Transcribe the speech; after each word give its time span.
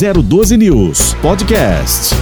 012 0.00 0.56
News 0.56 1.12
Podcast. 1.20 2.14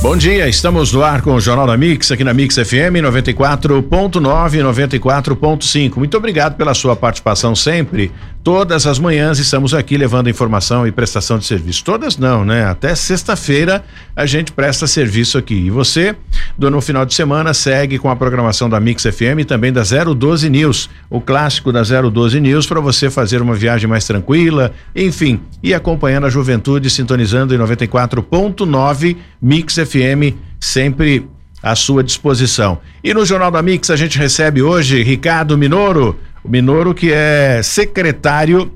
Bom 0.00 0.16
dia, 0.16 0.48
estamos 0.48 0.92
no 0.92 1.02
ar 1.02 1.20
com 1.20 1.34
o 1.34 1.40
Jornal 1.40 1.66
da 1.66 1.76
Mix, 1.76 2.12
aqui 2.12 2.22
na 2.22 2.32
Mix 2.32 2.54
FM 2.54 3.02
94.9 3.02 4.54
e 4.54 4.88
94.5. 4.88 5.96
Muito 5.96 6.16
obrigado 6.16 6.54
pela 6.56 6.72
sua 6.72 6.94
participação 6.94 7.56
sempre. 7.56 8.12
Todas 8.44 8.86
as 8.86 8.98
manhãs 8.98 9.38
estamos 9.38 9.72
aqui 9.72 9.96
levando 9.96 10.28
informação 10.28 10.86
e 10.86 10.92
prestação 10.92 11.38
de 11.38 11.46
serviço. 11.46 11.82
Todas 11.82 12.18
não, 12.18 12.44
né? 12.44 12.66
Até 12.66 12.94
sexta-feira 12.94 13.82
a 14.14 14.26
gente 14.26 14.52
presta 14.52 14.86
serviço 14.86 15.38
aqui. 15.38 15.54
E 15.54 15.70
você, 15.70 16.14
no 16.58 16.78
final 16.82 17.06
de 17.06 17.14
semana, 17.14 17.54
segue 17.54 17.98
com 17.98 18.10
a 18.10 18.14
programação 18.14 18.68
da 18.68 18.78
Mix 18.78 19.04
FM 19.04 19.40
e 19.40 19.44
também 19.46 19.72
da 19.72 19.80
012 19.82 20.50
News, 20.50 20.90
o 21.08 21.22
clássico 21.22 21.72
da 21.72 21.80
012 21.82 22.38
News, 22.38 22.66
para 22.66 22.80
você 22.80 23.08
fazer 23.08 23.40
uma 23.40 23.54
viagem 23.54 23.88
mais 23.88 24.04
tranquila, 24.04 24.72
enfim, 24.94 25.40
e 25.62 25.72
acompanhando 25.72 26.26
a 26.26 26.30
juventude, 26.30 26.90
sintonizando 26.90 27.54
em 27.54 27.58
94.9 27.58 29.16
Mix 29.40 29.76
FM, 29.76 30.36
sempre 30.60 31.26
à 31.64 31.74
sua 31.74 32.04
disposição. 32.04 32.78
E 33.02 33.14
no 33.14 33.24
Jornal 33.24 33.50
da 33.50 33.62
Mix 33.62 33.88
a 33.88 33.96
gente 33.96 34.18
recebe 34.18 34.60
hoje 34.60 35.02
Ricardo 35.02 35.56
Minoro, 35.56 36.20
o 36.44 36.48
Minoro 36.48 36.92
que 36.94 37.10
é 37.10 37.62
secretário 37.62 38.70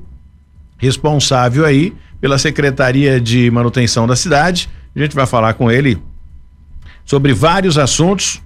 responsável 0.79 1.67
aí 1.67 1.93
pela 2.19 2.39
Secretaria 2.39 3.21
de 3.21 3.51
Manutenção 3.51 4.07
da 4.07 4.17
cidade. 4.17 4.71
A 4.97 5.01
gente 5.01 5.15
vai 5.15 5.27
falar 5.27 5.53
com 5.53 5.71
ele 5.71 5.99
sobre 7.05 7.35
vários 7.35 7.77
assuntos 7.77 8.41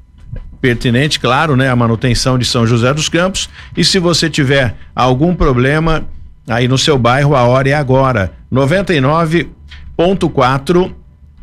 pertinente, 0.61 1.21
claro, 1.21 1.55
né, 1.57 1.69
a 1.69 1.77
manutenção 1.77 2.37
de 2.39 2.45
São 2.45 2.67
José 2.67 2.93
dos 2.95 3.09
Campos. 3.09 3.51
E 3.77 3.85
se 3.85 3.99
você 3.99 4.31
tiver 4.31 4.77
algum 4.95 5.35
problema 5.35 6.05
aí 6.49 6.69
no 6.69 6.79
seu 6.79 6.97
bairro, 6.99 7.35
a 7.35 7.43
hora 7.43 7.69
é 7.69 7.75
agora. 7.75 8.33
99.4 8.53 10.95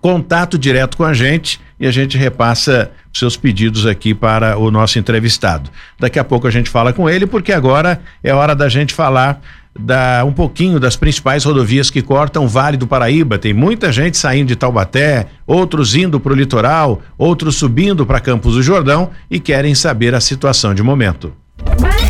contato 0.00 0.58
direto 0.58 0.96
com 0.96 1.04
a 1.04 1.12
gente 1.12 1.60
e 1.78 1.86
a 1.86 1.90
gente 1.90 2.16
repassa 2.16 2.90
seus 3.12 3.36
pedidos 3.36 3.84
aqui 3.86 4.14
para 4.14 4.56
o 4.56 4.70
nosso 4.70 4.98
entrevistado. 4.98 5.68
Daqui 6.00 6.18
a 6.18 6.24
pouco 6.24 6.46
a 6.46 6.50
gente 6.50 6.70
fala 6.70 6.94
com 6.94 7.10
ele, 7.10 7.26
porque 7.26 7.52
agora 7.52 8.00
é 8.24 8.32
hora 8.32 8.54
da 8.56 8.68
gente 8.70 8.94
falar 8.94 9.42
da 9.78 10.22
um 10.24 10.32
pouquinho 10.32 10.78
das 10.80 10.96
principais 10.96 11.44
rodovias 11.44 11.90
que 11.90 12.00
cortam 12.00 12.44
o 12.44 12.48
Vale 12.48 12.78
do 12.78 12.86
Paraíba. 12.86 13.38
Tem 13.38 13.52
muita 13.52 13.92
gente 13.92 14.16
saindo 14.16 14.48
de 14.48 14.56
Taubaté, 14.56 15.26
outros 15.46 15.94
indo 15.94 16.18
para 16.18 16.32
o 16.32 16.36
litoral, 16.36 17.02
outros 17.18 17.56
subindo 17.56 18.06
para 18.06 18.20
Campos 18.20 18.54
do 18.54 18.62
Jordão 18.62 19.10
e 19.30 19.38
querem 19.38 19.74
saber 19.74 20.14
a 20.14 20.20
situação 20.20 20.74
de 20.74 20.82
momento. 20.82 21.32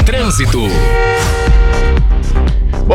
Trânsito. 0.05 0.61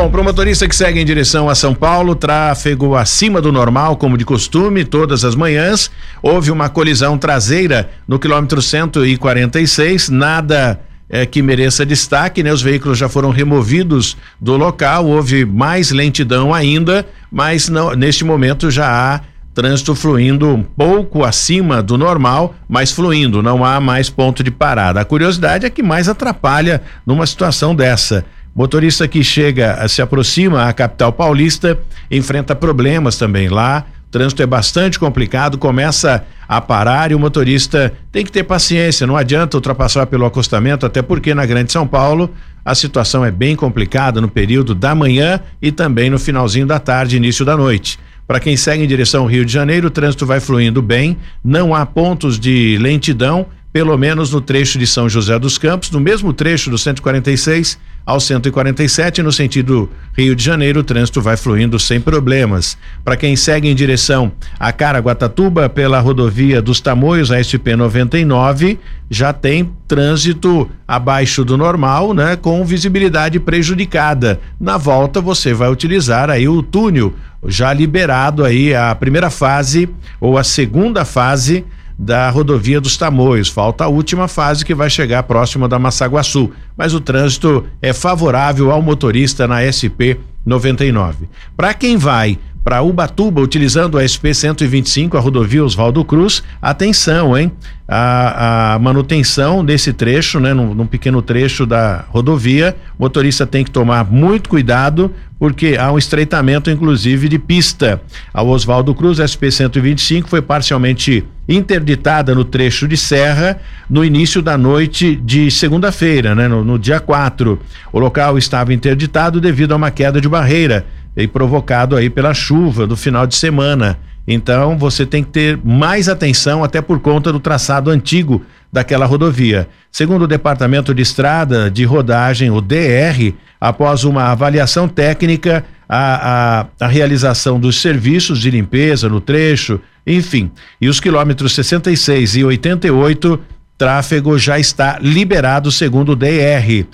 Bom, 0.00 0.08
para 0.08 0.20
o 0.20 0.24
motorista 0.24 0.68
que 0.68 0.76
segue 0.76 1.00
em 1.00 1.04
direção 1.04 1.48
a 1.48 1.56
São 1.56 1.74
Paulo, 1.74 2.14
tráfego 2.14 2.94
acima 2.94 3.40
do 3.40 3.50
normal, 3.50 3.96
como 3.96 4.16
de 4.16 4.24
costume, 4.24 4.84
todas 4.84 5.24
as 5.24 5.34
manhãs. 5.34 5.90
Houve 6.22 6.52
uma 6.52 6.68
colisão 6.68 7.18
traseira 7.18 7.90
no 8.06 8.16
quilômetro 8.16 8.62
146, 8.62 10.08
nada 10.08 10.78
é, 11.10 11.26
que 11.26 11.42
mereça 11.42 11.84
destaque, 11.84 12.44
né? 12.44 12.52
Os 12.52 12.62
veículos 12.62 12.96
já 12.96 13.08
foram 13.08 13.30
removidos 13.30 14.16
do 14.40 14.56
local, 14.56 15.04
houve 15.04 15.44
mais 15.44 15.90
lentidão 15.90 16.54
ainda, 16.54 17.04
mas 17.28 17.68
não, 17.68 17.92
neste 17.96 18.24
momento 18.24 18.70
já 18.70 18.86
há 18.88 19.20
trânsito 19.52 19.96
fluindo 19.96 20.46
um 20.46 20.62
pouco 20.62 21.24
acima 21.24 21.82
do 21.82 21.98
normal, 21.98 22.54
mas 22.68 22.92
fluindo, 22.92 23.42
não 23.42 23.64
há 23.64 23.80
mais 23.80 24.08
ponto 24.08 24.44
de 24.44 24.52
parada. 24.52 25.00
A 25.00 25.04
curiosidade 25.04 25.66
é 25.66 25.70
que 25.70 25.82
mais 25.82 26.08
atrapalha 26.08 26.82
numa 27.04 27.26
situação 27.26 27.74
dessa. 27.74 28.24
Motorista 28.58 29.06
que 29.06 29.22
chega, 29.22 29.86
se 29.86 30.02
aproxima 30.02 30.64
à 30.64 30.72
capital 30.72 31.12
paulista, 31.12 31.78
enfrenta 32.10 32.56
problemas 32.56 33.16
também 33.16 33.48
lá. 33.48 33.86
O 34.08 34.10
trânsito 34.10 34.42
é 34.42 34.46
bastante 34.46 34.98
complicado, 34.98 35.56
começa 35.56 36.26
a 36.48 36.60
parar 36.60 37.12
e 37.12 37.14
o 37.14 37.20
motorista 37.20 37.92
tem 38.10 38.24
que 38.24 38.32
ter 38.32 38.42
paciência, 38.42 39.06
não 39.06 39.16
adianta 39.16 39.56
ultrapassar 39.56 40.06
pelo 40.06 40.26
acostamento, 40.26 40.84
até 40.84 41.00
porque 41.00 41.36
na 41.36 41.46
Grande 41.46 41.70
São 41.70 41.86
Paulo 41.86 42.34
a 42.64 42.74
situação 42.74 43.24
é 43.24 43.30
bem 43.30 43.54
complicada 43.54 44.20
no 44.20 44.28
período 44.28 44.74
da 44.74 44.92
manhã 44.92 45.38
e 45.62 45.70
também 45.70 46.10
no 46.10 46.18
finalzinho 46.18 46.66
da 46.66 46.80
tarde, 46.80 47.16
início 47.16 47.44
da 47.44 47.56
noite. 47.56 47.96
Para 48.26 48.40
quem 48.40 48.56
segue 48.56 48.82
em 48.82 48.88
direção 48.88 49.22
ao 49.22 49.28
Rio 49.28 49.44
de 49.44 49.52
Janeiro, 49.52 49.86
o 49.86 49.90
trânsito 49.90 50.26
vai 50.26 50.40
fluindo 50.40 50.82
bem, 50.82 51.16
não 51.44 51.76
há 51.76 51.86
pontos 51.86 52.40
de 52.40 52.76
lentidão, 52.80 53.46
pelo 53.72 53.96
menos 53.96 54.32
no 54.32 54.40
trecho 54.40 54.80
de 54.80 54.86
São 54.86 55.08
José 55.08 55.38
dos 55.38 55.58
Campos, 55.58 55.92
no 55.92 56.00
mesmo 56.00 56.32
trecho 56.32 56.70
do 56.70 56.76
146 56.76 57.78
ao 58.08 58.18
147 58.18 59.22
no 59.22 59.30
sentido 59.30 59.90
Rio 60.16 60.34
de 60.34 60.42
Janeiro, 60.42 60.80
o 60.80 60.82
trânsito 60.82 61.20
vai 61.20 61.36
fluindo 61.36 61.78
sem 61.78 62.00
problemas. 62.00 62.78
Para 63.04 63.18
quem 63.18 63.36
segue 63.36 63.68
em 63.68 63.74
direção 63.74 64.32
a 64.58 64.72
Caraguatatuba 64.72 65.68
pela 65.68 66.00
rodovia 66.00 66.62
dos 66.62 66.80
Tamoios, 66.80 67.30
a 67.30 67.36
SP 67.36 67.76
99, 67.76 68.78
já 69.10 69.34
tem 69.34 69.70
trânsito 69.86 70.70
abaixo 70.86 71.44
do 71.44 71.58
normal, 71.58 72.14
né, 72.14 72.34
com 72.34 72.64
visibilidade 72.64 73.38
prejudicada. 73.38 74.40
Na 74.58 74.78
volta 74.78 75.20
você 75.20 75.52
vai 75.52 75.70
utilizar 75.70 76.30
aí 76.30 76.48
o 76.48 76.62
túnel 76.62 77.12
já 77.46 77.74
liberado 77.74 78.42
aí 78.42 78.74
a 78.74 78.94
primeira 78.94 79.28
fase 79.28 79.86
ou 80.18 80.38
a 80.38 80.42
segunda 80.42 81.04
fase 81.04 81.62
da 81.98 82.30
rodovia 82.30 82.80
dos 82.80 82.96
Tamoios. 82.96 83.48
Falta 83.48 83.84
a 83.84 83.88
última 83.88 84.28
fase 84.28 84.64
que 84.64 84.74
vai 84.74 84.88
chegar 84.88 85.24
próxima 85.24 85.68
da 85.68 85.78
Massaguaçu, 85.78 86.52
mas 86.76 86.94
o 86.94 87.00
trânsito 87.00 87.64
é 87.82 87.92
favorável 87.92 88.70
ao 88.70 88.80
motorista 88.80 89.48
na 89.48 89.60
SP 89.66 90.20
99. 90.46 91.28
Para 91.56 91.74
quem 91.74 91.96
vai 91.96 92.38
para 92.68 92.82
Ubatuba 92.82 93.40
utilizando 93.40 93.96
a 93.96 94.04
SP 94.04 94.28
125, 94.34 95.16
a 95.16 95.20
rodovia 95.20 95.64
Oswaldo 95.64 96.04
Cruz, 96.04 96.42
atenção, 96.60 97.34
hein? 97.34 97.50
A, 97.88 98.74
a 98.74 98.78
manutenção 98.78 99.64
desse 99.64 99.90
trecho, 99.90 100.38
né? 100.38 100.52
Num, 100.52 100.74
num, 100.74 100.86
pequeno 100.86 101.22
trecho 101.22 101.64
da 101.64 102.04
rodovia, 102.10 102.76
o 102.98 103.04
motorista 103.04 103.46
tem 103.46 103.64
que 103.64 103.70
tomar 103.70 104.04
muito 104.04 104.50
cuidado, 104.50 105.10
porque 105.38 105.78
há 105.80 105.90
um 105.90 105.96
estreitamento, 105.96 106.70
inclusive, 106.70 107.26
de 107.26 107.38
pista. 107.38 108.02
A 108.34 108.42
Oswaldo 108.42 108.94
Cruz, 108.94 109.16
SP 109.16 109.48
125, 109.50 110.28
foi 110.28 110.42
parcialmente 110.42 111.24
interditada 111.48 112.34
no 112.34 112.44
trecho 112.44 112.86
de 112.86 112.98
serra 112.98 113.58
no 113.88 114.04
início 114.04 114.42
da 114.42 114.58
noite 114.58 115.16
de 115.16 115.50
segunda-feira, 115.50 116.34
né? 116.34 116.46
No, 116.48 116.62
no 116.62 116.78
dia 116.78 117.00
4. 117.00 117.58
O 117.90 117.98
local 117.98 118.36
estava 118.36 118.74
interditado 118.74 119.40
devido 119.40 119.72
a 119.72 119.76
uma 119.76 119.90
queda 119.90 120.20
de 120.20 120.28
barreira 120.28 120.84
e 121.18 121.26
provocado 121.26 121.96
aí 121.96 122.08
pela 122.08 122.32
chuva 122.32 122.86
do 122.86 122.96
final 122.96 123.26
de 123.26 123.34
semana. 123.34 123.98
Então 124.26 124.78
você 124.78 125.04
tem 125.04 125.24
que 125.24 125.30
ter 125.30 125.58
mais 125.64 126.08
atenção 126.08 126.62
até 126.62 126.80
por 126.80 127.00
conta 127.00 127.32
do 127.32 127.40
traçado 127.40 127.90
antigo 127.90 128.42
daquela 128.72 129.04
rodovia. 129.04 129.68
Segundo 129.90 130.22
o 130.22 130.28
Departamento 130.28 130.94
de 130.94 131.02
Estrada 131.02 131.70
de 131.70 131.84
Rodagem, 131.84 132.50
o 132.50 132.60
DR, 132.60 133.34
após 133.60 134.04
uma 134.04 134.24
avaliação 134.24 134.86
técnica, 134.86 135.64
a, 135.88 136.60
a, 136.80 136.84
a 136.84 136.86
realização 136.86 137.58
dos 137.58 137.80
serviços 137.80 138.38
de 138.38 138.50
limpeza 138.50 139.08
no 139.08 139.20
trecho, 139.20 139.80
enfim, 140.06 140.50
e 140.80 140.88
os 140.88 141.00
quilômetros 141.00 141.54
66 141.54 142.36
e 142.36 142.44
88, 142.44 143.40
tráfego 143.76 144.38
já 144.38 144.58
está 144.58 144.98
liberado 145.00 145.72
segundo 145.72 146.12
o 146.12 146.16
DR. 146.16 146.86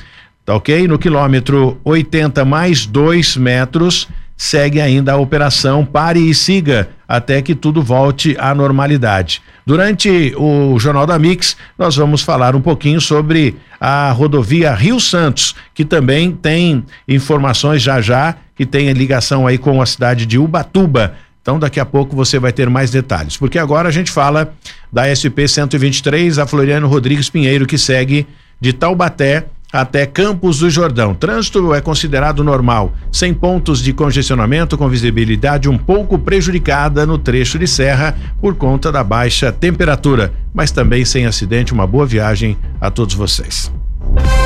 Tá 0.45 0.55
ok? 0.55 0.87
No 0.87 0.99
quilômetro 0.99 1.81
80 1.85 2.45
mais 2.45 2.85
2 2.87 3.37
metros 3.37 4.09
segue 4.37 4.81
ainda 4.81 5.13
a 5.13 5.17
operação 5.17 5.85
Pare 5.85 6.19
e 6.19 6.35
Siga 6.35 6.91
até 7.09 7.41
que 7.41 7.55
tudo 7.55 7.83
volte 7.83 8.37
à 8.39 8.55
normalidade. 8.55 9.41
Durante 9.67 10.35
o 10.37 10.79
Jornal 10.79 11.07
da 11.07 11.19
Mix, 11.19 11.57
nós 11.79 11.97
vamos 11.97 12.23
falar 12.23 12.55
um 12.57 12.61
pouquinho 12.61 13.01
sobre 13.01 13.57
a 13.81 14.11
rodovia 14.11 14.75
Rio 14.75 14.99
Santos, 14.99 15.55
que 15.73 15.85
também 15.85 16.33
tem 16.33 16.85
informações 17.07 17.81
já 17.81 18.01
já, 18.01 18.37
que 18.57 18.67
tem 18.67 18.93
ligação 18.93 19.47
aí 19.47 19.57
com 19.57 19.81
a 19.81 19.87
cidade 19.87 20.27
de 20.27 20.39
Ubatuba. 20.39 21.15
Então, 21.41 21.59
daqui 21.59 21.79
a 21.79 21.85
pouco 21.85 22.17
você 22.17 22.39
vai 22.39 22.53
ter 22.53 22.69
mais 22.71 22.91
detalhes, 22.91 23.37
porque 23.37 23.59
agora 23.59 23.89
a 23.89 23.93
gente 23.93 24.11
fala 24.11 24.55
da 24.93 25.05
SP 25.13 25.47
123, 25.47 26.39
a 26.39 26.47
Floriano 26.47 26.89
Rodrigues 26.89 27.29
Pinheiro, 27.29 27.67
que 27.67 27.77
segue 27.77 28.27
de 28.61 28.73
Taubaté 28.73 29.45
até 29.75 30.07
Campos 30.07 30.61
do 30.61 30.71
Jordão. 30.71 31.15
Trânsito 31.17 31.75
é 31.75 31.81
considerado 31.81 32.45
normal, 32.45 32.93
sem 33.11 33.35
pontos 33.35 33.83
de 33.83 33.93
congestionamento, 33.93 34.79
com 34.79 34.89
visibilidade 34.89 35.69
um 35.69 35.77
pouco 35.77 36.17
prejudicada 36.17 37.05
no 37.05 37.19
trecho 37.19 37.59
de 37.59 37.67
serra 37.67 38.17
por 38.41 38.55
conta 38.55 38.93
da 38.93 39.03
baixa 39.03 39.51
temperatura, 39.51 40.33
mas 40.55 40.71
também 40.71 41.05
sem 41.05 41.27
acidente. 41.27 41.73
Uma 41.73 41.89
boa 41.89 42.07
viagem 42.07 42.57
a 42.81 42.89
todos 42.89 43.17
vocês. 43.17 43.73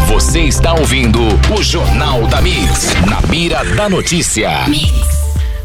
Você 0.06 0.40
está 0.40 0.72
ouvindo 0.72 1.20
o 1.54 1.62
Jornal 1.62 2.26
da 2.26 2.40
Mix, 2.40 2.94
na 3.06 3.20
mira 3.28 3.62
da 3.76 3.86
notícia. 3.86 4.48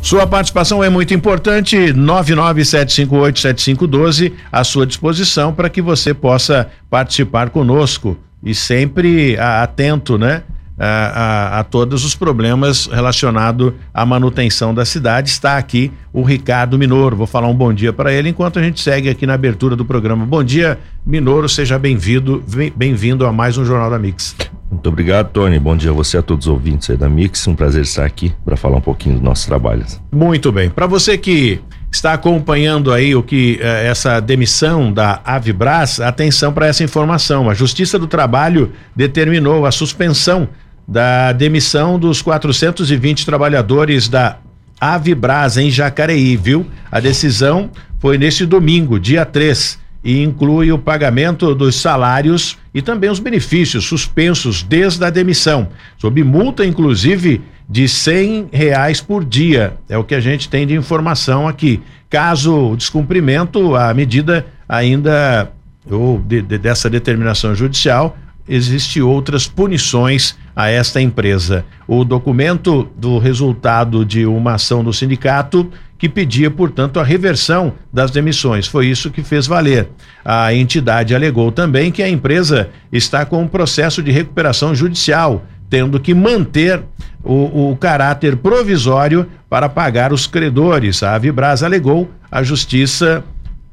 Sua 0.01 0.27
participação 0.27 0.83
é 0.83 0.89
muito 0.89 1.13
importante, 1.13 1.77
997587512, 1.77 4.33
à 4.51 4.61
sua 4.65 4.85
disposição 4.85 5.53
para 5.53 5.69
que 5.69 5.81
você 5.81 6.13
possa 6.13 6.69
participar 6.89 7.49
conosco 7.49 8.17
e 8.43 8.53
sempre 8.53 9.37
atento, 9.37 10.17
né? 10.17 10.43
A, 10.75 10.87
a, 10.87 11.59
a, 11.59 11.63
todos 11.63 12.03
os 12.03 12.15
problemas 12.15 12.87
relacionados 12.87 13.73
à 13.93 14.03
manutenção 14.05 14.73
da 14.73 14.83
cidade. 14.83 15.29
Está 15.29 15.57
aqui 15.57 15.91
o 16.11 16.23
Ricardo 16.23 16.79
Minoro. 16.79 17.15
Vou 17.15 17.27
falar 17.27 17.47
um 17.47 17.53
bom 17.53 17.71
dia 17.71 17.93
para 17.93 18.11
ele 18.11 18.29
enquanto 18.29 18.57
a 18.57 18.63
gente 18.63 18.81
segue 18.81 19.07
aqui 19.07 19.27
na 19.27 19.35
abertura 19.35 19.75
do 19.75 19.85
programa. 19.85 20.25
Bom 20.25 20.43
dia, 20.43 20.79
Minoro. 21.05 21.47
Seja 21.47 21.77
bem-vindo, 21.77 22.43
bem-vindo 22.75 23.25
a 23.25 23.31
mais 23.31 23.55
um 23.55 23.63
Jornal 23.63 23.91
da 23.91 23.99
Mix. 23.99 24.35
Muito 24.73 24.89
obrigado, 24.89 25.29
Tony. 25.29 25.59
Bom 25.59 25.77
dia 25.77 25.91
a 25.91 25.93
você, 25.93 26.17
a 26.17 26.21
todos 26.23 26.47
os 26.47 26.51
ouvintes 26.51 26.89
aí 26.89 26.97
da 26.97 27.07
Mix. 27.07 27.47
Um 27.47 27.53
prazer 27.53 27.83
estar 27.83 28.05
aqui 28.05 28.33
para 28.43 28.57
falar 28.57 28.77
um 28.77 28.81
pouquinho 28.81 29.15
dos 29.15 29.23
nossos 29.23 29.45
trabalhos. 29.45 30.01
Muito 30.11 30.51
bem. 30.51 30.67
Para 30.67 30.87
você 30.87 31.15
que 31.15 31.61
está 31.91 32.11
acompanhando 32.13 32.91
aí 32.91 33.15
o 33.15 33.21
que 33.21 33.59
eh, 33.61 33.87
essa 33.87 34.19
demissão 34.19 34.91
da 34.91 35.21
Avibras, 35.23 35.99
atenção 35.99 36.51
para 36.51 36.65
essa 36.65 36.83
informação. 36.83 37.51
A 37.51 37.53
Justiça 37.53 37.99
do 37.99 38.07
Trabalho 38.07 38.71
determinou 38.95 39.67
a 39.67 39.71
suspensão 39.71 40.49
da 40.87 41.31
demissão 41.31 41.99
dos 41.99 42.23
420 42.23 43.27
trabalhadores 43.27 44.09
da 44.09 44.39
Avibras 44.81 45.55
em 45.55 45.69
Jacareí, 45.69 46.35
viu? 46.35 46.65
A 46.91 46.99
decisão 46.99 47.69
foi 47.99 48.17
neste 48.17 48.43
domingo, 48.43 48.99
dia 48.99 49.23
3, 49.23 49.79
e 50.03 50.21
inclui 50.21 50.71
o 50.71 50.77
pagamento 50.77 51.55
dos 51.55 51.75
salários 51.75 52.57
e 52.73 52.81
também 52.81 53.09
os 53.09 53.19
benefícios 53.19 53.85
suspensos 53.85 54.61
desde 54.61 55.03
a 55.05 55.09
demissão, 55.09 55.69
sob 55.97 56.23
multa 56.23 56.65
inclusive 56.65 57.41
de 57.69 57.87
cem 57.87 58.47
reais 58.51 58.99
por 58.99 59.23
dia. 59.23 59.77
É 59.87 59.97
o 59.97 60.03
que 60.03 60.15
a 60.15 60.19
gente 60.19 60.49
tem 60.49 60.67
de 60.67 60.75
informação 60.75 61.47
aqui. 61.47 61.81
Caso 62.09 62.71
o 62.71 62.75
descumprimento, 62.75 63.75
a 63.75 63.93
medida 63.93 64.45
ainda 64.67 65.51
ou 65.89 66.19
de, 66.19 66.41
de, 66.41 66.57
dessa 66.57 66.89
determinação 66.89 67.55
judicial 67.55 68.17
existe 68.47 69.01
outras 69.01 69.47
punições 69.47 70.37
a 70.55 70.69
esta 70.69 71.01
empresa. 71.01 71.65
O 71.87 72.03
documento 72.03 72.87
do 72.97 73.17
resultado 73.17 74.05
de 74.05 74.25
uma 74.25 74.55
ação 74.55 74.83
do 74.83 74.93
sindicato 74.93 75.71
que 76.03 76.09
pedia, 76.09 76.51
portanto, 76.51 76.99
a 76.99 77.03
reversão 77.03 77.75
das 77.93 78.11
demissões. 78.11 78.67
Foi 78.67 78.87
isso 78.87 79.09
que 79.09 79.23
fez 79.23 79.47
valer. 79.47 79.87
A 80.25 80.53
entidade 80.53 81.15
alegou 81.15 81.49
também 81.49 81.93
que 81.93 82.03
a 82.03 82.09
empresa 82.09 82.71
está 82.91 83.23
com 83.23 83.41
um 83.41 83.47
processo 83.47 84.03
de 84.03 84.11
recuperação 84.11 84.75
judicial 84.75 85.45
tendo 85.69 86.01
que 86.01 86.13
manter 86.13 86.83
o, 87.23 87.71
o 87.71 87.77
caráter 87.77 88.35
provisório 88.35 89.25
para 89.49 89.69
pagar 89.69 90.11
os 90.11 90.27
credores. 90.27 91.01
A 91.03 91.15
Avibras 91.15 91.63
alegou 91.63 92.11
à 92.29 92.43
justiça 92.43 93.23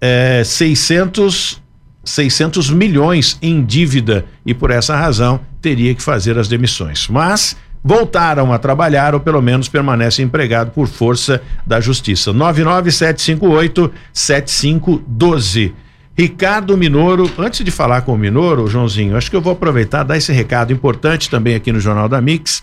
é, 0.00 0.44
600 0.44 1.60
600 2.04 2.70
milhões 2.70 3.38
em 3.42 3.64
dívida 3.64 4.24
e 4.46 4.54
por 4.54 4.70
essa 4.70 4.94
razão 4.94 5.40
teria 5.60 5.92
que 5.96 6.02
fazer 6.02 6.38
as 6.38 6.46
demissões. 6.46 7.08
Mas 7.08 7.56
voltaram 7.82 8.52
a 8.52 8.58
trabalhar 8.58 9.14
ou 9.14 9.20
pelo 9.20 9.40
menos 9.40 9.68
permanecem 9.68 10.26
empregados 10.26 10.72
por 10.72 10.86
força 10.86 11.42
da 11.66 11.80
justiça. 11.80 12.32
99758 12.32 13.92
7512. 14.12 15.74
Ricardo 16.16 16.76
Minoro, 16.76 17.30
antes 17.38 17.64
de 17.64 17.70
falar 17.70 18.02
com 18.02 18.12
o 18.12 18.18
Minoro, 18.18 18.66
Joãozinho, 18.66 19.16
acho 19.16 19.30
que 19.30 19.36
eu 19.36 19.40
vou 19.40 19.54
aproveitar 19.54 20.02
dar 20.02 20.18
esse 20.18 20.32
recado 20.32 20.72
importante 20.72 21.30
também 21.30 21.54
aqui 21.54 21.72
no 21.72 21.80
Jornal 21.80 22.08
da 22.08 22.20
Mix, 22.20 22.62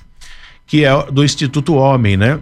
que 0.65 0.85
é 0.85 1.11
do 1.11 1.23
Instituto 1.23 1.73
Homem, 1.73 2.15
né? 2.15 2.39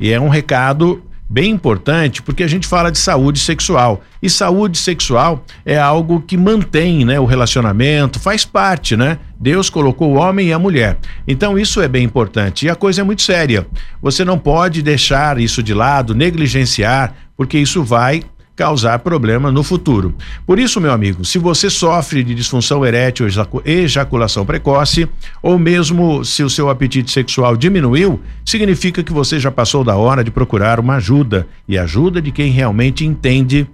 E 0.00 0.10
é 0.10 0.20
um 0.20 0.28
recado 0.28 1.02
bem 1.28 1.50
importante 1.50 2.22
porque 2.22 2.42
a 2.42 2.46
gente 2.46 2.66
fala 2.66 2.90
de 2.90 2.98
saúde 2.98 3.38
sexual 3.38 4.02
e 4.22 4.30
saúde 4.30 4.78
sexual 4.78 5.44
é 5.64 5.78
algo 5.78 6.20
que 6.20 6.36
mantém, 6.36 7.04
né, 7.04 7.18
o 7.18 7.24
relacionamento, 7.24 8.20
faz 8.20 8.44
parte, 8.44 8.96
né? 8.96 9.18
Deus 9.38 9.68
colocou 9.68 10.12
o 10.12 10.16
homem 10.16 10.48
e 10.48 10.52
a 10.52 10.58
mulher. 10.58 10.98
Então 11.26 11.58
isso 11.58 11.80
é 11.80 11.88
bem 11.88 12.04
importante 12.04 12.66
e 12.66 12.70
a 12.70 12.74
coisa 12.74 13.00
é 13.00 13.04
muito 13.04 13.22
séria. 13.22 13.66
Você 14.00 14.24
não 14.24 14.38
pode 14.38 14.82
deixar 14.82 15.38
isso 15.38 15.62
de 15.62 15.74
lado, 15.74 16.14
negligenciar, 16.14 17.14
porque 17.36 17.58
isso 17.58 17.82
vai 17.82 18.22
causar 18.56 18.98
problema 19.00 19.52
no 19.52 19.62
futuro. 19.62 20.14
Por 20.46 20.58
isso, 20.58 20.80
meu 20.80 20.90
amigo, 20.90 21.24
se 21.26 21.38
você 21.38 21.68
sofre 21.68 22.24
de 22.24 22.34
disfunção 22.34 22.84
erétil, 22.84 23.26
ejaculação 23.64 24.46
precoce, 24.46 25.06
ou 25.42 25.58
mesmo 25.58 26.24
se 26.24 26.42
o 26.42 26.48
seu 26.48 26.70
apetite 26.70 27.12
sexual 27.12 27.54
diminuiu, 27.54 28.18
significa 28.44 29.02
que 29.02 29.12
você 29.12 29.38
já 29.38 29.50
passou 29.50 29.84
da 29.84 29.94
hora 29.96 30.24
de 30.24 30.30
procurar 30.30 30.80
uma 30.80 30.94
ajuda 30.94 31.46
e 31.68 31.76
ajuda 31.76 32.22
de 32.22 32.32
quem 32.32 32.50
realmente 32.50 33.04
entende 33.04 33.68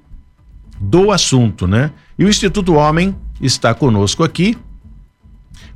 do 0.80 1.12
assunto, 1.12 1.68
né? 1.68 1.92
E 2.18 2.24
o 2.24 2.28
Instituto 2.28 2.74
Homem 2.74 3.14
está 3.40 3.72
conosco 3.72 4.24
aqui 4.24 4.58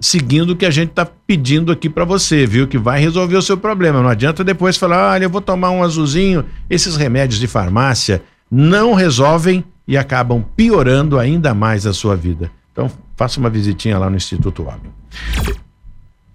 seguindo 0.00 0.50
o 0.50 0.56
que 0.56 0.66
a 0.66 0.70
gente 0.70 0.90
está 0.90 1.04
pedindo 1.04 1.70
aqui 1.70 1.88
para 1.88 2.04
você, 2.04 2.46
viu? 2.46 2.66
Que 2.66 2.78
vai 2.78 3.00
resolver 3.00 3.36
o 3.36 3.42
seu 3.42 3.56
problema. 3.56 4.02
Não 4.02 4.08
adianta 4.08 4.42
depois 4.42 4.76
falar, 4.76 5.12
olha, 5.12 5.24
eu 5.24 5.30
vou 5.30 5.40
tomar 5.40 5.70
um 5.70 5.82
azulzinho. 5.82 6.44
Esses 6.68 6.96
remédios 6.96 7.38
de 7.38 7.46
farmácia 7.46 8.22
não 8.50 8.94
resolvem 8.94 9.64
e 9.86 9.96
acabam 9.96 10.44
piorando 10.56 11.18
ainda 11.18 11.54
mais 11.54 11.86
a 11.86 11.92
sua 11.92 12.16
vida. 12.16 12.50
Então, 12.72 12.90
faça 13.16 13.38
uma 13.38 13.50
visitinha 13.50 13.98
lá 13.98 14.08
no 14.08 14.16
Instituto 14.16 14.62
Homem. 14.62 14.90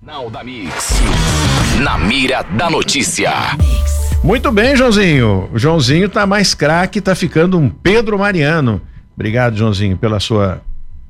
Jornal 0.08 0.30
da 0.30 0.42
Mix. 0.42 1.02
Na 1.82 1.98
mira 1.98 2.42
da 2.42 2.70
notícia. 2.70 3.30
Muito 4.24 4.50
bem, 4.54 4.74
Joãozinho. 4.74 5.50
O 5.54 5.60
Joãozinho 5.60 6.08
tá 6.08 6.26
mais 6.26 6.54
craque, 6.54 7.02
tá 7.02 7.14
ficando 7.14 7.60
um 7.60 7.68
Pedro 7.68 8.18
Mariano. 8.18 8.82
Obrigado, 9.14 9.58
Joãozinho, 9.58 9.98
pela 9.98 10.22
sua 10.22 10.62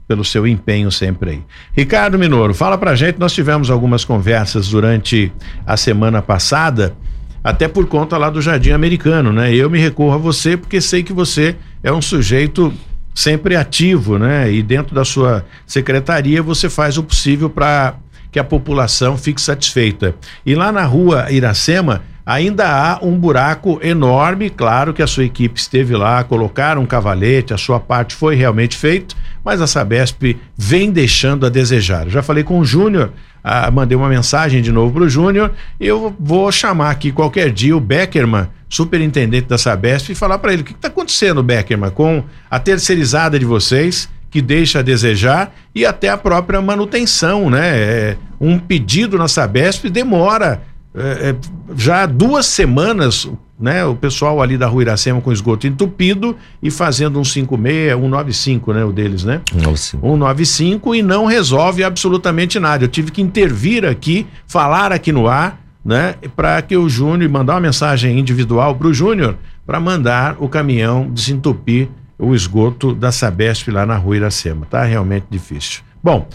pelo 0.08 0.26
seu 0.26 0.48
empenho 0.48 0.92
sempre 0.92 1.30
aí. 1.30 1.44
Ricardo 1.74 2.18
Minoro, 2.18 2.56
fala 2.56 2.76
pra 2.76 2.96
gente, 2.96 3.20
nós 3.20 3.34
tivemos 3.34 3.70
algumas 3.70 4.04
conversas 4.04 4.70
durante 4.70 5.32
a 5.64 5.78
semana 5.78 6.20
passada, 6.20 6.96
até 7.44 7.68
por 7.68 7.86
conta 7.86 8.18
lá 8.18 8.32
do 8.32 8.42
Jardim 8.42 8.72
Americano, 8.72 9.32
né? 9.32 9.54
Eu 9.54 9.70
me 9.70 9.78
recorro 9.78 10.16
a 10.16 10.18
você 10.18 10.58
porque 10.58 10.82
sei 10.82 11.04
que 11.04 11.14
você 11.14 11.56
é 11.84 11.94
um 11.94 12.02
sujeito 12.02 12.74
sempre 13.14 13.56
ativo, 13.56 14.18
né? 14.18 14.52
E 14.52 14.64
dentro 14.64 14.96
da 14.96 15.06
sua 15.06 15.46
secretaria 15.68 16.42
você 16.42 16.68
faz 16.68 16.98
o 16.98 17.04
possível 17.04 17.48
para 17.48 17.96
que 18.32 18.40
a 18.40 18.44
população 18.44 19.18
fique 19.18 19.42
satisfeita. 19.42 20.16
E 20.46 20.56
lá 20.56 20.72
na 20.72 20.84
rua 20.84 21.32
Iracema, 21.32 22.02
ainda 22.28 22.68
há 22.70 23.00
um 23.02 23.18
buraco 23.18 23.80
enorme. 23.82 24.50
Claro 24.50 24.94
que 24.94 25.02
a 25.02 25.08
sua 25.08 25.24
equipe 25.24 25.58
esteve 25.58 25.96
lá, 25.96 26.22
colocaram 26.26 26.82
um 26.82 26.86
cavalete, 26.86 27.54
a 27.54 27.58
sua 27.58 27.80
parte 27.80 28.14
foi 28.14 28.36
realmente 28.36 28.76
feita, 28.76 29.16
mas 29.46 29.62
a 29.62 29.68
Sabesp 29.68 30.38
vem 30.58 30.92
deixando 30.92 31.46
a 31.46 31.50
desejar. 31.50 32.06
Eu 32.06 32.12
já 32.12 32.22
falei 32.22 32.44
com 32.44 32.60
o 32.60 32.66
Júnior, 32.66 33.12
ah, 33.42 33.72
mandei 33.72 33.98
uma 33.98 34.10
mensagem 34.10 34.62
de 34.62 34.74
novo 34.74 34.94
para 34.96 35.04
o 35.04 35.10
Júnior, 35.10 35.54
eu 35.80 36.14
vou 36.20 36.52
chamar 36.52 36.92
aqui 36.92 37.14
qualquer 37.14 37.50
dia 37.50 37.78
o 37.78 37.80
Beckerman, 37.80 38.50
superintendente 38.68 39.48
da 39.48 39.58
Sabesp, 39.58 40.12
e 40.12 40.16
falar 40.16 40.38
para 40.40 40.52
ele 40.52 40.64
o 40.64 40.66
que 40.66 40.74
está 40.74 40.90
acontecendo, 40.90 41.42
Beckerman, 41.42 41.92
com 41.92 42.26
a 42.52 42.60
terceirizada 42.60 43.40
de 43.40 43.46
vocês 43.46 44.10
que 44.30 44.42
deixa 44.42 44.80
a 44.80 44.82
desejar 44.82 45.54
e 45.74 45.86
até 45.86 46.10
a 46.10 46.18
própria 46.18 46.62
manutenção, 46.62 47.50
né? 47.50 47.78
É, 47.78 48.18
um 48.40 48.60
pedido 48.60 49.18
na 49.18 49.28
Sabesp 49.28 49.90
demora 49.90 50.62
é, 50.96 51.30
é, 51.30 51.36
já 51.76 52.06
duas 52.06 52.46
semanas, 52.48 53.30
né? 53.60 53.86
O 53.86 53.96
pessoal 53.96 54.42
ali 54.42 54.58
da 54.58 54.68
Rua 54.68 54.82
Iracema 54.82 55.22
com 55.22 55.32
esgoto 55.32 55.68
entupido 55.68 56.36
e 56.62 56.72
fazendo 56.72 57.20
um 57.20 57.24
56, 57.24 57.94
195, 57.94 58.74
né? 58.74 58.84
O 58.84 58.92
deles, 58.92 59.24
né? 59.24 59.42
195. 59.52 60.02
195 60.02 60.96
e 60.96 61.04
não 61.04 61.26
resolve 61.26 61.84
absolutamente 61.84 62.60
nada. 62.60 62.86
Eu 62.86 62.90
tive 62.90 63.12
que 63.12 63.22
intervir 63.22 63.86
aqui, 63.86 64.26
falar 64.48 64.92
aqui 64.92 65.12
no 65.12 65.28
ar, 65.28 65.62
né? 65.86 66.16
Para 66.36 66.62
que 66.62 66.76
o 66.76 66.90
Júnior 66.90 67.30
mandar 67.30 67.54
uma 67.54 67.62
mensagem 67.62 68.20
individual 68.20 68.76
para 68.76 68.88
o 68.88 68.94
Júnior 68.94 69.38
para 69.68 69.80
mandar 69.80 70.38
o 70.40 70.48
caminhão 70.48 71.12
desentupir 71.12 71.90
o 72.20 72.34
esgoto 72.34 72.94
da 72.94 73.12
Sabesp 73.12 73.70
lá 73.70 73.86
na 73.86 73.96
Rua 73.96 74.18
Iracema. 74.18 74.66
Tá 74.70 74.84
realmente 74.84 75.26
difícil. 75.30 75.82
Bom, 76.04 76.28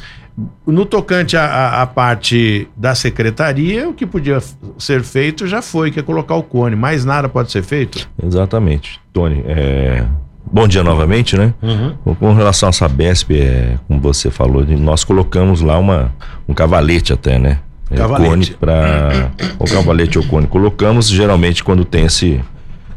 no 0.66 0.86
tocante 0.86 1.36
à, 1.36 1.86
parte 1.86 2.68
da 2.76 2.94
secretaria, 2.94 3.88
o 3.88 3.92
que 3.92 4.06
podia 4.06 4.38
ser 4.78 5.02
feito 5.02 5.46
já 5.46 5.60
foi, 5.60 5.90
que 5.90 6.00
é 6.00 6.02
colocar 6.02 6.34
o 6.34 6.42
cone. 6.42 6.74
Mais 6.74 7.04
nada 7.04 7.28
pode 7.28 7.50
ser 7.50 7.62
feito? 7.62 8.08
Exatamente. 8.22 9.00
Tony, 9.12 9.42
é... 9.46 10.04
bom 10.50 10.66
dia 10.66 10.82
novamente, 10.82 11.36
né? 11.36 11.52
Uhum. 11.60 12.14
Com 12.14 12.32
relação 12.32 12.68
à 12.68 12.72
Sabesp, 12.72 13.30
é, 13.32 13.78
como 13.86 14.00
você 14.00 14.30
falou, 14.30 14.64
nós 14.64 15.04
colocamos 15.04 15.60
lá 15.60 15.78
uma, 15.78 16.12
um 16.48 16.54
cavalete 16.54 17.12
até, 17.12 17.38
né? 17.38 17.58
É, 17.90 17.96
cavalete. 17.96 18.30
Cone 18.30 18.56
para 18.58 19.30
o 19.58 19.64
cavalete 19.64 20.18
ou 20.18 20.24
cone. 20.24 20.46
Colocamos 20.46 21.08
geralmente 21.08 21.62
quando 21.62 21.84
tem 21.84 22.06
esse 22.06 22.40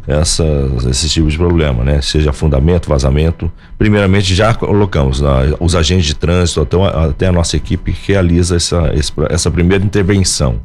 essas, 0.08 0.86
esses 0.86 1.12
tipos 1.12 1.34
de 1.34 1.38
problema, 1.38 1.84
né? 1.84 2.02
Seja 2.02 2.32
fundamento, 2.32 2.88
vazamento. 2.88 3.52
Primeiramente, 3.78 4.36
já 4.36 4.54
colocamos 4.54 5.22
uh, 5.22 5.56
os 5.60 5.76
agentes 5.76 6.06
de 6.06 6.16
trânsito, 6.16 6.62
até, 6.62 6.78
até 6.78 7.28
a 7.28 7.32
nossa 7.32 7.58
equipe 7.58 7.96
realiza 8.06 8.56
essa, 8.56 8.92
essa 9.30 9.50
primeira 9.50 9.84
intervenção. 9.84 10.60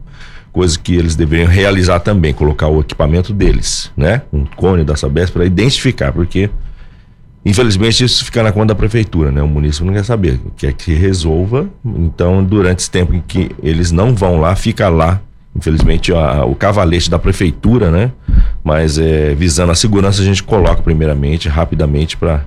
Coisa 0.52 0.78
que 0.78 0.94
eles 0.94 1.14
deveriam 1.14 1.48
realizar 1.48 2.00
também, 2.00 2.34
colocar 2.34 2.68
o 2.68 2.80
equipamento 2.80 3.32
deles, 3.32 3.90
né? 3.96 4.22
Um 4.32 4.44
cone 4.44 4.84
da 4.84 4.96
Sabesp 4.96 5.32
para 5.32 5.44
identificar, 5.44 6.12
porque 6.12 6.50
infelizmente 7.46 8.04
isso 8.04 8.24
fica 8.24 8.42
na 8.42 8.52
conta 8.52 8.66
da 8.66 8.74
prefeitura, 8.74 9.30
né? 9.30 9.40
O 9.40 9.48
município 9.48 9.86
não 9.86 9.94
quer 9.94 10.04
saber, 10.04 10.40
quer 10.56 10.72
que 10.72 10.92
resolva. 10.92 11.68
Então, 11.84 12.42
durante 12.44 12.80
esse 12.80 12.90
tempo 12.90 13.14
em 13.14 13.20
que 13.20 13.52
eles 13.62 13.92
não 13.92 14.14
vão 14.14 14.40
lá, 14.40 14.54
fica 14.56 14.88
lá 14.88 15.22
infelizmente 15.54 16.12
a, 16.12 16.44
o 16.44 16.54
cavalete 16.54 17.10
da 17.10 17.18
prefeitura, 17.18 17.90
né? 17.90 18.12
Mas 18.62 18.98
é, 18.98 19.34
visando 19.34 19.72
a 19.72 19.74
segurança 19.74 20.22
a 20.22 20.24
gente 20.24 20.42
coloca 20.42 20.82
primeiramente, 20.82 21.48
rapidamente 21.48 22.16
para 22.16 22.44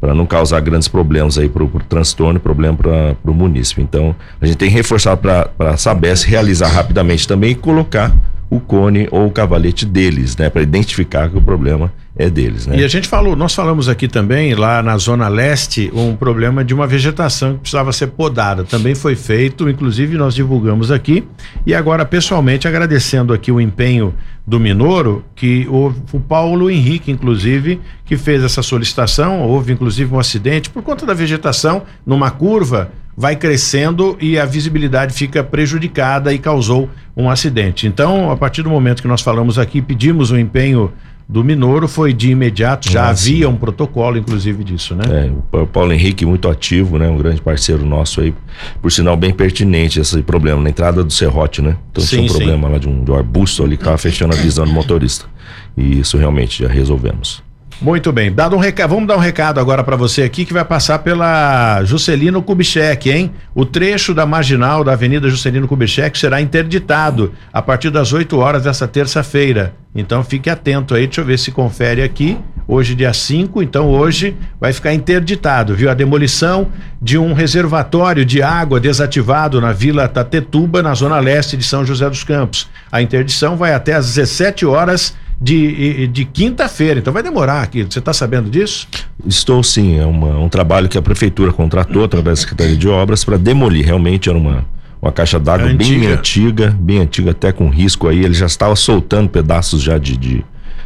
para 0.00 0.16
não 0.16 0.26
causar 0.26 0.58
grandes 0.58 0.88
problemas 0.88 1.38
aí 1.38 1.48
para 1.48 1.62
o 1.62 1.68
transtorno, 1.88 2.40
problema 2.40 2.76
para 2.76 3.30
o 3.30 3.32
município. 3.32 3.84
Então 3.84 4.16
a 4.40 4.46
gente 4.46 4.56
tem 4.56 4.68
reforçar 4.68 5.16
para 5.16 5.48
a 5.60 5.76
Sabes 5.76 6.24
realizar 6.24 6.66
rapidamente 6.66 7.28
também 7.28 7.52
e 7.52 7.54
colocar 7.54 8.12
o 8.52 8.60
cone 8.60 9.08
ou 9.10 9.26
o 9.26 9.30
cavalete 9.30 9.86
deles, 9.86 10.36
né, 10.36 10.50
para 10.50 10.60
identificar 10.60 11.30
que 11.30 11.38
o 11.38 11.40
problema 11.40 11.90
é 12.14 12.28
deles, 12.28 12.66
né? 12.66 12.76
E 12.76 12.84
a 12.84 12.88
gente 12.88 13.08
falou, 13.08 13.34
nós 13.34 13.54
falamos 13.54 13.88
aqui 13.88 14.06
também 14.06 14.54
lá 14.54 14.82
na 14.82 14.98
zona 14.98 15.26
leste 15.26 15.90
um 15.94 16.14
problema 16.14 16.62
de 16.62 16.74
uma 16.74 16.86
vegetação 16.86 17.54
que 17.54 17.60
precisava 17.60 17.90
ser 17.94 18.08
podada, 18.08 18.62
também 18.62 18.94
foi 18.94 19.16
feito, 19.16 19.70
inclusive 19.70 20.18
nós 20.18 20.34
divulgamos 20.34 20.90
aqui. 20.90 21.24
E 21.64 21.74
agora 21.74 22.04
pessoalmente 22.04 22.68
agradecendo 22.68 23.32
aqui 23.32 23.50
o 23.50 23.58
empenho 23.58 24.14
do 24.46 24.60
Minoro, 24.60 25.24
que 25.34 25.66
houve 25.70 26.02
o 26.12 26.20
Paulo 26.20 26.70
Henrique 26.70 27.10
inclusive 27.10 27.80
que 28.04 28.18
fez 28.18 28.44
essa 28.44 28.62
solicitação, 28.62 29.40
houve 29.40 29.72
inclusive 29.72 30.14
um 30.14 30.18
acidente 30.18 30.68
por 30.68 30.82
conta 30.82 31.06
da 31.06 31.14
vegetação 31.14 31.84
numa 32.04 32.30
curva 32.30 32.90
vai 33.16 33.36
crescendo 33.36 34.16
e 34.20 34.38
a 34.38 34.44
visibilidade 34.44 35.14
fica 35.14 35.44
prejudicada 35.44 36.32
e 36.32 36.38
causou 36.38 36.88
um 37.16 37.28
acidente. 37.28 37.86
Então, 37.86 38.30
a 38.30 38.36
partir 38.36 38.62
do 38.62 38.70
momento 38.70 39.02
que 39.02 39.08
nós 39.08 39.20
falamos 39.20 39.58
aqui, 39.58 39.82
pedimos 39.82 40.30
o 40.30 40.38
empenho 40.38 40.92
do 41.28 41.42
Minoro 41.42 41.88
foi 41.88 42.12
de 42.12 42.30
imediato, 42.30 42.90
já 42.90 43.04
ah, 43.04 43.08
havia 43.10 43.46
sim. 43.46 43.52
um 43.52 43.56
protocolo, 43.56 44.18
inclusive, 44.18 44.62
disso, 44.64 44.94
né? 44.94 45.04
É, 45.08 45.56
o 45.56 45.66
Paulo 45.66 45.92
Henrique, 45.92 46.26
muito 46.26 46.48
ativo, 46.48 46.98
né? 46.98 47.08
Um 47.08 47.16
grande 47.16 47.40
parceiro 47.40 47.86
nosso 47.86 48.20
aí, 48.20 48.34
por 48.82 48.90
sinal 48.92 49.16
bem 49.16 49.32
pertinente 49.32 50.00
esse 50.00 50.20
problema, 50.22 50.60
na 50.60 50.68
entrada 50.68 51.02
do 51.02 51.12
serrote, 51.12 51.62
né? 51.62 51.76
Então 51.90 52.04
sim, 52.04 52.16
tinha 52.16 52.22
um 52.22 52.28
sim. 52.28 52.34
problema 52.34 52.68
lá 52.68 52.78
de 52.78 52.88
um, 52.88 53.02
de 53.02 53.10
um 53.10 53.14
arbusto 53.14 53.64
ali 53.64 53.76
que 53.76 53.82
estava 53.82 53.96
fechando 53.96 54.34
a 54.34 54.36
visão 54.36 54.66
do 54.66 54.72
motorista. 54.72 55.24
E 55.76 56.00
isso 56.00 56.18
realmente 56.18 56.62
já 56.62 56.68
resolvemos. 56.68 57.42
Muito 57.82 58.12
bem. 58.12 58.32
Dado 58.32 58.54
um 58.54 58.60
recado, 58.60 58.90
vamos 58.90 59.08
dar 59.08 59.16
um 59.16 59.20
recado 59.20 59.58
agora 59.58 59.82
para 59.82 59.96
você 59.96 60.22
aqui 60.22 60.44
que 60.44 60.52
vai 60.52 60.64
passar 60.64 61.00
pela 61.00 61.82
Juscelino 61.82 62.40
Kubitschek, 62.40 63.10
hein? 63.10 63.32
O 63.56 63.66
trecho 63.66 64.14
da 64.14 64.24
marginal 64.24 64.84
da 64.84 64.92
Avenida 64.92 65.28
Juscelino 65.28 65.66
Kubitschek 65.66 66.16
será 66.16 66.40
interditado 66.40 67.32
a 67.52 67.60
partir 67.60 67.90
das 67.90 68.12
8 68.12 68.38
horas 68.38 68.62
dessa 68.62 68.86
terça-feira. 68.86 69.74
Então 69.96 70.22
fique 70.22 70.48
atento 70.48 70.94
aí, 70.94 71.08
deixa 71.08 71.22
eu 71.22 71.24
ver 71.24 71.40
se 71.40 71.50
confere 71.50 72.02
aqui. 72.02 72.38
Hoje, 72.68 72.94
dia 72.94 73.12
5, 73.12 73.60
então 73.60 73.88
hoje 73.88 74.36
vai 74.60 74.72
ficar 74.72 74.94
interditado, 74.94 75.74
viu? 75.74 75.90
A 75.90 75.94
demolição 75.94 76.68
de 77.00 77.18
um 77.18 77.32
reservatório 77.32 78.24
de 78.24 78.40
água 78.40 78.78
desativado 78.78 79.60
na 79.60 79.72
Vila 79.72 80.06
Tatetuba, 80.06 80.80
na 80.80 80.94
zona 80.94 81.18
leste 81.18 81.56
de 81.56 81.64
São 81.64 81.84
José 81.84 82.08
dos 82.08 82.22
Campos. 82.22 82.70
A 82.92 83.02
interdição 83.02 83.56
vai 83.56 83.74
até 83.74 83.94
às 83.94 84.06
17 84.14 84.64
horas 84.64 85.16
de, 85.40 86.06
de 86.08 86.24
quinta-feira, 86.24 87.00
então 87.00 87.12
vai 87.12 87.22
demorar 87.22 87.62
aqui. 87.62 87.82
Você 87.82 87.98
está 87.98 88.12
sabendo 88.12 88.48
disso? 88.48 88.86
Estou 89.26 89.62
sim, 89.62 89.98
é 89.98 90.06
uma, 90.06 90.38
um 90.38 90.48
trabalho 90.48 90.88
que 90.88 90.96
a 90.96 91.02
prefeitura 91.02 91.52
contratou 91.52 92.04
através 92.04 92.38
da 92.38 92.42
Secretaria 92.42 92.76
de 92.76 92.88
Obras 92.88 93.24
para 93.24 93.36
demolir. 93.36 93.84
Realmente 93.84 94.28
era 94.28 94.38
uma, 94.38 94.64
uma 95.00 95.10
caixa 95.10 95.38
d'água 95.40 95.72
bem 95.74 96.06
antiga, 96.06 96.76
bem 96.78 96.98
antiga, 96.98 97.32
até 97.32 97.52
com 97.52 97.68
risco 97.68 98.08
aí. 98.08 98.24
Ele 98.24 98.34
já 98.34 98.46
estava 98.46 98.76
soltando 98.76 99.28
pedaços 99.28 99.82
já 99.82 99.98
de, 99.98 100.16
de, 100.16 100.44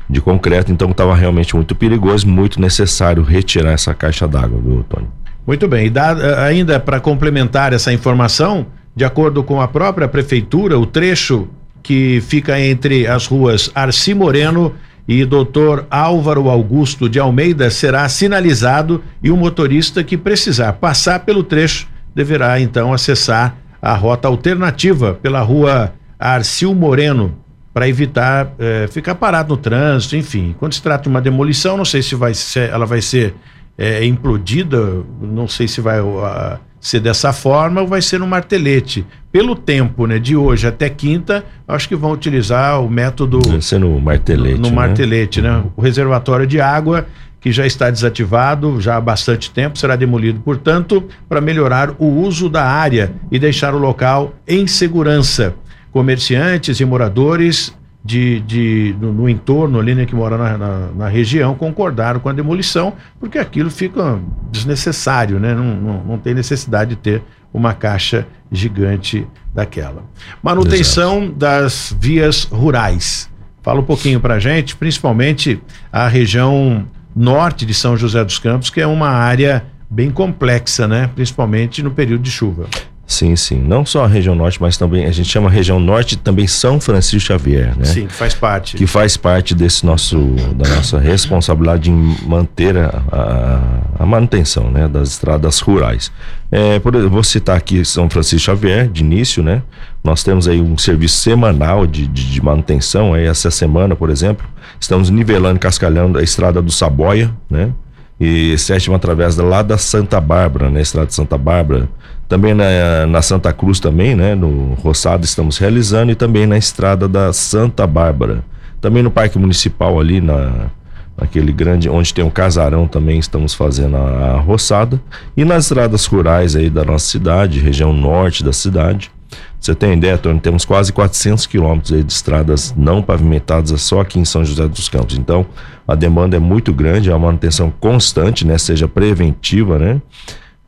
de 0.09 0.21
concreto, 0.21 0.73
então 0.73 0.91
estava 0.91 1.15
realmente 1.15 1.55
muito 1.55 1.75
perigoso, 1.75 2.27
muito 2.27 2.61
necessário 2.61 3.23
retirar 3.23 3.73
essa 3.73 3.93
caixa 3.93 4.27
d'água, 4.27 4.61
viu, 4.63 4.85
Tony? 4.89 5.07
Muito 5.47 5.69
bem, 5.69 5.87
e 5.87 5.91
dá, 5.91 6.45
ainda 6.45 6.81
para 6.81 6.99
complementar 6.99 7.73
essa 7.73 7.93
informação, 7.93 8.67
de 8.97 9.05
acordo 9.05 9.45
com 9.45 9.61
a 9.61 9.69
própria 9.69 10.09
prefeitura, 10.09 10.77
o 10.77 10.85
trecho 10.85 11.47
que 11.87 12.21
fica 12.21 12.61
entre 12.61 13.07
as 13.07 13.27
ruas 13.27 13.71
Arci 13.73 14.13
Moreno 14.13 14.75
e 15.07 15.25
Doutor 15.25 15.87
Álvaro 15.89 16.51
Augusto 16.51 17.09
de 17.09 17.21
Almeida 17.21 17.71
será 17.71 18.09
sinalizado 18.09 19.05
e 19.23 19.31
o 19.31 19.37
motorista 19.37 20.03
que 20.03 20.17
precisar 20.17 20.73
passar 20.73 21.21
pelo 21.21 21.45
trecho 21.45 21.87
deverá 22.13 22.59
então 22.59 22.93
acessar 22.93 23.57
a 23.81 23.95
rota 23.95 24.27
alternativa 24.27 25.15
pela 25.15 25.41
rua 25.43 25.95
Arcil 26.19 26.75
Moreno 26.75 27.39
para 27.73 27.89
evitar 27.89 28.53
eh, 28.59 28.89
ficar 28.91 29.15
parado 29.15 29.51
no 29.51 29.57
trânsito, 29.57 30.17
enfim. 30.17 30.57
Quando 30.59 30.73
se 30.73 30.83
trata 30.83 31.05
de 31.05 31.09
uma 31.09 31.21
demolição, 31.21 31.77
não 31.77 31.85
sei 31.85 32.03
se 32.03 32.17
vai 32.17 32.33
ela 32.73 32.85
vai 32.85 33.01
ser 33.01 33.33
eh, 33.79 34.05
implodida, 34.05 35.05
não 35.21 35.47
sei 35.47 35.69
se 35.69 35.81
vai 35.81 36.01
uh, 36.01 36.59
ser 36.87 37.01
dessa 37.01 37.33
forma 37.33 37.81
ou 37.81 37.87
vai 37.87 38.01
ser 38.01 38.21
no 38.21 38.27
martelete. 38.29 39.05
Pelo 39.33 39.57
tempo, 39.57 40.07
né, 40.07 40.21
de 40.21 40.37
hoje 40.37 40.69
até 40.69 40.89
quinta, 40.89 41.45
acho 41.67 41.89
que 41.89 41.97
vão 41.97 42.13
utilizar 42.13 42.81
o 42.81 42.89
método 42.89 43.41
vai 43.41 43.61
ser 43.61 43.81
no 43.81 44.01
martelete, 44.01 44.61
no, 44.61 44.63
no 44.63 44.69
né? 44.69 44.75
martelete, 44.75 45.43
né? 45.43 45.65
O 45.77 45.83
reservatório 45.83 46.47
de 46.47 46.61
água 46.61 47.07
que 47.41 47.51
já 47.51 47.67
está 47.67 47.91
desativado 47.91 48.81
já 48.81 48.97
há 48.97 49.01
bastante 49.01 49.51
tempo 49.51 49.77
será 49.77 49.97
demolido, 49.97 50.41
portanto, 50.41 51.05
para 51.29 51.41
melhorar 51.41 51.91
o 51.99 52.07
uso 52.07 52.49
da 52.49 52.65
área 52.65 53.13
e 53.33 53.39
deixar 53.39 53.75
o 53.75 53.79
local 53.79 54.35
em 54.47 54.67
segurança. 54.69 55.55
Comerciantes 55.91 56.79
e 56.79 56.85
moradores 56.85 57.75
de, 58.07 58.41
de 58.41 58.97
no, 59.01 59.13
no, 59.13 59.29
entorno 59.29 59.81
ali, 59.81 59.93
né, 59.93 60.07
que 60.07 60.15
mora 60.15 60.39
na, 60.39 60.57
na, 60.57 60.79
na, 60.97 61.09
região, 61.09 61.57
concordaram 61.57 62.21
com 62.21 62.29
a 62.29 62.33
demolição, 62.33 62.93
porque 63.19 63.37
aquilo 63.37 63.69
fica 63.69 64.21
desnecessário, 64.51 65.41
né? 65.41 65.53
Não, 65.55 65.75
não, 65.75 66.05
não 66.05 66.19
tem 66.19 66.33
necessidade 66.33 66.91
de 66.91 66.97
ter 66.97 67.23
uma 67.53 67.75
caixa 67.75 68.25
gigante 68.51 69.27
daquela. 69.53 70.05
Manutenção 70.41 71.25
Exato. 71.25 71.35
das 71.35 71.97
vias 71.99 72.45
rurais. 72.45 73.29
Fala 73.61 73.81
um 73.81 73.85
pouquinho 73.85 74.21
para 74.21 74.39
gente, 74.39 74.77
principalmente 74.77 75.61
a 75.91 76.07
região 76.07 76.87
norte 77.15 77.67
de 77.67 77.75
São 77.75 77.97
José 77.97 78.25
dos 78.25 78.39
Campos, 78.39 78.71
que 78.71 78.81
é 78.81 78.87
uma 78.87 79.09
área 79.09 79.65
bem 79.91 80.13
complexa, 80.13 80.87
né? 80.87 81.11
Principalmente 81.13 81.83
no 81.83 81.91
período 81.91 82.23
de 82.23 82.31
chuva. 82.31 82.67
Sim, 83.07 83.37
sim. 83.37 83.63
Não 83.63 83.87
só 83.87 84.05
a 84.05 84.09
região 84.09 84.35
norte, 84.35 84.61
mas 84.61 84.77
também 84.77 85.07
a 85.07 85.13
gente 85.13 85.29
chama 85.29 85.49
a 85.49 85.51
região 85.51 85.79
norte 85.79 86.17
também 86.19 86.47
São 86.49 86.81
Francisco 86.81 87.29
Xavier, 87.29 87.77
né? 87.77 87.85
Sim, 87.85 88.07
que 88.07 88.13
faz 88.13 88.35
parte. 88.35 88.77
Que 88.77 88.87
faz 88.87 89.17
parte 89.17 89.55
desse 89.55 89.87
nosso 89.87 90.19
da 90.57 90.69
nossa 90.69 90.99
responsabilidade 90.99 91.89
em 91.89 92.17
manter 92.27 92.77
a, 92.77 93.03
a, 93.13 94.03
a 94.03 94.07
manutenção, 94.07 94.71
né, 94.71 94.89
das 94.89 95.11
estradas 95.11 95.61
rurais. 95.61 96.11
É, 96.51 96.81
por, 96.81 96.97
vou 97.09 97.23
citar 97.23 97.57
aqui 97.57 97.85
São 97.85 98.11
Francisco 98.11 98.47
Xavier 98.47 98.89
de 98.89 99.03
início, 99.03 99.41
né? 99.41 99.63
Nós 100.03 100.25
temos 100.25 100.49
aí 100.49 100.61
um 100.61 100.77
serviço 100.77 101.17
semanal 101.19 101.87
de, 101.87 102.09
de, 102.09 102.29
de 102.29 102.43
manutenção. 102.43 103.15
Aí 103.15 103.25
essa 103.25 103.53
semana, 103.53 103.95
por 103.95 104.11
exemplo, 104.11 104.47
estamos 104.81 105.11
nivelando, 105.11 105.61
cascalhando 105.61 106.19
a 106.19 106.23
estrada 106.23 106.61
do 106.61 106.73
Saboia, 106.73 107.33
né? 107.49 107.71
E 108.19 108.57
sétima 108.59 108.97
através 108.97 109.37
lá 109.37 109.63
da 109.63 109.79
Santa 109.79 110.21
Bárbara, 110.21 110.71
né? 110.71 110.81
Estrada 110.81 111.07
de 111.07 111.15
Santa 111.15 111.39
Bárbara 111.39 111.89
também 112.29 112.55
na, 112.55 113.07
na 113.07 113.23
Santa 113.23 113.53
Cruz 113.53 113.81
também, 113.81 114.15
né? 114.15 114.35
No 114.35 114.75
Roçado 114.75 115.25
estamos 115.25 115.59
realizando 115.59 116.13
e 116.13 116.15
também 116.15 116.47
na 116.47 116.59
estrada 116.59 117.09
da 117.09 117.33
Santa 117.33 117.87
Bárbara. 117.87 118.45
Também 118.81 119.03
no 119.03 119.11
Parque 119.11 119.39
Municipal 119.39 119.99
ali 119.99 120.21
na 120.21 120.71
naquele 121.19 121.51
grande 121.51 121.89
onde 121.89 122.13
tem 122.13 122.23
um 122.23 122.31
casarão 122.31 122.87
também 122.87 123.19
estamos 123.19 123.55
fazendo 123.55 123.97
a, 123.97 124.35
a 124.35 124.39
roçada 124.39 125.01
e 125.35 125.47
nas 125.47 125.65
estradas 125.65 126.05
rurais 126.05 126.55
aí 126.55 126.69
da 126.69 126.85
nossa 126.85 127.07
cidade, 127.07 127.59
região 127.59 127.93
norte 127.93 128.45
da 128.45 128.53
cidade. 128.53 129.11
Você 129.59 129.75
tem 129.75 129.95
ideia, 129.95 130.17
Tony? 130.19 130.39
Temos 130.39 130.65
quase 130.65 130.93
400 130.93 131.47
quilômetros 131.47 131.91
de 131.91 132.13
estradas 132.13 132.73
não 132.77 133.03
pavimentadas 133.03 133.81
só 133.83 134.01
aqui 134.01 134.19
em 134.19 134.25
São 134.25 134.45
José 134.45 134.69
dos 134.69 134.89
Campos. 134.89 135.19
Então, 135.19 135.45
a 135.89 135.95
demanda 135.95 136.37
é 136.37 136.39
muito 136.39 136.73
grande, 136.73 137.11
é 137.11 137.13
uma 137.13 137.27
manutenção 137.27 137.73
constante, 137.81 138.47
né? 138.47 138.59
Seja 138.59 138.87
preventiva, 138.87 139.79
né? 139.79 140.01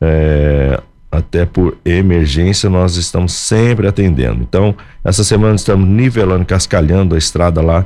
É, 0.01 0.81
até 1.11 1.45
por 1.45 1.77
emergência, 1.83 2.69
nós 2.69 2.95
estamos 2.95 3.33
sempre 3.33 3.87
atendendo. 3.87 4.41
Então, 4.41 4.75
essa 5.03 5.23
semana 5.23 5.55
estamos 5.55 5.87
nivelando, 5.87 6.45
cascalhando 6.45 7.15
a 7.15 7.17
estrada 7.17 7.61
lá, 7.61 7.85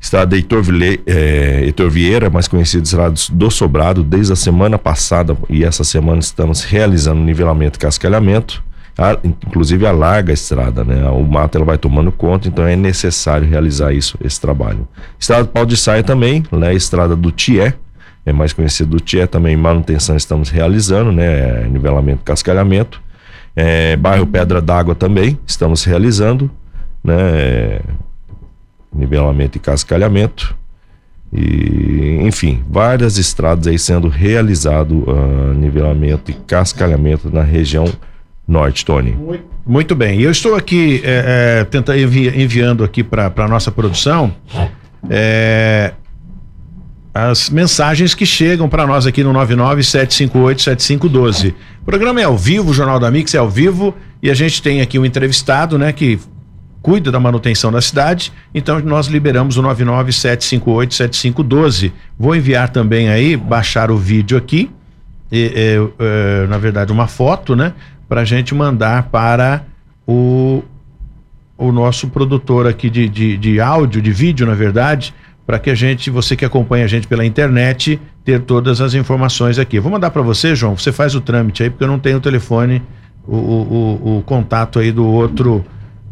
estrada 0.00 0.36
Heitor, 0.36 0.62
Vile, 0.62 1.00
é, 1.06 1.62
Heitor 1.64 1.90
Vieira, 1.90 2.30
mais 2.30 2.48
conhecida 2.48 2.84
estrada 2.84 3.14
do 3.32 3.50
Sobrado, 3.50 4.02
desde 4.02 4.32
a 4.32 4.36
semana 4.36 4.78
passada 4.78 5.36
e 5.50 5.64
essa 5.64 5.84
semana 5.84 6.20
estamos 6.20 6.62
realizando 6.62 7.20
nivelamento 7.20 7.78
e 7.78 7.80
cascalhamento, 7.80 8.62
a, 8.96 9.18
inclusive 9.22 9.86
a 9.86 9.92
larga 9.92 10.32
estrada, 10.32 10.82
né? 10.82 11.06
O 11.10 11.22
mato 11.22 11.56
ela 11.56 11.64
vai 11.66 11.76
tomando 11.76 12.10
conta, 12.10 12.48
então 12.48 12.66
é 12.66 12.74
necessário 12.74 13.46
realizar 13.46 13.92
isso, 13.92 14.16
esse 14.24 14.40
trabalho. 14.40 14.88
Estrada 15.18 15.44
do 15.44 15.50
Pau 15.50 15.66
de 15.66 15.76
Saia 15.76 16.02
também, 16.02 16.42
né? 16.50 16.74
Estrada 16.74 17.14
do 17.14 17.30
Tié, 17.30 17.74
é 18.26 18.32
mais 18.32 18.52
conhecido 18.52 18.90
do 18.90 19.00
TIE, 19.00 19.24
também 19.28 19.56
manutenção 19.56 20.16
estamos 20.16 20.50
realizando, 20.50 21.12
né? 21.12 21.62
Nivelamento, 21.68 22.24
cascalhamento. 22.24 23.00
É, 23.54 23.96
bairro 23.96 24.26
Pedra 24.26 24.60
d'Água 24.60 24.96
também 24.96 25.38
estamos 25.46 25.84
realizando, 25.84 26.50
né? 27.04 27.78
Nivelamento 28.92 29.56
e 29.56 29.60
cascalhamento. 29.60 30.56
E, 31.32 32.18
enfim, 32.22 32.64
várias 32.68 33.16
estradas 33.16 33.68
aí 33.68 33.78
sendo 33.78 34.08
realizado 34.08 35.04
uh, 35.08 35.54
nivelamento 35.54 36.30
e 36.30 36.34
cascalhamento 36.34 37.30
na 37.30 37.42
região 37.42 37.84
norte, 38.46 38.84
Tony. 38.84 39.16
Muito, 39.64 39.94
bem. 39.94 40.20
Eu 40.20 40.30
estou 40.30 40.54
aqui 40.54 41.00
é, 41.04 41.60
é, 41.60 41.64
tentando 41.64 41.98
envi 41.98 42.28
enviando 42.28 42.82
aqui 42.82 43.04
para 43.04 43.32
a 43.36 43.48
nossa 43.48 43.70
produção 43.70 44.34
é, 45.10 45.92
as 47.16 47.48
mensagens 47.48 48.14
que 48.14 48.26
chegam 48.26 48.68
para 48.68 48.86
nós 48.86 49.06
aqui 49.06 49.24
no 49.24 49.32
997587512. 49.32 51.54
O 51.80 51.84
programa 51.86 52.20
é 52.20 52.24
ao 52.24 52.36
vivo, 52.36 52.72
o 52.72 52.74
Jornal 52.74 53.00
da 53.00 53.10
Mix 53.10 53.34
é 53.34 53.38
ao 53.38 53.48
vivo 53.48 53.94
e 54.22 54.30
a 54.30 54.34
gente 54.34 54.60
tem 54.60 54.82
aqui 54.82 54.98
um 54.98 55.06
entrevistado, 55.06 55.78
né, 55.78 55.94
que 55.94 56.20
cuida 56.82 57.10
da 57.10 57.18
manutenção 57.18 57.72
da 57.72 57.80
cidade. 57.80 58.30
Então 58.54 58.78
nós 58.80 59.06
liberamos 59.06 59.56
o 59.56 59.62
997587512. 59.62 61.90
Vou 62.18 62.36
enviar 62.36 62.68
também 62.68 63.08
aí, 63.08 63.34
baixar 63.34 63.90
o 63.90 63.96
vídeo 63.96 64.36
aqui, 64.36 64.70
e, 65.32 65.38
e, 65.38 65.78
e, 65.78 66.46
na 66.48 66.58
verdade 66.58 66.92
uma 66.92 67.06
foto, 67.06 67.56
né, 67.56 67.72
para 68.06 68.20
a 68.20 68.26
gente 68.26 68.54
mandar 68.54 69.04
para 69.04 69.64
o 70.06 70.62
o 71.58 71.72
nosso 71.72 72.08
produtor 72.08 72.66
aqui 72.66 72.90
de, 72.90 73.08
de, 73.08 73.38
de 73.38 73.58
áudio, 73.60 74.02
de 74.02 74.12
vídeo, 74.12 74.46
na 74.46 74.54
verdade, 74.54 75.14
para 75.46 75.58
que 75.58 75.70
a 75.70 75.74
gente, 75.74 76.10
você 76.10 76.34
que 76.34 76.44
acompanha 76.44 76.84
a 76.84 76.88
gente 76.88 77.06
pela 77.06 77.24
internet, 77.24 78.00
ter 78.24 78.40
todas 78.40 78.80
as 78.80 78.94
informações 78.94 79.58
aqui. 79.58 79.78
Vou 79.78 79.92
mandar 79.92 80.10
para 80.10 80.22
você, 80.22 80.54
João, 80.56 80.76
você 80.76 80.90
faz 80.90 81.14
o 81.14 81.20
trâmite 81.20 81.62
aí, 81.62 81.70
porque 81.70 81.84
eu 81.84 81.88
não 81.88 81.98
tenho 81.98 82.16
o 82.16 82.20
telefone, 82.20 82.82
o, 83.26 83.36
o, 83.36 84.18
o 84.18 84.22
contato 84.22 84.80
aí 84.80 84.90
do 84.90 85.06
outro 85.06 85.64